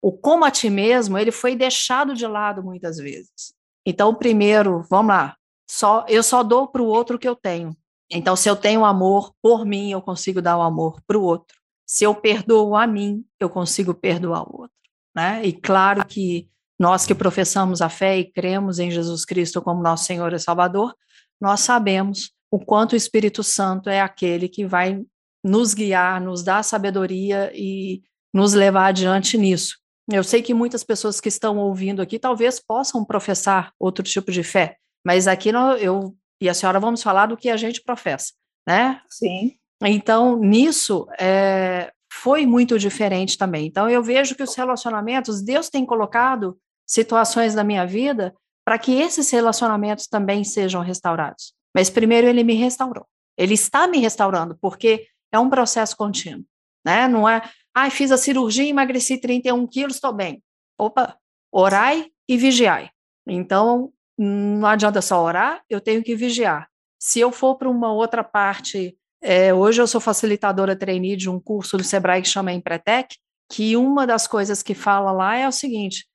O 0.02 0.12
como 0.12 0.46
a 0.46 0.52
ti 0.52 0.70
mesmo, 0.70 1.18
ele 1.18 1.32
foi 1.32 1.56
deixado 1.56 2.14
de 2.14 2.26
lado 2.26 2.64
muitas 2.64 2.98
vezes. 2.98 3.54
Então, 3.86 4.14
primeiro, 4.14 4.84
vamos 4.90 5.10
lá, 5.10 5.36
só 5.70 6.06
eu 6.08 6.24
só 6.24 6.44
dou 6.44 6.68
para 6.68 6.82
o 6.82 6.88
outro 6.88 7.16
o 7.16 7.20
que 7.20 7.28
eu 7.28 7.36
tenho. 7.36 7.76
Então, 8.10 8.36
se 8.36 8.50
eu 8.50 8.56
tenho 8.56 8.86
amor 8.86 9.34
por 9.42 9.66
mim, 9.66 9.92
eu 9.92 10.02
consigo 10.02 10.42
dar 10.42 10.58
o 10.58 10.62
amor 10.62 11.02
para 11.08 11.18
o 11.18 11.24
outro. 11.24 11.58
Se 11.88 12.04
eu 12.04 12.14
perdoo 12.14 12.76
a 12.76 12.86
mim, 12.86 13.26
eu 13.40 13.50
consigo 13.50 13.94
perdoar 13.94 14.44
o 14.44 14.62
outro. 14.62 14.76
Né? 15.16 15.46
E 15.46 15.54
claro 15.54 16.06
que 16.06 16.50
nós 16.80 17.06
que 17.06 17.16
professamos 17.16 17.82
a 17.82 17.90
fé 17.90 18.18
e 18.18 18.32
cremos 18.32 18.80
em 18.80 18.92
Jesus 18.92 19.26
Cristo 19.26 19.62
como 19.62 19.82
nosso 19.82 20.06
Senhor 20.06 20.34
e 20.34 20.40
Salvador, 20.40 20.94
nós 21.40 21.62
sabemos 21.62 22.32
o 22.52 22.60
quanto 22.60 22.94
o 22.94 22.96
Espírito 22.96 23.44
Santo 23.44 23.90
é 23.90 24.02
aquele 24.02 24.48
que 24.48 24.66
vai 24.66 25.02
nos 25.44 25.74
guiar, 25.74 26.20
nos 26.22 26.44
dar 26.44 26.64
sabedoria 26.64 27.52
e 27.54 28.02
nos 28.34 28.54
levar 28.54 28.88
adiante 28.88 29.38
nisso. 29.38 29.78
Eu 30.12 30.24
sei 30.24 30.42
que 30.42 30.54
muitas 30.54 30.84
pessoas 30.84 31.20
que 31.20 31.30
estão 31.30 31.58
ouvindo 31.58 32.02
aqui 32.02 32.20
talvez 32.20 32.60
possam 32.60 33.04
professar 33.04 33.72
outro 33.80 34.04
tipo 34.04 34.32
de 34.32 34.44
fé, 34.44 34.78
mas 35.06 35.28
aqui 35.28 35.50
eu 35.80 36.16
e 36.42 36.50
a 36.50 36.54
senhora 36.54 36.80
vamos 36.80 37.04
falar 37.04 37.28
do 37.28 37.38
que 37.38 37.50
a 37.50 37.58
gente 37.58 37.82
professa, 37.82 38.34
né? 38.68 39.02
Sim. 39.10 39.56
Então, 39.84 40.38
nisso, 40.38 41.08
é, 41.20 41.92
foi 42.12 42.46
muito 42.46 42.80
diferente 42.80 43.38
também. 43.38 43.68
Então, 43.68 43.90
eu 43.90 44.02
vejo 44.02 44.36
que 44.36 44.44
os 44.44 44.56
relacionamentos, 44.56 45.42
Deus 45.42 45.70
tem 45.70 45.86
colocado 45.86 46.58
situações 46.88 47.54
na 47.54 47.64
minha 47.64 47.86
vida 47.86 48.34
para 48.66 48.80
que 48.80 48.94
esses 48.94 49.30
relacionamentos 49.30 50.08
também 50.08 50.44
sejam 50.44 50.82
restaurados. 50.82 51.54
Mas 51.74 51.90
primeiro 51.90 52.28
ele 52.28 52.44
me 52.44 52.54
restaurou. 52.54 53.06
Ele 53.38 53.54
está 53.54 53.88
me 53.88 54.00
restaurando, 54.00 54.58
porque 54.60 55.08
é 55.32 55.38
um 55.38 55.50
processo 55.50 55.96
contínuo, 55.96 56.46
né? 56.86 57.08
Não 57.08 57.28
é, 57.28 57.42
ah, 57.76 57.90
fiz 57.90 58.12
a 58.12 58.18
cirurgia, 58.18 58.68
emagreci 58.68 59.20
31 59.20 59.68
quilos, 59.68 59.96
estou 59.96 60.14
bem. 60.14 60.42
Opa, 60.80 61.18
orai 61.52 62.10
e 62.28 62.38
vigiai. 62.38 62.90
Então, 63.28 63.92
não 64.18 64.68
adianta 64.68 65.02
só 65.02 65.22
orar, 65.22 65.62
eu 65.70 65.82
tenho 65.82 66.04
que 66.04 66.16
vigiar. 66.16 66.68
Se 67.00 67.20
eu 67.20 67.32
for 67.32 67.56
para 67.56 67.70
uma 67.70 67.92
outra 67.92 68.24
parte, 68.24 68.98
é, 69.22 69.54
hoje 69.54 69.82
eu 69.82 69.88
sou 69.88 70.00
facilitadora 70.00 70.76
trainee 70.76 71.16
de 71.16 71.30
um 71.30 71.40
curso 71.40 71.78
do 71.78 71.84
Sebrae 71.84 72.22
que 72.22 72.28
chama 72.28 72.54
Empretec, 72.54 73.18
que 73.52 73.76
uma 73.76 74.08
das 74.08 74.28
coisas 74.28 74.64
que 74.64 74.74
fala 74.74 75.12
lá 75.12 75.36
é 75.36 75.48
o 75.48 75.52
seguinte: 75.52 76.08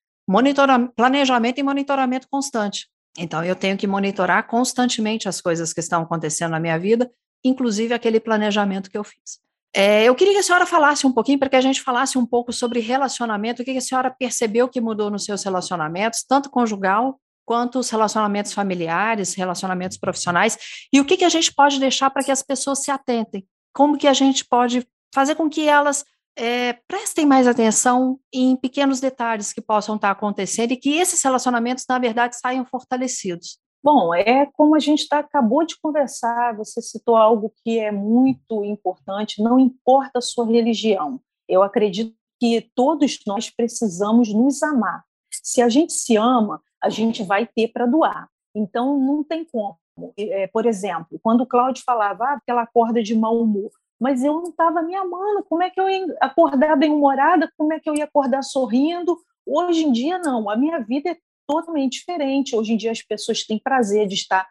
planejamento 0.97 1.59
e 1.59 1.63
monitoramento 1.63 2.29
constante. 2.31 2.89
Então, 3.19 3.45
eu 3.45 3.57
tenho 3.57 3.77
que 3.77 3.87
monitorar 3.87 4.47
constantemente 4.47 5.29
as 5.29 5.41
coisas 5.41 5.73
que 5.73 5.81
estão 5.81 6.03
acontecendo 6.03 6.53
na 6.53 6.61
minha 6.61 6.79
vida, 6.79 7.11
inclusive 7.45 7.93
aquele 7.93 8.21
planejamento 8.21 8.91
que 8.91 8.97
eu 8.97 9.05
fiz. 9.05 9.41
É, 9.75 10.05
eu 10.05 10.15
queria 10.15 10.35
que 10.35 10.41
a 10.41 10.43
senhora 10.43 10.67
falasse 10.67 11.07
um 11.07 11.13
pouquinho, 11.13 11.39
para 11.39 11.49
que 11.49 11.57
a 11.57 11.61
gente 11.61 11.81
falasse 11.81 12.19
um 12.19 12.27
pouco 12.27 12.53
sobre 12.53 12.81
relacionamento, 12.81 13.63
o 13.63 13.65
que 13.65 13.77
a 13.77 13.81
senhora 13.81 14.11
percebeu 14.11 14.69
que 14.69 14.81
mudou 14.81 15.11
nos 15.11 15.25
seus 15.25 15.45
relacionamentos, 15.45 16.25
tanto 16.29 16.51
conjugal 16.51 17.21
quanto 17.51 17.81
os 17.81 17.91
relacionamentos 17.91 18.53
familiares, 18.53 19.35
relacionamentos 19.35 19.99
profissionais, 19.99 20.57
e 20.93 21.01
o 21.01 21.05
que, 21.05 21.17
que 21.17 21.25
a 21.25 21.29
gente 21.29 21.53
pode 21.53 21.81
deixar 21.81 22.09
para 22.09 22.23
que 22.23 22.31
as 22.31 22.45
pessoas 22.45 22.79
se 22.79 22.93
atentem, 22.93 23.45
como 23.75 23.99
que 23.99 24.07
a 24.07 24.13
gente 24.13 24.45
pode 24.45 24.87
fazer 25.13 25.35
com 25.35 25.51
que 25.51 25.69
elas 25.69 26.05
é, 26.39 26.75
prestem 26.87 27.27
mais 27.27 27.49
atenção 27.49 28.21
em 28.33 28.55
pequenos 28.55 29.01
detalhes 29.01 29.53
que 29.53 29.61
possam 29.61 29.97
estar 29.97 30.13
acontecendo 30.13 30.71
e 30.71 30.77
que 30.77 30.91
esses 30.91 31.21
relacionamentos, 31.25 31.85
na 31.89 31.99
verdade, 31.99 32.39
saiam 32.39 32.65
fortalecidos. 32.65 33.59
Bom, 33.83 34.15
é 34.15 34.47
como 34.53 34.77
a 34.77 34.79
gente 34.79 35.09
tá, 35.09 35.19
acabou 35.19 35.67
de 35.67 35.75
conversar, 35.81 36.57
você 36.57 36.81
citou 36.81 37.17
algo 37.17 37.53
que 37.65 37.81
é 37.81 37.91
muito 37.91 38.65
importante, 38.65 39.43
não 39.43 39.59
importa 39.59 40.21
a 40.21 40.23
sua 40.23 40.47
religião. 40.47 41.21
Eu 41.49 41.65
acredito 41.65 42.15
que 42.39 42.71
todos 42.77 43.19
nós 43.27 43.51
precisamos 43.51 44.33
nos 44.33 44.63
amar. 44.63 45.03
Se 45.33 45.61
a 45.61 45.69
gente 45.69 45.93
se 45.93 46.17
ama, 46.17 46.63
a 46.83 46.89
gente 46.89 47.23
vai 47.23 47.47
ter 47.47 47.69
para 47.69 47.87
doar. 47.87 48.29
Então, 48.55 48.99
não 48.99 49.23
tem 49.23 49.45
como. 49.45 49.77
É, 50.17 50.47
por 50.47 50.67
exemplo, 50.67 51.19
quando 51.23 51.43
o 51.43 51.47
Cláudio 51.47 51.83
falava 51.85 52.25
ah, 52.25 52.41
que 52.45 52.51
ela 52.51 52.63
acorda 52.63 53.03
de 53.03 53.15
mau 53.15 53.41
humor, 53.41 53.71
mas 54.01 54.25
eu 54.25 54.35
não 54.35 54.45
estava 54.45 54.83
me 54.83 54.95
amando, 54.95 55.45
como 55.45 55.63
é 55.63 55.69
que 55.69 55.79
eu 55.79 55.89
ia 55.89 56.17
acordar 56.21 56.75
bem-humorada, 56.77 57.53
como 57.57 57.73
é 57.73 57.79
que 57.79 57.89
eu 57.89 57.95
ia 57.95 58.05
acordar 58.05 58.43
sorrindo? 58.43 59.19
Hoje 59.47 59.85
em 59.85 59.93
dia, 59.93 60.19
não, 60.19 60.49
a 60.49 60.57
minha 60.57 60.79
vida 60.79 61.11
é 61.11 61.17
totalmente 61.47 61.99
diferente. 61.99 62.57
Hoje 62.57 62.73
em 62.73 62.77
dia 62.77 62.93
as 62.93 63.03
pessoas 63.03 63.45
têm 63.45 63.59
prazer 63.59 64.07
de 64.07 64.15
estar 64.15 64.49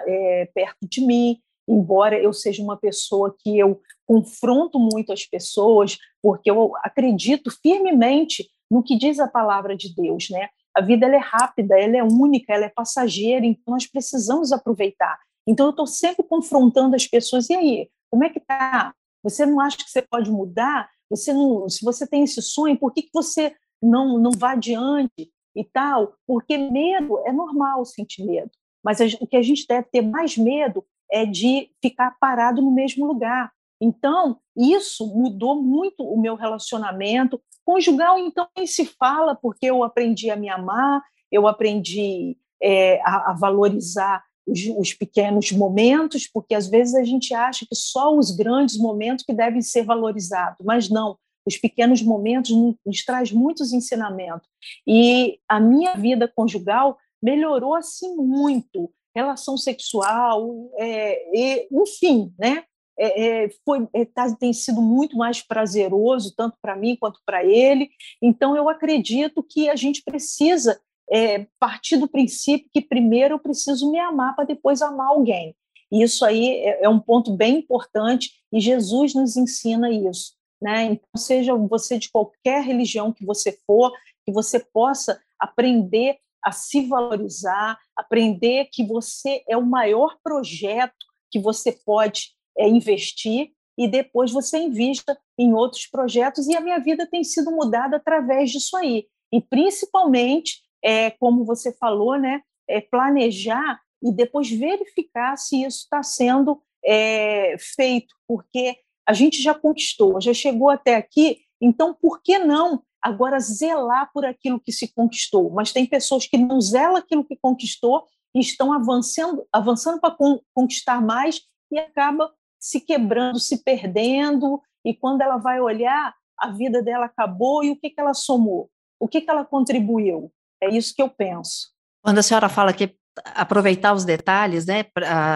é, 0.00 0.48
perto 0.54 0.86
de 0.88 1.00
mim, 1.00 1.40
embora 1.68 2.18
eu 2.18 2.32
seja 2.32 2.62
uma 2.62 2.76
pessoa 2.76 3.34
que 3.38 3.58
eu 3.58 3.80
confronto 4.06 4.78
muito 4.78 5.12
as 5.12 5.24
pessoas, 5.26 5.98
porque 6.22 6.50
eu 6.50 6.72
acredito 6.82 7.50
firmemente 7.50 8.48
no 8.70 8.82
que 8.82 8.96
diz 8.96 9.18
a 9.18 9.26
palavra 9.26 9.76
de 9.76 9.94
Deus, 9.94 10.28
né? 10.30 10.48
A 10.76 10.80
vida 10.80 11.06
ela 11.06 11.16
é 11.16 11.20
rápida, 11.20 11.78
ela 11.78 11.96
é 11.96 12.02
única, 12.02 12.52
ela 12.52 12.66
é 12.66 12.68
passageira, 12.68 13.44
então 13.44 13.72
nós 13.72 13.86
precisamos 13.86 14.52
aproveitar. 14.52 15.18
Então 15.46 15.66
eu 15.66 15.70
estou 15.70 15.86
sempre 15.86 16.22
confrontando 16.24 16.94
as 16.94 17.06
pessoas. 17.06 17.48
E 17.50 17.54
aí, 17.54 17.90
como 18.10 18.24
é 18.24 18.28
que 18.28 18.40
tá? 18.40 18.94
Você 19.22 19.44
não 19.44 19.60
acha 19.60 19.76
que 19.76 19.90
você 19.90 20.02
pode 20.02 20.30
mudar? 20.30 20.88
Você 21.10 21.32
não, 21.32 21.68
se 21.68 21.84
você 21.84 22.06
tem 22.06 22.22
esse 22.22 22.40
sonho, 22.42 22.78
por 22.78 22.92
que, 22.92 23.02
que 23.02 23.10
você 23.12 23.54
não 23.82 24.18
não 24.18 24.30
vai 24.30 24.54
adiante? 24.54 25.32
e 25.58 25.64
tal, 25.64 26.14
porque 26.24 26.56
medo 26.56 27.18
é 27.26 27.32
normal 27.32 27.84
sentir 27.84 28.24
medo, 28.24 28.50
mas 28.84 29.00
o 29.20 29.26
que 29.26 29.36
a 29.36 29.42
gente 29.42 29.66
deve 29.66 29.88
ter 29.90 30.02
mais 30.02 30.38
medo 30.38 30.84
é 31.10 31.26
de 31.26 31.68
ficar 31.82 32.16
parado 32.20 32.62
no 32.62 32.70
mesmo 32.70 33.04
lugar. 33.06 33.50
Então, 33.80 34.38
isso 34.56 35.06
mudou 35.14 35.62
muito 35.62 36.02
o 36.02 36.20
meu 36.20 36.34
relacionamento. 36.34 37.40
Conjugal, 37.64 38.18
então, 38.18 38.48
nem 38.56 38.66
se 38.66 38.84
fala, 38.84 39.34
porque 39.34 39.66
eu 39.66 39.84
aprendi 39.84 40.30
a 40.30 40.36
me 40.36 40.48
amar, 40.48 41.02
eu 41.30 41.46
aprendi 41.46 42.36
é, 42.62 43.00
a, 43.02 43.30
a, 43.30 43.32
valorizar 43.34 44.24
os, 44.46 44.60
os, 44.76 44.94
pequenos 44.94 45.52
momentos, 45.52 46.26
porque 46.26 46.54
às 46.54 46.68
vezes 46.68 46.94
a 46.94 47.04
gente 47.04 47.34
acha 47.34 47.66
que 47.68 47.76
só 47.76 48.16
os 48.16 48.30
grandes 48.30 48.78
momentos 48.78 49.24
que 49.24 49.34
devem 49.34 49.60
ser 49.60 49.84
valorizados, 49.84 50.64
mas 50.64 50.88
não 50.88 51.16
os 51.46 51.56
pequenos 51.56 52.02
momentos 52.02 52.50
nos 52.84 53.04
traz 53.04 53.32
muitos 53.32 53.72
ensinamentos. 53.72 54.46
E 54.86 55.38
a 55.48 55.58
minha 55.58 55.94
vida 55.94 56.30
conjugal 56.34 56.98
melhorou 57.22 57.74
assim 57.74 58.14
muito, 58.16 58.92
relação 59.16 59.56
sexual, 59.56 60.70
é, 60.76 61.36
e, 61.36 61.68
enfim, 61.72 62.32
né? 62.38 62.64
É, 62.98 63.44
é, 63.44 63.48
foi, 63.64 63.86
é, 63.92 64.04
tá, 64.04 64.34
tem 64.34 64.52
sido 64.52 64.82
muito 64.82 65.16
mais 65.16 65.40
prazeroso, 65.40 66.34
tanto 66.36 66.56
para 66.60 66.74
mim 66.74 66.96
quanto 66.96 67.20
para 67.24 67.44
ele. 67.44 67.88
Então, 68.20 68.56
eu 68.56 68.68
acredito 68.68 69.42
que 69.42 69.68
a 69.68 69.76
gente 69.76 70.02
precisa 70.02 70.80
é, 71.10 71.46
partir 71.58 71.96
do 71.96 72.08
princípio 72.08 72.68
que 72.72 72.80
primeiro 72.80 73.34
eu 73.34 73.38
preciso 73.38 73.90
me 73.90 73.98
amar 73.98 74.34
para 74.34 74.44
depois 74.44 74.82
amar 74.82 75.08
alguém. 75.08 75.54
Isso 75.90 76.24
aí 76.24 76.48
é, 76.56 76.84
é 76.84 76.88
um 76.88 77.00
ponto 77.00 77.34
bem 77.34 77.58
importante 77.58 78.32
e 78.52 78.60
Jesus 78.60 79.14
nos 79.14 79.36
ensina 79.36 79.90
isso. 79.90 80.34
Né? 80.60 80.84
Então, 80.84 81.08
seja 81.16 81.54
você 81.54 81.98
de 81.98 82.10
qualquer 82.10 82.62
religião 82.62 83.12
que 83.12 83.24
você 83.24 83.52
for, 83.66 83.92
que 84.26 84.32
você 84.32 84.58
possa 84.58 85.20
aprender 85.38 86.18
a 86.42 86.52
se 86.52 86.86
valorizar, 86.86 87.78
aprender 87.96 88.68
que 88.72 88.84
você 88.84 89.42
é 89.48 89.56
o 89.56 89.64
maior 89.64 90.16
projeto 90.22 91.06
que 91.30 91.38
você 91.38 91.72
pode 91.72 92.34
é, 92.58 92.68
investir 92.68 93.52
e 93.78 93.86
depois 93.86 94.32
você 94.32 94.58
invista 94.58 95.16
em 95.38 95.54
outros 95.54 95.86
projetos. 95.86 96.48
E 96.48 96.56
a 96.56 96.60
minha 96.60 96.78
vida 96.78 97.06
tem 97.06 97.22
sido 97.22 97.52
mudada 97.52 97.96
através 97.96 98.50
disso 98.50 98.76
aí. 98.76 99.06
E 99.32 99.40
principalmente, 99.40 100.60
é, 100.82 101.10
como 101.12 101.44
você 101.44 101.72
falou, 101.72 102.18
né, 102.18 102.42
é, 102.68 102.80
planejar 102.80 103.80
e 104.02 104.12
depois 104.12 104.50
verificar 104.50 105.36
se 105.36 105.62
isso 105.62 105.82
está 105.84 106.02
sendo 106.02 106.60
é, 106.84 107.56
feito, 107.76 108.14
porque 108.26 108.76
a 109.06 109.12
gente 109.12 109.40
já 109.40 109.54
conquistou, 109.54 110.20
já 110.20 110.34
chegou 110.34 110.70
até 110.70 110.96
aqui, 110.96 111.40
então 111.60 111.94
por 111.94 112.22
que 112.22 112.38
não 112.38 112.82
agora 113.02 113.38
zelar 113.40 114.10
por 114.12 114.24
aquilo 114.24 114.60
que 114.60 114.72
se 114.72 114.92
conquistou? 114.92 115.50
Mas 115.50 115.72
tem 115.72 115.86
pessoas 115.86 116.26
que 116.26 116.36
não 116.36 116.60
zelam 116.60 116.96
aquilo 116.96 117.24
que 117.24 117.36
conquistou 117.36 118.04
e 118.34 118.40
estão 118.40 118.72
avançando, 118.72 119.46
avançando 119.52 120.00
para 120.00 120.16
conquistar 120.54 121.00
mais 121.00 121.40
e 121.72 121.78
acaba 121.78 122.32
se 122.58 122.80
quebrando, 122.80 123.38
se 123.38 123.62
perdendo, 123.62 124.60
e 124.84 124.94
quando 124.94 125.22
ela 125.22 125.36
vai 125.36 125.60
olhar, 125.60 126.14
a 126.38 126.50
vida 126.50 126.82
dela 126.82 127.06
acabou 127.06 127.64
e 127.64 127.70
o 127.70 127.76
que, 127.76 127.90
que 127.90 128.00
ela 128.00 128.14
somou? 128.14 128.70
O 129.00 129.08
que, 129.08 129.20
que 129.20 129.30
ela 129.30 129.44
contribuiu? 129.44 130.32
É 130.62 130.68
isso 130.68 130.94
que 130.94 131.02
eu 131.02 131.08
penso. 131.08 131.68
Quando 132.02 132.18
a 132.18 132.22
senhora 132.22 132.48
fala 132.48 132.72
que 132.72 132.96
aproveitar 133.34 133.92
os 133.92 134.04
detalhes, 134.04 134.66
né, 134.66 134.84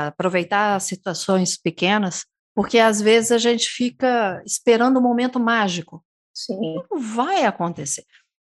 aproveitar 0.06 0.76
as 0.76 0.84
situações 0.84 1.60
pequenas, 1.60 2.24
porque 2.54 2.78
às 2.78 3.00
vezes 3.00 3.32
a 3.32 3.38
gente 3.38 3.68
fica 3.68 4.42
esperando 4.44 4.96
o 4.96 4.98
um 5.00 5.02
momento 5.02 5.40
mágico. 5.40 6.04
Sim. 6.34 6.82
Não 6.90 7.00
vai 7.00 7.44
acontecer. 7.44 8.04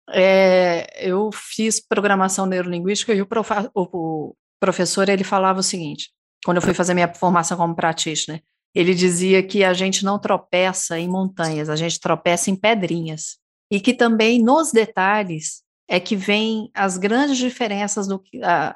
É, 0.09 0.88
eu 1.05 1.30
fiz 1.34 1.86
programação 1.86 2.45
neurolinguística 2.45 3.13
e 3.13 3.21
o, 3.21 3.25
prof, 3.25 3.51
o, 3.75 4.34
professor 4.59 5.09
ele 5.09 5.23
falava 5.23 5.59
o 5.59 5.63
seguinte, 5.63 6.09
quando 6.45 6.57
eu 6.57 6.61
fui 6.61 6.73
fazer 6.73 6.93
minha 6.93 7.13
formação 7.13 7.57
como 7.57 7.75
practitioner, 7.75 8.41
ele 8.74 8.93
dizia 8.93 9.41
que 9.41 9.63
a 9.63 9.74
gente 9.74 10.05
não 10.05 10.20
tropeça 10.20 10.99
em 10.99 11.07
montanhas, 11.07 11.70
a 11.70 11.76
gente 11.76 11.99
tropeça 11.99 12.51
em 12.51 12.55
pedrinhas. 12.55 13.38
E 13.72 13.80
que 13.80 13.93
também 13.93 14.41
nos 14.41 14.72
detalhes 14.72 15.63
é 15.89 15.99
que 15.99 16.15
vem 16.15 16.70
as 16.74 16.97
grandes 16.97 17.38
diferenças, 17.38 18.07
do, 18.07 18.22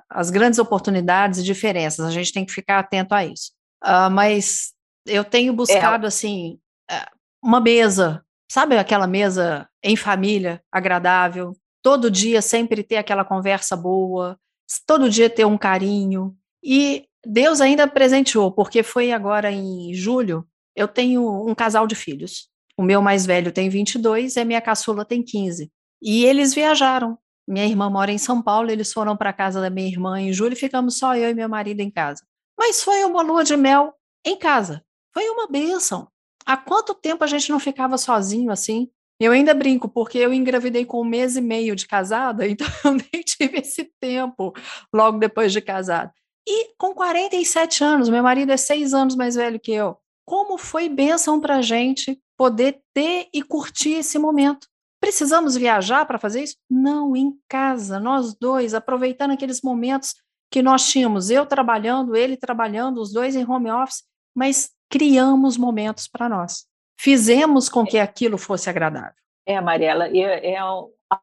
as 0.10 0.30
grandes 0.30 0.60
oportunidades 0.60 1.40
e 1.40 1.44
diferenças. 1.44 2.06
A 2.06 2.12
gente 2.12 2.32
tem 2.32 2.46
que 2.46 2.54
ficar 2.54 2.80
atento 2.80 3.14
a 3.14 3.26
isso. 3.26 3.52
Uh, 3.84 4.10
mas 4.12 4.74
eu 5.06 5.24
tenho 5.24 5.54
buscado, 5.54 6.06
é. 6.06 6.08
assim, 6.08 6.58
uh, 6.90 7.18
uma 7.44 7.60
mesa, 7.60 8.24
sabe 8.50 8.78
aquela 8.78 9.08
mesa 9.08 9.68
em 9.84 9.96
família, 9.96 10.62
agradável, 10.72 11.54
todo 11.82 12.12
dia 12.12 12.42
sempre 12.42 12.84
ter 12.84 12.98
aquela 12.98 13.26
conversa 13.26 13.76
boa, 13.76 14.38
todo 14.86 15.10
dia 15.10 15.30
ter 15.30 15.46
um 15.46 15.58
carinho. 15.58 16.36
E 16.64 17.06
Deus 17.26 17.62
ainda 17.62 17.88
presenteou, 17.88 18.52
porque 18.52 18.82
foi 18.84 19.12
agora 19.12 19.52
em 19.52 19.94
julho, 19.94 20.46
eu 20.76 20.88
tenho 20.88 21.48
um 21.48 21.54
casal 21.54 21.86
de 21.86 21.96
filhos. 21.96 22.50
O 22.78 22.84
meu 22.84 23.02
mais 23.02 23.26
velho 23.26 23.52
tem 23.52 23.70
22 23.70 24.36
e 24.36 24.40
a 24.40 24.46
minha 24.46 24.62
caçula 24.62 25.06
tem 25.06 25.24
15. 25.24 25.72
E 26.02 26.26
eles 26.26 26.54
viajaram. 26.54 27.18
Minha 27.48 27.66
irmã 27.66 27.90
mora 27.90 28.12
em 28.12 28.18
São 28.18 28.42
Paulo, 28.42 28.72
eles 28.72 28.92
foram 28.94 29.16
para 29.16 29.30
a 29.30 29.34
casa 29.34 29.62
da 29.62 29.70
minha 29.70 29.88
irmã 29.88 30.20
em 30.20 30.34
julho 30.34 30.54
e 30.54 30.56
ficamos 30.56 30.98
só 30.98 31.16
eu 31.16 31.30
e 31.30 31.34
meu 31.34 31.50
marido 31.50 31.82
em 31.82 31.92
casa. 31.92 32.24
Mas 32.58 32.82
foi 32.82 33.04
uma 33.04 33.22
lua 33.22 33.44
de 33.44 33.58
mel 33.58 33.94
em 34.26 34.38
casa. 34.38 34.84
Foi 35.14 35.28
uma 35.30 35.48
bênção. 35.48 36.08
Há 36.46 36.58
quanto 36.58 36.96
tempo 36.96 37.24
a 37.24 37.28
gente 37.28 37.50
não 37.50 37.60
ficava 37.60 37.98
sozinho 37.98 38.52
assim? 38.52 38.90
Eu 39.20 39.32
ainda 39.32 39.54
brinco, 39.54 39.88
porque 39.88 40.18
eu 40.18 40.34
engravidei 40.34 40.86
com 40.86 41.02
um 41.02 41.06
mês 41.06 41.36
e 41.36 41.42
meio 41.42 41.76
de 41.76 41.86
casada, 41.86 42.48
então 42.50 42.68
eu 42.84 42.94
nem 42.94 43.22
tive 43.24 43.60
esse 43.60 43.92
tempo 44.00 44.54
logo 44.92 45.20
depois 45.20 45.52
de 45.52 45.62
casada. 45.62 46.12
E 46.48 46.74
com 46.78 46.94
47 46.94 47.84
anos, 47.84 48.10
meu 48.10 48.24
marido 48.24 48.52
é 48.52 48.58
seis 48.58 48.94
anos 48.94 49.16
mais 49.16 49.36
velho 49.36 49.60
que 49.60 49.72
eu. 49.72 49.98
Como 50.26 50.58
foi 50.58 50.90
bênção 50.90 51.40
para 51.40 51.58
a 51.58 51.62
gente 51.62 52.20
poder 52.38 52.82
ter 52.94 53.28
e 53.34 53.44
curtir 53.44 53.94
esse 53.94 54.18
momento? 54.18 54.68
Precisamos 55.00 55.56
viajar 55.56 56.06
para 56.06 56.20
fazer 56.20 56.44
isso? 56.44 56.56
Não, 56.70 57.16
em 57.16 57.34
casa, 57.48 58.00
nós 58.00 58.36
dois, 58.36 58.74
aproveitando 58.74 59.32
aqueles 59.32 59.62
momentos 59.62 60.16
que 60.52 60.62
nós 60.62 60.88
tínhamos, 60.88 61.30
eu 61.30 61.46
trabalhando, 61.46 62.16
ele 62.16 62.36
trabalhando, 62.36 63.02
os 63.02 63.12
dois 63.12 63.36
em 63.36 63.50
home 63.50 63.72
office, 63.72 64.04
mas 64.36 64.72
criamos 64.90 65.58
momentos 65.58 66.08
para 66.08 66.28
nós. 66.28 66.66
Fizemos 67.00 67.70
com 67.70 67.86
que 67.86 67.98
aquilo 67.98 68.38
fosse 68.38 68.70
agradável. 68.70 69.16
É, 69.46 69.60
Mariela, 69.60 70.08
é, 70.08 70.54
é 70.54 70.58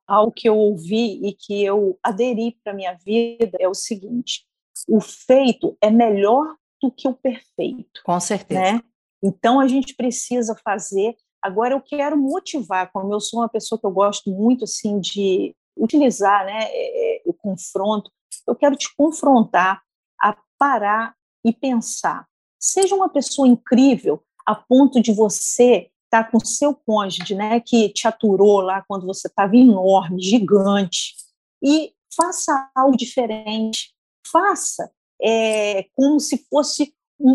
algo 0.07 0.33
que 0.33 0.49
eu 0.49 0.57
ouvi 0.57 1.21
e 1.25 1.33
que 1.35 1.63
eu 1.63 1.99
aderi 2.03 2.57
para 2.65 2.75
minha 2.75 2.95
vida 2.95 3.57
é 3.61 3.69
o 3.69 3.75
seguinte: 3.75 4.45
o 4.89 5.01
feito 5.01 5.77
é 5.81 5.91
melhor 5.91 6.57
do 6.81 6.91
que 6.91 7.09
o 7.09 7.15
perfeito. 7.15 8.03
Com 8.05 8.21
certeza. 8.21 8.61
Né? 8.61 8.83
Então 9.23 9.59
a 9.59 9.67
gente 9.67 9.97
precisa 9.97 10.55
fazer 10.63 11.17
Agora 11.43 11.75
eu 11.75 11.81
quero 11.81 12.17
motivar, 12.17 12.91
como 12.93 13.13
eu 13.15 13.21
sou 13.21 13.41
uma 13.41 13.49
pessoa 13.49 13.79
que 13.79 13.87
eu 13.87 13.91
gosto 13.91 14.31
muito 14.31 14.65
assim 14.65 15.01
de 15.01 15.55
utilizar, 15.77 16.45
né, 16.45 16.65
é, 16.65 17.17
é, 17.17 17.23
o 17.25 17.33
confronto. 17.33 18.11
Eu 18.47 18.57
quero 18.57 18.77
te 18.77 18.95
confrontar 18.97 19.81
a 20.21 20.37
parar 20.59 21.15
e 21.45 21.53
pensar. 21.53 22.27
Seja 22.59 22.95
uma 22.95 23.09
pessoa 23.09 23.47
incrível 23.47 24.23
a 24.45 24.55
ponto 24.55 25.01
de 25.01 25.13
você 25.13 25.91
estar 26.05 26.25
tá 26.25 26.31
com 26.31 26.41
seu 26.41 26.75
cônjuge, 26.75 27.35
né, 27.35 27.61
que 27.61 27.91
te 27.91 28.09
aturou 28.09 28.61
lá 28.61 28.85
quando 28.89 29.07
você 29.07 29.29
estava 29.29 29.57
enorme, 29.57 30.21
gigante, 30.21 31.15
e 31.63 31.93
faça 32.15 32.69
algo 32.75 32.97
diferente. 32.97 33.95
Faça 34.31 34.91
é, 35.23 35.87
como 35.95 36.21
se 36.21 36.47
fosse 36.49 36.95
um, 37.19 37.33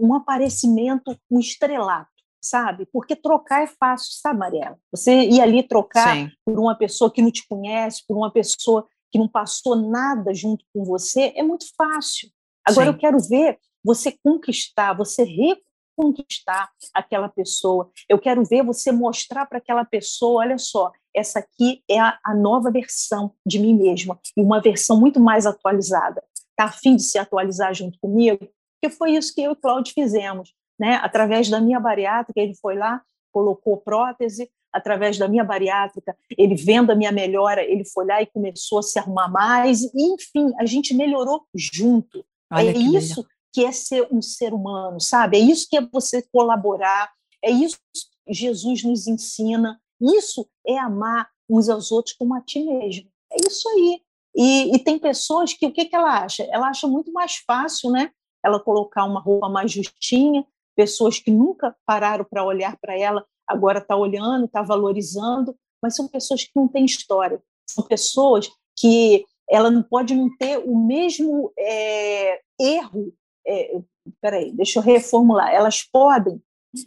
um, 0.00 0.08
um 0.08 0.14
aparecimento, 0.14 1.16
um 1.30 1.38
estrelato 1.38 2.16
sabe? 2.46 2.86
Porque 2.92 3.16
trocar 3.16 3.64
é 3.64 3.66
fácil, 3.66 4.12
sabe, 4.12 4.38
Mariela? 4.38 4.78
Você 4.92 5.24
ir 5.24 5.40
ali 5.40 5.62
trocar 5.66 6.14
Sim. 6.14 6.30
por 6.44 6.58
uma 6.58 6.76
pessoa 6.76 7.10
que 7.10 7.20
não 7.20 7.30
te 7.30 7.46
conhece, 7.46 8.04
por 8.06 8.16
uma 8.16 8.30
pessoa 8.30 8.86
que 9.10 9.18
não 9.18 9.28
passou 9.28 9.76
nada 9.76 10.32
junto 10.32 10.64
com 10.72 10.84
você, 10.84 11.32
é 11.36 11.42
muito 11.42 11.66
fácil. 11.76 12.28
Agora 12.64 12.86
Sim. 12.86 12.92
eu 12.92 12.98
quero 12.98 13.18
ver 13.18 13.58
você 13.84 14.16
conquistar, 14.22 14.92
você 14.94 15.24
reconquistar 15.24 16.70
aquela 16.92 17.28
pessoa. 17.28 17.90
Eu 18.08 18.18
quero 18.18 18.44
ver 18.44 18.64
você 18.64 18.90
mostrar 18.90 19.46
para 19.46 19.58
aquela 19.58 19.84
pessoa, 19.84 20.42
olha 20.42 20.58
só, 20.58 20.90
essa 21.16 21.38
aqui 21.38 21.82
é 21.88 21.98
a, 21.98 22.18
a, 22.24 22.34
nova 22.34 22.70
versão 22.70 23.32
de 23.44 23.58
mim 23.58 23.74
mesma 23.74 24.18
e 24.36 24.42
uma 24.42 24.60
versão 24.60 25.00
muito 25.00 25.18
mais 25.18 25.46
atualizada. 25.46 26.22
Tá 26.54 26.64
afim 26.64 26.96
de 26.96 27.02
se 27.02 27.18
atualizar 27.18 27.74
junto 27.74 27.98
comigo? 27.98 28.48
Porque 28.80 28.94
foi 28.94 29.12
isso 29.12 29.34
que 29.34 29.42
eu 29.42 29.52
e 29.52 29.56
Cláudio 29.56 29.94
fizemos 29.94 30.54
né? 30.78 30.96
Através 31.02 31.48
da 31.48 31.60
minha 31.60 31.80
bariátrica, 31.80 32.40
ele 32.40 32.54
foi 32.54 32.76
lá, 32.76 33.02
colocou 33.32 33.76
prótese, 33.78 34.50
através 34.72 35.16
da 35.16 35.26
minha 35.26 35.44
bariátrica, 35.44 36.14
ele 36.36 36.54
vendo 36.54 36.90
a 36.90 36.94
minha 36.94 37.10
melhora, 37.10 37.62
ele 37.62 37.84
foi 37.84 38.04
lá 38.04 38.20
e 38.20 38.26
começou 38.26 38.78
a 38.78 38.82
se 38.82 38.98
arrumar 38.98 39.28
mais, 39.28 39.82
e, 39.82 39.90
enfim, 39.94 40.52
a 40.58 40.66
gente 40.66 40.94
melhorou 40.94 41.46
junto. 41.54 42.24
Olha 42.52 42.70
é 42.70 42.72
que 42.74 42.96
isso 42.96 43.20
legal. 43.20 43.32
que 43.52 43.64
é 43.64 43.72
ser 43.72 44.08
um 44.12 44.20
ser 44.20 44.52
humano, 44.52 45.00
sabe? 45.00 45.38
É 45.38 45.40
isso 45.40 45.66
que 45.68 45.78
é 45.78 45.80
você 45.80 46.22
colaborar, 46.30 47.10
é 47.42 47.50
isso 47.50 47.78
que 48.26 48.34
Jesus 48.34 48.84
nos 48.84 49.06
ensina, 49.06 49.80
isso 50.00 50.48
é 50.66 50.78
amar 50.78 51.28
uns 51.48 51.68
aos 51.68 51.90
outros 51.92 52.14
como 52.14 52.34
a 52.34 52.40
ti 52.40 52.62
mesmo. 52.62 53.08
É 53.32 53.36
isso 53.46 53.68
aí. 53.68 54.00
E, 54.34 54.74
e 54.74 54.78
tem 54.78 54.98
pessoas 54.98 55.52
que 55.52 55.66
o 55.66 55.72
que, 55.72 55.86
que 55.86 55.96
ela 55.96 56.24
acha? 56.24 56.44
Ela 56.50 56.68
acha 56.68 56.86
muito 56.86 57.12
mais 57.12 57.36
fácil, 57.36 57.90
né? 57.90 58.10
Ela 58.44 58.60
colocar 58.60 59.04
uma 59.04 59.20
roupa 59.20 59.48
mais 59.48 59.72
justinha, 59.72 60.46
pessoas 60.76 61.18
que 61.18 61.30
nunca 61.30 61.74
pararam 61.86 62.24
para 62.24 62.44
olhar 62.44 62.76
para 62.78 62.98
ela, 62.98 63.24
agora 63.46 63.78
está 63.78 63.96
olhando, 63.96 64.44
está 64.44 64.62
valorizando, 64.62 65.56
mas 65.82 65.96
são 65.96 66.06
pessoas 66.06 66.44
que 66.44 66.52
não 66.54 66.68
têm 66.68 66.84
história, 66.84 67.42
são 67.68 67.84
pessoas 67.84 68.50
que 68.78 69.24
ela 69.48 69.70
não 69.70 69.82
pode 69.82 70.14
não 70.14 70.28
ter 70.36 70.58
o 70.58 70.76
mesmo 70.76 71.52
é, 71.58 72.40
erro. 72.60 73.12
É, 73.46 73.80
peraí, 74.20 74.52
deixa 74.52 74.80
eu 74.80 74.82
reformular. 74.82 75.52
Elas 75.52 75.82
podem 75.82 76.42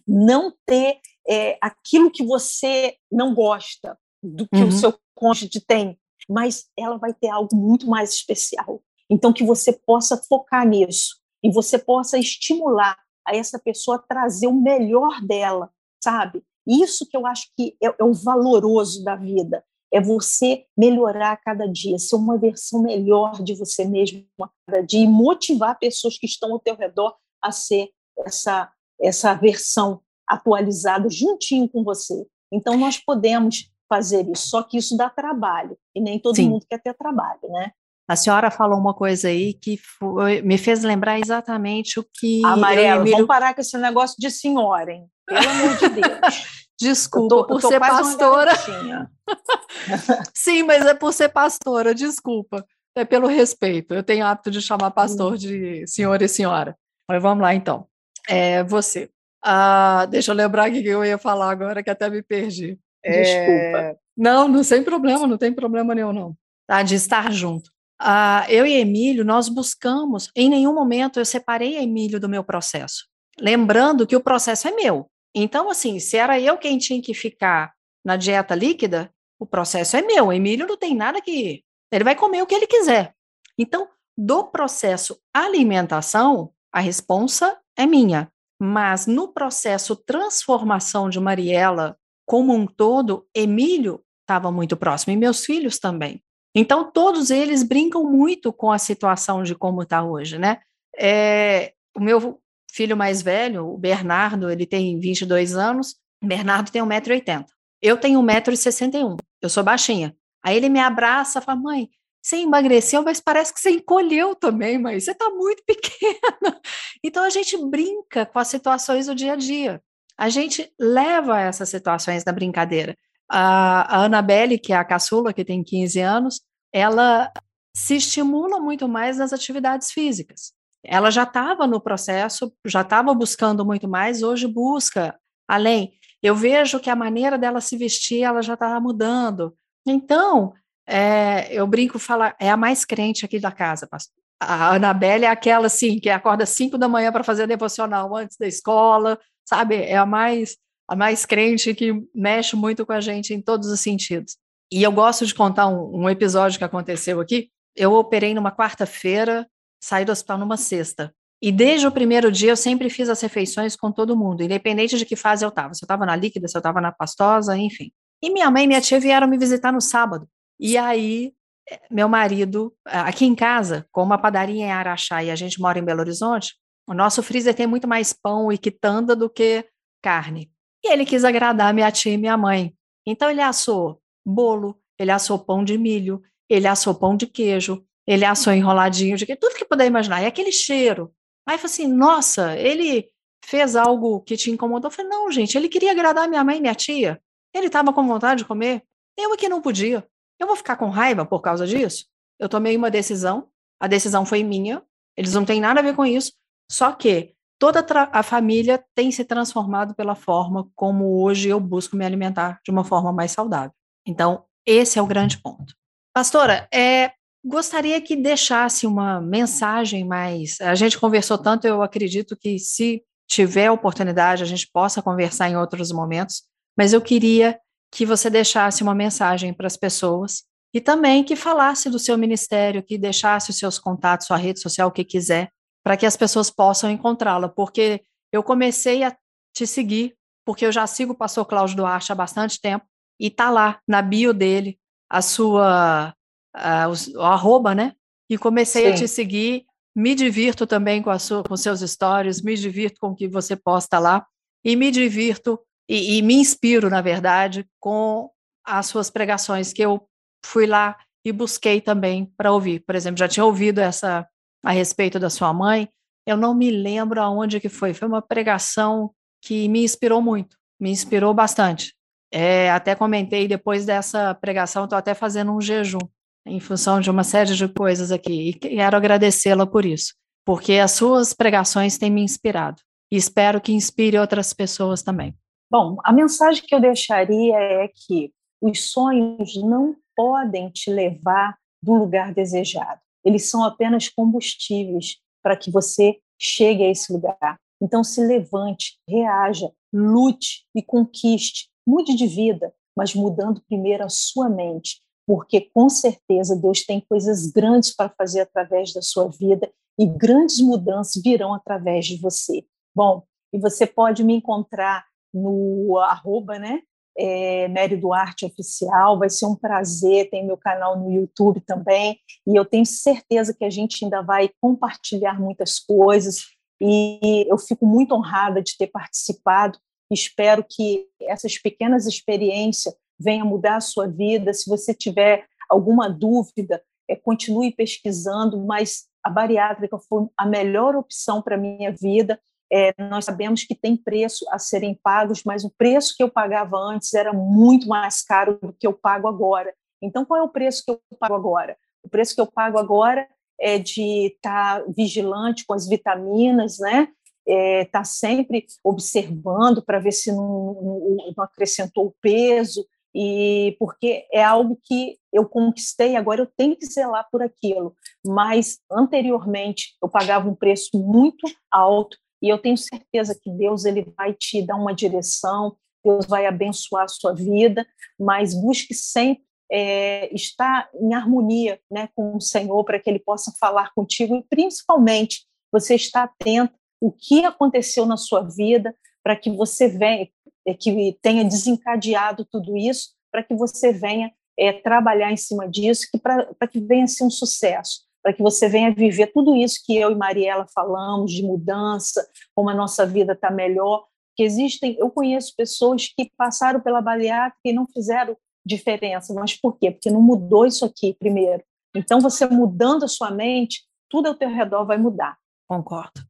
não 0.07 0.53
ter 0.65 0.99
é, 1.27 1.57
aquilo 1.61 2.11
que 2.11 2.23
você 2.23 2.95
não 3.11 3.33
gosta 3.33 3.97
do 4.21 4.47
que 4.47 4.57
uhum. 4.57 4.67
o 4.67 4.71
seu 4.71 4.97
cônjuge 5.15 5.61
tem, 5.61 5.99
mas 6.27 6.67
ela 6.77 6.97
vai 6.97 7.13
ter 7.13 7.29
algo 7.29 7.55
muito 7.55 7.87
mais 7.87 8.13
especial. 8.13 8.81
Então, 9.09 9.33
que 9.33 9.43
você 9.43 9.73
possa 9.73 10.17
focar 10.17 10.67
nisso 10.67 11.17
e 11.43 11.51
você 11.51 11.79
possa 11.79 12.17
estimular 12.17 12.97
a 13.25 13.35
essa 13.35 13.57
pessoa 13.57 14.03
trazer 14.07 14.47
o 14.47 14.53
melhor 14.53 15.21
dela, 15.21 15.71
sabe? 16.03 16.43
Isso 16.67 17.07
que 17.07 17.17
eu 17.17 17.25
acho 17.25 17.49
que 17.57 17.75
é, 17.81 17.87
é 17.87 18.03
o 18.03 18.13
valoroso 18.13 19.03
da 19.03 19.15
vida, 19.15 19.63
é 19.91 19.99
você 19.99 20.65
melhorar 20.77 21.31
a 21.31 21.37
cada 21.37 21.65
dia, 21.65 21.97
ser 21.97 22.15
uma 22.15 22.37
versão 22.37 22.83
melhor 22.83 23.41
de 23.41 23.55
você 23.55 23.85
mesmo 23.85 24.25
a 24.41 24.49
cada 24.67 24.85
dia 24.85 25.03
e 25.03 25.07
motivar 25.07 25.79
pessoas 25.79 26.17
que 26.17 26.27
estão 26.27 26.51
ao 26.51 26.59
teu 26.59 26.75
redor 26.75 27.15
a 27.41 27.51
ser 27.51 27.89
essa 28.19 28.71
essa 29.01 29.33
versão 29.33 30.01
atualizada 30.29 31.09
juntinho 31.09 31.67
com 31.67 31.83
você. 31.83 32.25
Então 32.51 32.77
nós 32.77 32.97
podemos 32.97 33.71
fazer 33.87 34.29
isso, 34.29 34.49
só 34.49 34.61
que 34.61 34.77
isso 34.77 34.95
dá 34.95 35.09
trabalho 35.09 35.75
e 35.95 35.99
nem 36.01 36.19
todo 36.19 36.35
Sim. 36.35 36.49
mundo 36.49 36.65
quer 36.69 36.79
ter 36.79 36.93
trabalho, 36.93 37.39
né? 37.49 37.71
A 38.07 38.15
senhora 38.15 38.49
falou 38.49 38.79
uma 38.79 38.93
coisa 38.93 39.27
aí 39.27 39.53
que 39.53 39.77
foi, 39.77 40.41
me 40.41 40.57
fez 40.57 40.83
lembrar 40.83 41.19
exatamente 41.19 41.99
o 41.99 42.05
que. 42.11 42.43
Amarelo, 42.43 43.01
Emílio... 43.01 43.17
vamos 43.17 43.27
parar 43.27 43.53
com 43.53 43.61
esse 43.61 43.77
negócio 43.77 44.15
de 44.17 44.31
senhora, 44.31 44.91
hein? 44.91 45.07
Pelo 45.27 45.47
amor 45.47 45.77
de 45.77 45.89
Deus. 45.89 46.59
Desculpa, 46.79 47.35
tô, 47.35 47.45
por 47.45 47.61
ser 47.61 47.79
pastora. 47.79 48.51
Sim, 50.33 50.63
mas 50.63 50.85
é 50.85 50.93
por 50.93 51.13
ser 51.13 51.29
pastora, 51.29 51.93
desculpa. 51.93 52.65
É 52.95 53.03
pelo 53.03 53.27
respeito. 53.27 53.93
Eu 53.93 54.01
tenho 54.01 54.25
hábito 54.25 54.49
de 54.49 54.61
chamar 54.61 54.91
pastor 54.91 55.37
de 55.37 55.85
senhor 55.85 56.21
e 56.21 56.27
senhora. 56.29 56.77
Mas 57.07 57.21
vamos 57.21 57.41
lá, 57.41 57.53
então. 57.53 57.85
É 58.29 58.63
você. 58.63 59.09
Ah, 59.43 60.05
deixa 60.09 60.31
eu 60.31 60.35
lembrar 60.35 60.69
o 60.69 60.73
que 60.73 60.85
eu 60.85 61.03
ia 61.03 61.17
falar 61.17 61.49
agora, 61.51 61.83
que 61.83 61.89
até 61.89 62.09
me 62.09 62.21
perdi. 62.21 62.77
Desculpa. 63.03 63.77
É... 63.77 63.97
Não, 64.15 64.47
não 64.47 64.63
sem 64.63 64.83
problema, 64.83 65.25
não 65.25 65.37
tem 65.37 65.53
problema 65.53 65.95
nenhum, 65.95 66.11
não. 66.11 66.35
Tá, 66.67 66.83
de 66.83 66.95
estar 66.95 67.31
junto. 67.31 67.71
Uh, 68.01 68.47
eu 68.49 68.65
e 68.65 68.73
Emílio, 68.73 69.25
nós 69.25 69.49
buscamos, 69.49 70.29
em 70.35 70.49
nenhum 70.49 70.73
momento 70.73 71.19
eu 71.19 71.25
separei 71.25 71.77
Emílio 71.77 72.19
do 72.19 72.29
meu 72.29 72.43
processo. 72.43 73.07
Lembrando 73.39 74.05
que 74.05 74.15
o 74.15 74.21
processo 74.21 74.67
é 74.67 74.71
meu. 74.71 75.09
Então, 75.33 75.69
assim, 75.69 75.99
se 75.99 76.17
era 76.17 76.39
eu 76.39 76.57
quem 76.57 76.77
tinha 76.77 77.01
que 77.01 77.13
ficar 77.13 77.73
na 78.03 78.15
dieta 78.15 78.55
líquida, 78.55 79.11
o 79.39 79.45
processo 79.45 79.95
é 79.95 80.01
meu. 80.01 80.27
O 80.27 80.33
Emílio 80.33 80.67
não 80.67 80.77
tem 80.77 80.95
nada 80.95 81.21
que. 81.21 81.63
Ele 81.91 82.03
vai 82.03 82.15
comer 82.15 82.41
o 82.41 82.45
que 82.45 82.55
ele 82.55 82.67
quiser. 82.67 83.13
Então, 83.57 83.87
do 84.17 84.43
processo 84.45 85.17
alimentação, 85.33 86.51
a 86.71 86.79
responsa 86.79 87.57
é 87.77 87.85
minha. 87.85 88.31
Mas 88.59 89.07
no 89.07 89.29
processo 89.29 89.95
transformação 89.95 91.09
de 91.09 91.19
Mariela 91.19 91.97
como 92.25 92.53
um 92.53 92.67
todo, 92.67 93.25
Emílio 93.33 94.03
estava 94.21 94.51
muito 94.51 94.77
próximo 94.77 95.13
e 95.13 95.17
meus 95.17 95.43
filhos 95.43 95.79
também. 95.79 96.21
Então, 96.55 96.91
todos 96.91 97.31
eles 97.31 97.63
brincam 97.63 98.03
muito 98.03 98.53
com 98.53 98.71
a 98.71 98.77
situação 98.77 99.41
de 99.41 99.55
como 99.55 99.81
está 99.81 100.03
hoje, 100.03 100.37
né? 100.37 100.59
É, 100.95 101.73
o 101.95 101.99
meu 101.99 102.39
filho 102.71 102.95
mais 102.95 103.21
velho, 103.21 103.67
o 103.67 103.77
Bernardo, 103.77 104.49
ele 104.49 104.65
tem 104.65 104.99
22 104.99 105.55
anos, 105.55 105.95
Bernardo 106.23 106.71
tem 106.71 106.81
1,80m. 106.81 107.45
Eu 107.81 107.97
tenho 107.97 108.21
1,61m, 108.21 109.17
eu 109.41 109.49
sou 109.49 109.63
baixinha. 109.63 110.15
Aí 110.43 110.55
ele 110.55 110.69
me 110.69 110.79
abraça 110.79 111.39
e 111.39 111.41
fala, 111.41 111.59
mãe, 111.59 111.89
você 112.21 112.37
emagreceu, 112.37 113.01
mas 113.01 113.19
parece 113.19 113.53
que 113.53 113.59
você 113.59 113.71
encolheu 113.71 114.35
também, 114.35 114.77
mãe, 114.77 114.99
você 114.99 115.11
está 115.11 115.29
muito 115.29 115.63
pequena. 115.65 116.61
Então 117.03 117.23
a 117.23 117.29
gente 117.29 117.57
brinca 117.69 118.25
com 118.25 118.39
as 118.39 118.47
situações 118.47 119.07
do 119.07 119.15
dia 119.15 119.33
a 119.33 119.35
dia. 119.35 119.81
A 120.17 120.27
gente 120.29 120.71
leva 120.77 121.39
essas 121.39 121.69
situações 121.69 122.25
na 122.25 122.31
brincadeira. 122.31 122.97
A, 123.29 123.95
a 123.95 124.05
Annabelle, 124.05 124.59
que 124.59 124.73
é 124.73 124.75
a 124.75 124.83
caçula, 124.83 125.33
que 125.33 125.45
tem 125.45 125.63
15 125.63 125.99
anos, 126.01 126.41
ela 126.73 127.31
se 127.73 127.95
estimula 127.95 128.59
muito 128.59 128.87
mais 128.87 129.17
nas 129.17 129.31
atividades 129.31 129.91
físicas. 129.91 130.51
Ela 130.83 131.11
já 131.11 131.23
estava 131.23 131.65
no 131.67 131.79
processo, 131.79 132.53
já 132.65 132.81
estava 132.81 133.13
buscando 133.13 133.65
muito 133.65 133.87
mais, 133.87 134.23
hoje 134.23 134.47
busca 134.47 135.17
além. 135.47 135.93
Eu 136.21 136.35
vejo 136.35 136.79
que 136.79 136.89
a 136.89 136.95
maneira 136.95 137.37
dela 137.37 137.61
se 137.61 137.77
vestir, 137.77 138.23
ela 138.23 138.41
já 138.41 138.55
estava 138.55 138.79
mudando. 138.79 139.55
Então, 139.87 140.53
é, 140.89 141.47
eu 141.51 141.67
brinco, 141.67 141.99
fala, 141.99 142.35
é 142.39 142.49
a 142.49 142.57
mais 142.57 142.83
crente 142.83 143.23
aqui 143.23 143.39
da 143.39 143.51
casa, 143.51 143.85
pastor. 143.87 144.15
A 144.41 144.73
Anabelle 144.73 145.25
é 145.25 145.27
aquela, 145.27 145.67
assim, 145.67 145.99
que 145.99 146.09
acorda 146.09 146.45
cinco 146.45 146.77
da 146.77 146.87
manhã 146.87 147.11
para 147.11 147.23
fazer 147.23 147.43
a 147.43 147.45
devocional 147.45 148.15
antes 148.15 148.37
da 148.37 148.47
escola, 148.47 149.19
sabe? 149.47 149.75
É 149.75 149.97
a 149.97 150.05
mais, 150.05 150.57
a 150.87 150.95
mais 150.95 151.25
crente 151.25 151.75
que 151.75 151.93
mexe 152.15 152.55
muito 152.55 152.85
com 152.85 152.93
a 152.93 153.01
gente 153.01 153.33
em 153.33 153.41
todos 153.41 153.69
os 153.69 153.79
sentidos. 153.79 154.37
E 154.71 154.81
eu 154.81 154.91
gosto 154.91 155.25
de 155.25 155.35
contar 155.35 155.67
um, 155.67 156.03
um 156.03 156.09
episódio 156.09 156.57
que 156.57 156.63
aconteceu 156.63 157.19
aqui. 157.19 157.49
Eu 157.75 157.93
operei 157.93 158.33
numa 158.33 158.51
quarta-feira, 158.51 159.47
saí 159.83 160.05
do 160.05 160.11
hospital 160.11 160.39
numa 160.39 160.57
sexta. 160.57 161.13
E 161.41 161.51
desde 161.51 161.85
o 161.85 161.91
primeiro 161.91 162.31
dia 162.31 162.51
eu 162.51 162.57
sempre 162.57 162.89
fiz 162.89 163.09
as 163.09 163.21
refeições 163.21 163.75
com 163.75 163.91
todo 163.91 164.17
mundo, 164.17 164.41
independente 164.41 164.97
de 164.97 165.05
que 165.05 165.15
fase 165.15 165.45
eu 165.45 165.49
estava. 165.49 165.73
Se 165.73 165.83
eu 165.83 165.85
estava 165.85 166.05
na 166.05 166.15
líquida, 166.15 166.47
se 166.47 166.57
eu 166.57 166.59
estava 166.59 166.81
na 166.81 166.91
pastosa, 166.91 167.55
enfim. 167.55 167.91
E 168.21 168.31
minha 168.31 168.49
mãe 168.49 168.63
e 168.63 168.67
minha 168.67 168.81
tia 168.81 168.99
vieram 168.99 169.27
me 169.27 169.37
visitar 169.37 169.71
no 169.71 169.79
sábado. 169.79 170.27
E 170.59 170.77
aí, 170.77 171.33
eh, 171.69 171.79
meu 171.89 172.09
marido, 172.09 172.73
aqui 172.85 173.25
em 173.25 173.35
casa, 173.35 173.87
com 173.91 174.03
uma 174.03 174.17
padaria 174.17 174.65
em 174.65 174.71
Araxá 174.71 175.23
e 175.23 175.31
a 175.31 175.35
gente 175.35 175.59
mora 175.61 175.79
em 175.79 175.83
Belo 175.83 176.01
Horizonte, 176.01 176.55
o 176.87 176.93
nosso 176.93 177.21
freezer 177.21 177.53
tem 177.55 177.67
muito 177.67 177.87
mais 177.87 178.11
pão 178.13 178.51
e 178.51 178.57
quitanda 178.57 179.15
do 179.15 179.29
que 179.29 179.63
carne. 180.01 180.51
E 180.83 180.91
ele 180.91 181.05
quis 181.05 181.23
agradar 181.23 181.73
minha 181.73 181.91
tia 181.91 182.13
e 182.13 182.17
minha 182.17 182.35
mãe. 182.35 182.73
Então 183.05 183.29
ele 183.29 183.41
assou 183.41 184.01
bolo, 184.25 184.79
ele 184.97 185.11
assou 185.11 185.39
pão 185.39 185.63
de 185.63 185.77
milho, 185.77 186.21
ele 186.49 186.67
assou 186.67 186.95
pão 186.95 187.15
de 187.15 187.27
queijo, 187.27 187.85
ele 188.07 188.25
assou 188.25 188.51
enroladinho 188.51 189.15
de 189.17 189.25
queijo, 189.25 189.39
tudo 189.39 189.55
que 189.55 189.65
puder 189.65 189.85
imaginar. 189.85 190.21
E 190.21 190.25
aquele 190.25 190.51
cheiro. 190.51 191.13
Aí 191.47 191.55
eu 191.55 191.59
falei 191.59 191.73
assim, 191.73 191.87
nossa, 191.87 192.57
ele 192.57 193.09
fez 193.45 193.75
algo 193.75 194.21
que 194.21 194.35
te 194.35 194.51
incomodou. 194.51 194.89
Eu 194.89 194.95
falei, 194.95 195.09
não, 195.09 195.31
gente, 195.31 195.57
ele 195.57 195.69
queria 195.69 195.91
agradar 195.91 196.27
minha 196.27 196.43
mãe 196.43 196.57
e 196.57 196.61
minha 196.61 196.75
tia. 196.75 197.21
Ele 197.53 197.67
estava 197.67 197.93
com 197.93 198.07
vontade 198.07 198.39
de 198.39 198.47
comer. 198.47 198.83
Eu 199.17 199.33
aqui 199.33 199.47
não 199.47 199.61
podia. 199.61 200.07
Eu 200.39 200.47
vou 200.47 200.55
ficar 200.55 200.77
com 200.77 200.89
raiva 200.89 201.25
por 201.25 201.41
causa 201.41 201.67
disso? 201.67 202.05
Eu 202.39 202.47
tomei 202.47 202.77
uma 202.77 202.89
decisão, 202.89 203.49
a 203.79 203.87
decisão 203.87 204.25
foi 204.25 204.43
minha, 204.43 204.81
eles 205.17 205.33
não 205.33 205.43
têm 205.43 205.59
nada 205.59 205.81
a 205.81 205.83
ver 205.83 205.95
com 205.95 206.05
isso, 206.05 206.31
só 206.71 206.91
que 206.93 207.33
toda 207.59 207.85
a 208.13 208.23
família 208.23 208.83
tem 208.95 209.11
se 209.11 209.25
transformado 209.25 209.93
pela 209.93 210.15
forma 210.15 210.69
como 210.75 211.21
hoje 211.21 211.49
eu 211.49 211.59
busco 211.59 211.97
me 211.97 212.05
alimentar 212.05 212.61
de 212.63 212.71
uma 212.71 212.85
forma 212.85 213.11
mais 213.11 213.31
saudável. 213.31 213.73
Então, 214.07 214.45
esse 214.65 214.97
é 214.97 215.01
o 215.01 215.07
grande 215.07 215.37
ponto. 215.41 215.73
Pastora, 216.13 216.67
é, 216.73 217.11
gostaria 217.43 217.99
que 218.01 218.15
deixasse 218.15 218.87
uma 218.87 219.19
mensagem 219.19 220.05
mais. 220.05 220.59
A 220.61 220.75
gente 220.75 220.97
conversou 220.97 221.37
tanto, 221.37 221.67
eu 221.67 221.81
acredito 221.81 222.37
que 222.37 222.57
se 222.57 223.03
tiver 223.27 223.69
oportunidade, 223.69 224.41
a 224.41 224.45
gente 224.45 224.69
possa 224.71 225.01
conversar 225.01 225.49
em 225.49 225.57
outros 225.57 225.91
momentos, 225.91 226.43
mas 226.77 226.93
eu 226.93 227.01
queria 227.01 227.59
que 227.91 228.05
você 228.05 228.29
deixasse 228.29 228.83
uma 228.83 228.93
mensagem 228.93 229.53
para 229.53 229.67
as 229.67 229.77
pessoas 229.77 230.43
e 230.73 230.79
também 230.79 231.23
que 231.23 231.35
falasse 231.35 231.89
do 231.89 231.97
seu 231.97 232.17
ministério, 232.17 232.83
que 232.83 232.97
deixasse 232.97 233.49
os 233.49 233.57
seus 233.57 233.79
contatos, 233.79 234.27
sua 234.27 234.37
rede 234.37 234.59
social, 234.59 234.89
o 234.89 234.91
que 234.91 235.03
quiser, 235.03 235.51
para 235.83 235.97
que 235.97 236.05
as 236.05 236.15
pessoas 236.15 236.51
possam 236.51 236.91
encontrá-la, 236.91 237.49
porque 237.49 238.01
eu 238.31 238.43
comecei 238.43 239.03
a 239.03 239.15
te 239.53 239.65
seguir, 239.65 240.15
porque 240.45 240.65
eu 240.65 240.71
já 240.71 240.85
sigo 240.85 241.13
o 241.13 241.17
pastor 241.17 241.45
Cláudio 241.45 241.77
Duarte 241.77 242.11
há 242.11 242.15
bastante 242.15 242.61
tempo, 242.61 242.85
e 243.19 243.27
está 243.27 243.49
lá 243.49 243.79
na 243.87 244.01
bio 244.01 244.33
dele 244.33 244.79
a 245.09 245.21
sua, 245.21 246.13
o, 246.55 247.19
o 247.19 247.21
arroba, 247.23 247.73
né? 247.73 247.93
E 248.29 248.37
comecei 248.37 248.85
Sim. 248.85 248.91
a 248.91 248.95
te 248.95 249.07
seguir, 249.07 249.65
me 249.95 250.13
divirto 250.13 250.67
também 250.67 251.01
com, 251.01 251.09
a 251.09 251.17
sua, 251.17 251.43
com 251.43 251.57
seus 251.57 251.81
stories, 251.81 252.41
me 252.41 252.55
divirto 252.55 252.99
com 252.99 253.07
o 253.07 253.15
que 253.15 253.27
você 253.27 253.55
posta 253.55 253.97
lá, 253.97 254.25
e 254.63 254.75
me 254.75 254.91
divirto 254.91 255.59
e, 255.89 256.17
e 256.17 256.21
me 256.21 256.35
inspiro, 256.35 256.89
na 256.89 257.01
verdade, 257.01 257.65
com 257.79 258.29
as 258.63 258.85
suas 258.85 259.09
pregações 259.09 259.73
que 259.73 259.81
eu 259.81 260.07
fui 260.45 260.67
lá 260.67 260.95
e 261.25 261.31
busquei 261.31 261.81
também 261.81 262.31
para 262.37 262.51
ouvir. 262.51 262.81
Por 262.81 262.95
exemplo, 262.95 263.17
já 263.17 263.27
tinha 263.27 263.43
ouvido 263.43 263.79
essa 263.79 264.27
a 264.63 264.71
respeito 264.71 265.19
da 265.19 265.29
sua 265.29 265.51
mãe. 265.51 265.89
Eu 266.27 266.37
não 266.37 266.53
me 266.53 266.69
lembro 266.69 267.19
aonde 267.19 267.59
que 267.59 267.69
foi. 267.69 267.93
Foi 267.93 268.07
uma 268.07 268.21
pregação 268.21 269.11
que 269.41 269.67
me 269.67 269.83
inspirou 269.83 270.21
muito, 270.21 270.55
me 270.79 270.91
inspirou 270.91 271.33
bastante. 271.33 271.95
É, 272.31 272.69
até 272.69 272.93
comentei 272.93 273.47
depois 273.47 273.85
dessa 273.85 274.35
pregação, 274.35 274.83
estou 274.83 274.99
até 274.99 275.15
fazendo 275.15 275.51
um 275.51 275.59
jejum 275.59 275.99
em 276.45 276.59
função 276.59 276.99
de 276.99 277.09
uma 277.09 277.23
série 277.23 277.55
de 277.55 277.67
coisas 277.67 278.11
aqui 278.11 278.49
e 278.49 278.53
quero 278.53 278.95
agradecê-la 278.95 279.65
por 279.65 279.85
isso, 279.85 280.13
porque 280.45 280.73
as 280.73 280.91
suas 280.91 281.33
pregações 281.33 281.97
têm 281.97 282.11
me 282.11 282.21
inspirado 282.21 282.81
e 283.11 283.17
espero 283.17 283.59
que 283.59 283.73
inspire 283.73 284.19
outras 284.19 284.53
pessoas 284.53 285.01
também. 285.01 285.35
Bom, 285.71 285.97
a 286.03 286.11
mensagem 286.11 286.63
que 286.65 286.73
eu 286.73 286.81
deixaria 286.81 287.55
é 287.55 287.87
que 287.87 288.33
os 288.61 288.91
sonhos 288.91 289.55
não 289.61 289.95
podem 290.15 290.69
te 290.69 290.91
levar 290.91 291.57
do 291.81 291.93
lugar 291.93 292.33
desejado. 292.33 292.99
Eles 293.23 293.49
são 293.49 293.63
apenas 293.63 294.09
combustíveis 294.09 295.17
para 295.43 295.55
que 295.55 295.71
você 295.71 296.19
chegue 296.39 296.83
a 296.83 296.89
esse 296.89 297.13
lugar. 297.13 297.59
Então, 297.81 298.03
se 298.03 298.25
levante, 298.25 298.97
reaja, 299.07 299.71
lute 299.93 300.65
e 300.75 300.81
conquiste. 300.81 301.69
Mude 301.87 302.15
de 302.15 302.27
vida, 302.27 302.73
mas 302.95 303.13
mudando 303.13 303.61
primeiro 303.67 304.03
a 304.03 304.09
sua 304.09 304.49
mente, 304.49 305.01
porque 305.25 305.69
com 305.73 305.87
certeza 305.87 306.55
Deus 306.55 306.83
tem 306.83 306.99
coisas 306.99 307.47
grandes 307.47 307.95
para 307.95 308.09
fazer 308.09 308.41
através 308.41 308.91
da 308.91 309.01
sua 309.01 309.29
vida 309.29 309.71
e 309.97 310.05
grandes 310.05 310.59
mudanças 310.59 311.21
virão 311.21 311.53
através 311.53 312.05
de 312.05 312.17
você. 312.17 312.65
Bom, 312.95 313.23
e 313.53 313.59
você 313.59 313.85
pode 313.85 314.23
me 314.23 314.33
encontrar 314.33 315.05
no 315.33 315.97
arroba, 315.97 316.57
né? 316.57 316.81
É, 317.17 317.67
Mary 317.67 317.97
Duarte 317.97 318.45
Oficial, 318.45 319.19
vai 319.19 319.29
ser 319.29 319.45
um 319.45 319.55
prazer, 319.55 320.29
tem 320.29 320.45
meu 320.45 320.55
canal 320.55 320.97
no 320.97 321.11
YouTube 321.11 321.59
também, 321.61 322.17
e 322.47 322.55
eu 322.55 322.63
tenho 322.63 322.85
certeza 322.85 323.53
que 323.53 323.65
a 323.65 323.69
gente 323.69 324.05
ainda 324.05 324.21
vai 324.21 324.49
compartilhar 324.61 325.39
muitas 325.39 325.79
coisas, 325.79 326.45
e 326.81 327.45
eu 327.49 327.57
fico 327.57 327.85
muito 327.85 328.15
honrada 328.15 328.61
de 328.61 328.77
ter 328.77 328.87
participado, 328.87 329.77
espero 330.09 330.63
que 330.67 331.07
essas 331.23 331.57
pequenas 331.57 332.05
experiências 332.05 332.95
venham 333.19 333.45
mudar 333.45 333.75
a 333.75 333.81
sua 333.81 334.07
vida, 334.07 334.53
se 334.53 334.69
você 334.69 334.93
tiver 334.93 335.45
alguma 335.69 336.09
dúvida, 336.09 336.81
é, 337.09 337.15
continue 337.15 337.75
pesquisando, 337.75 338.63
mas 338.65 339.07
a 339.23 339.29
bariátrica 339.29 339.97
foi 339.97 340.27
a 340.37 340.45
melhor 340.45 340.95
opção 340.95 341.41
para 341.41 341.57
minha 341.57 341.91
vida, 341.91 342.39
é, 342.71 342.93
nós 343.09 343.25
sabemos 343.25 343.63
que 343.63 343.73
tem 343.73 343.97
preço 343.97 344.45
a 344.51 344.59
serem 344.59 344.93
pagos, 345.01 345.43
mas 345.43 345.63
o 345.63 345.71
preço 345.71 346.15
que 346.15 346.21
eu 346.21 346.29
pagava 346.29 346.77
antes 346.77 347.13
era 347.13 347.33
muito 347.33 347.87
mais 347.87 348.21
caro 348.21 348.59
do 348.61 348.73
que 348.73 348.85
eu 348.85 348.93
pago 348.93 349.27
agora. 349.27 349.73
Então, 350.01 350.23
qual 350.23 350.39
é 350.39 350.43
o 350.43 350.49
preço 350.49 350.83
que 350.85 350.91
eu 350.91 351.01
pago 351.19 351.35
agora? 351.35 351.77
O 352.03 352.09
preço 352.09 352.35
que 352.35 352.41
eu 352.41 352.47
pago 352.47 352.77
agora 352.77 353.27
é 353.59 353.77
de 353.79 354.27
estar 354.27 354.79
tá 354.79 354.85
vigilante 354.95 355.65
com 355.65 355.73
as 355.73 355.87
vitaminas, 355.87 356.79
né? 356.79 357.09
Estar 357.45 357.57
é, 357.57 357.85
tá 357.85 358.03
sempre 358.03 358.65
observando 358.83 359.83
para 359.83 359.99
ver 359.99 360.11
se 360.11 360.31
não, 360.31 361.33
não, 361.35 361.43
acrescentou 361.43 362.05
o 362.05 362.15
peso, 362.21 362.85
e 363.13 363.75
porque 363.79 364.27
é 364.31 364.43
algo 364.43 364.79
que 364.83 365.17
eu 365.33 365.47
conquistei, 365.47 366.15
agora 366.15 366.41
eu 366.41 366.45
tenho 366.45 366.75
que 366.77 366.85
zelar 366.85 367.27
por 367.31 367.41
aquilo. 367.41 367.95
Mas 368.23 368.79
anteriormente 368.91 369.95
eu 370.01 370.07
pagava 370.07 370.47
um 370.47 370.55
preço 370.55 370.91
muito 370.93 371.47
alto 371.71 372.17
e 372.41 372.49
eu 372.49 372.57
tenho 372.57 372.77
certeza 372.77 373.37
que 373.39 373.49
Deus 373.49 373.85
ele 373.85 374.11
vai 374.17 374.33
te 374.33 374.61
dar 374.61 374.75
uma 374.75 374.93
direção, 374.93 375.75
Deus 376.03 376.25
vai 376.25 376.45
abençoar 376.45 377.03
a 377.03 377.09
sua 377.09 377.33
vida, 377.33 377.85
mas 378.17 378.53
busque 378.53 378.93
sempre 378.93 379.43
é, 379.71 380.33
estar 380.33 380.89
em 380.99 381.13
harmonia 381.13 381.79
né, 381.91 382.09
com 382.15 382.35
o 382.35 382.41
Senhor 382.41 382.83
para 382.83 382.99
que 382.99 383.09
Ele 383.09 383.19
possa 383.19 383.51
falar 383.59 383.93
contigo 383.93 384.35
e 384.35 384.43
principalmente 384.49 385.45
você 385.71 385.95
estar 385.95 386.23
atento 386.23 386.73
o 387.01 387.11
que 387.11 387.45
aconteceu 387.45 388.05
na 388.05 388.17
sua 388.17 388.41
vida 388.41 388.95
para 389.23 389.35
que 389.35 389.51
você 389.51 389.87
venha, 389.87 390.27
é, 390.65 390.73
que 390.73 391.17
tenha 391.21 391.45
desencadeado 391.45 392.45
tudo 392.45 392.75
isso, 392.75 393.11
para 393.31 393.43
que 393.43 393.55
você 393.55 393.93
venha 393.93 394.31
é, 394.57 394.73
trabalhar 394.73 395.31
em 395.31 395.37
cima 395.37 395.69
disso, 395.69 396.07
que 396.11 396.17
para 396.17 396.67
que 396.69 396.79
venha 396.79 397.07
ser 397.07 397.23
um 397.23 397.29
sucesso, 397.29 398.01
para 398.21 398.33
que 398.33 398.41
você 398.41 398.67
venha 398.67 398.93
viver 398.93 399.27
tudo 399.27 399.55
isso 399.55 399.81
que 399.85 399.95
eu 399.95 400.11
e 400.11 400.15
Mariela 400.15 400.65
falamos 400.73 401.31
de 401.31 401.43
mudança, 401.43 402.27
como 402.55 402.69
a 402.69 402.73
nossa 402.73 403.05
vida 403.05 403.33
está 403.33 403.49
melhor, 403.49 404.05
que 404.35 404.43
existem, 404.43 404.95
eu 404.99 405.09
conheço 405.09 405.55
pessoas 405.55 406.07
que 406.07 406.31
passaram 406.37 406.79
pela 406.79 407.01
bariátrica 407.01 407.59
e 407.65 407.73
não 407.73 407.85
fizeram 407.87 408.37
diferença, 408.65 409.33
mas 409.33 409.59
por 409.59 409.77
quê? 409.77 409.91
Porque 409.91 410.11
não 410.11 410.21
mudou 410.21 410.65
isso 410.65 410.85
aqui 410.85 411.13
primeiro. 411.13 411.63
Então, 411.95 412.19
você 412.19 412.45
mudando 412.45 413.03
a 413.03 413.07
sua 413.07 413.31
mente, 413.31 413.83
tudo 414.09 414.27
ao 414.27 414.35
teu 414.35 414.49
redor 414.49 414.85
vai 414.85 414.97
mudar. 414.97 415.37
Concordo. 415.67 416.21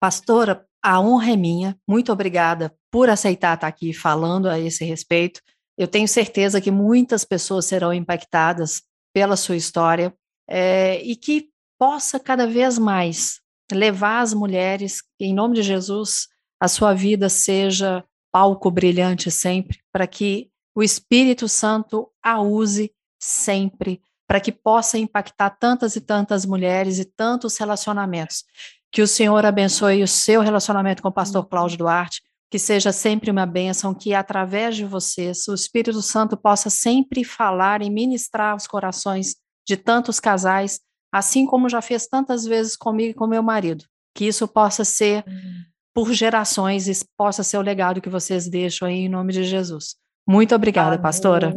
Pastora, 0.00 0.66
a 0.82 1.00
honra 1.00 1.32
é 1.32 1.36
minha. 1.36 1.76
Muito 1.88 2.12
obrigada 2.12 2.74
por 2.92 3.08
aceitar 3.08 3.54
estar 3.54 3.66
aqui 3.66 3.92
falando 3.92 4.48
a 4.48 4.58
esse 4.58 4.84
respeito. 4.84 5.40
Eu 5.76 5.88
tenho 5.88 6.06
certeza 6.06 6.60
que 6.60 6.70
muitas 6.70 7.24
pessoas 7.24 7.66
serão 7.66 7.92
impactadas 7.92 8.82
pela 9.12 9.36
sua 9.36 9.56
história 9.56 10.14
é, 10.48 11.02
e 11.02 11.16
que 11.16 11.50
possa 11.78 12.18
cada 12.18 12.46
vez 12.46 12.78
mais 12.78 13.40
levar 13.72 14.20
as 14.20 14.32
mulheres, 14.32 15.02
em 15.20 15.34
nome 15.34 15.56
de 15.56 15.62
Jesus, 15.62 16.28
a 16.60 16.68
sua 16.68 16.94
vida 16.94 17.28
seja 17.28 18.04
palco 18.32 18.70
brilhante 18.70 19.30
sempre, 19.30 19.80
para 19.92 20.06
que 20.06 20.50
o 20.74 20.82
Espírito 20.82 21.48
Santo 21.48 22.10
a 22.22 22.40
use 22.40 22.92
sempre, 23.18 24.00
para 24.26 24.40
que 24.40 24.52
possa 24.52 24.98
impactar 24.98 25.50
tantas 25.50 25.96
e 25.96 26.00
tantas 26.00 26.44
mulheres 26.44 26.98
e 26.98 27.04
tantos 27.04 27.56
relacionamentos. 27.56 28.44
Que 28.92 29.02
o 29.02 29.06
Senhor 29.06 29.44
abençoe 29.44 30.02
o 30.02 30.08
seu 30.08 30.40
relacionamento 30.40 31.02
com 31.02 31.08
o 31.08 31.12
pastor 31.12 31.46
Cláudio 31.46 31.78
Duarte, 31.78 32.22
que 32.50 32.58
seja 32.58 32.92
sempre 32.92 33.30
uma 33.30 33.46
bênção, 33.46 33.94
que 33.94 34.14
através 34.14 34.76
de 34.76 34.84
vocês 34.84 35.46
o 35.48 35.54
Espírito 35.54 36.00
Santo 36.00 36.36
possa 36.36 36.70
sempre 36.70 37.24
falar 37.24 37.82
e 37.82 37.90
ministrar 37.90 38.54
os 38.54 38.66
corações 38.66 39.36
de 39.66 39.76
tantos 39.76 40.20
casais, 40.20 40.80
assim 41.12 41.46
como 41.46 41.68
já 41.68 41.82
fez 41.82 42.06
tantas 42.06 42.44
vezes 42.44 42.76
comigo 42.76 43.10
e 43.10 43.14
com 43.14 43.26
meu 43.26 43.42
marido. 43.42 43.84
Que 44.14 44.26
isso 44.26 44.46
possa 44.46 44.84
ser 44.84 45.24
por 45.94 46.12
gerações 46.12 46.88
e 46.88 47.06
possa 47.16 47.42
ser 47.42 47.58
o 47.58 47.62
legado 47.62 48.00
que 48.00 48.08
vocês 48.08 48.48
deixam 48.48 48.86
aí 48.86 49.06
em 49.06 49.08
nome 49.08 49.32
de 49.32 49.44
Jesus. 49.44 49.96
Muito 50.26 50.54
obrigada, 50.54 50.90
Amém. 50.96 51.02
pastora. 51.02 51.54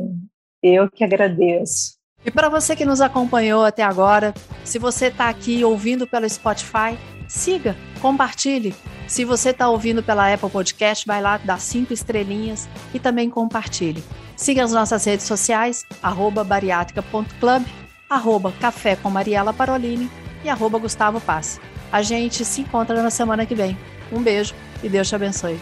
Eu 0.62 0.89
que 0.89 1.03
agradeço. 1.03 1.97
E 2.26 2.30
para 2.30 2.49
você 2.49 2.76
que 2.76 2.86
nos 2.86 2.99
acompanhou 2.99 3.64
até 3.64 3.82
agora, 3.82 4.34
se 4.64 4.78
você 4.78 5.07
está 5.07 5.30
aqui 5.30 5.64
ouvindo 5.64 6.05
pelo 6.05 6.30
Spotify, 6.30 6.97
siga, 7.28 7.76
compartilhe. 8.01 8.76
Se 9.07 9.24
você 9.26 9.49
está 9.49 9.70
ouvindo 9.70 10.03
pela 10.03 10.32
Apple 10.32 10.49
Podcast, 10.49 11.05
vai 11.07 11.22
lá, 11.22 11.38
dá 11.38 11.57
cinco 11.57 11.93
estrelinhas 11.93 12.68
e 12.93 12.99
também 12.99 13.30
compartilhe. 13.30 14.03
Siga 14.36 14.64
as 14.64 14.72
nossas 14.72 15.03
redes 15.05 15.26
sociais, 15.26 15.84
arroba 16.03 16.43
bariátrica.club, 16.43 17.64
arroba 18.10 18.51
café 18.60 18.95
com 18.95 19.10
Mariela 19.10 19.53
Parolini 19.53 20.10
e 20.43 20.49
arroba 20.49 20.80
Gustavo 20.80 21.22
Passe. 21.22 21.60
A 21.91 22.01
gente 22.01 22.43
se 22.43 22.62
encontra 22.62 23.01
na 23.03 23.10
semana 23.10 23.45
que 23.45 23.55
vem. 23.55 23.78
Um 24.12 24.22
beijo 24.22 24.55
e 24.82 24.89
Deus 24.89 25.07
te 25.07 25.16
abençoe. 25.16 25.60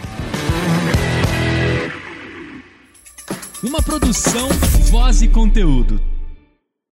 Uma 3.64 3.82
produção, 3.82 4.48
voz 4.90 5.22
e 5.22 5.28
conteúdo. 5.28 6.17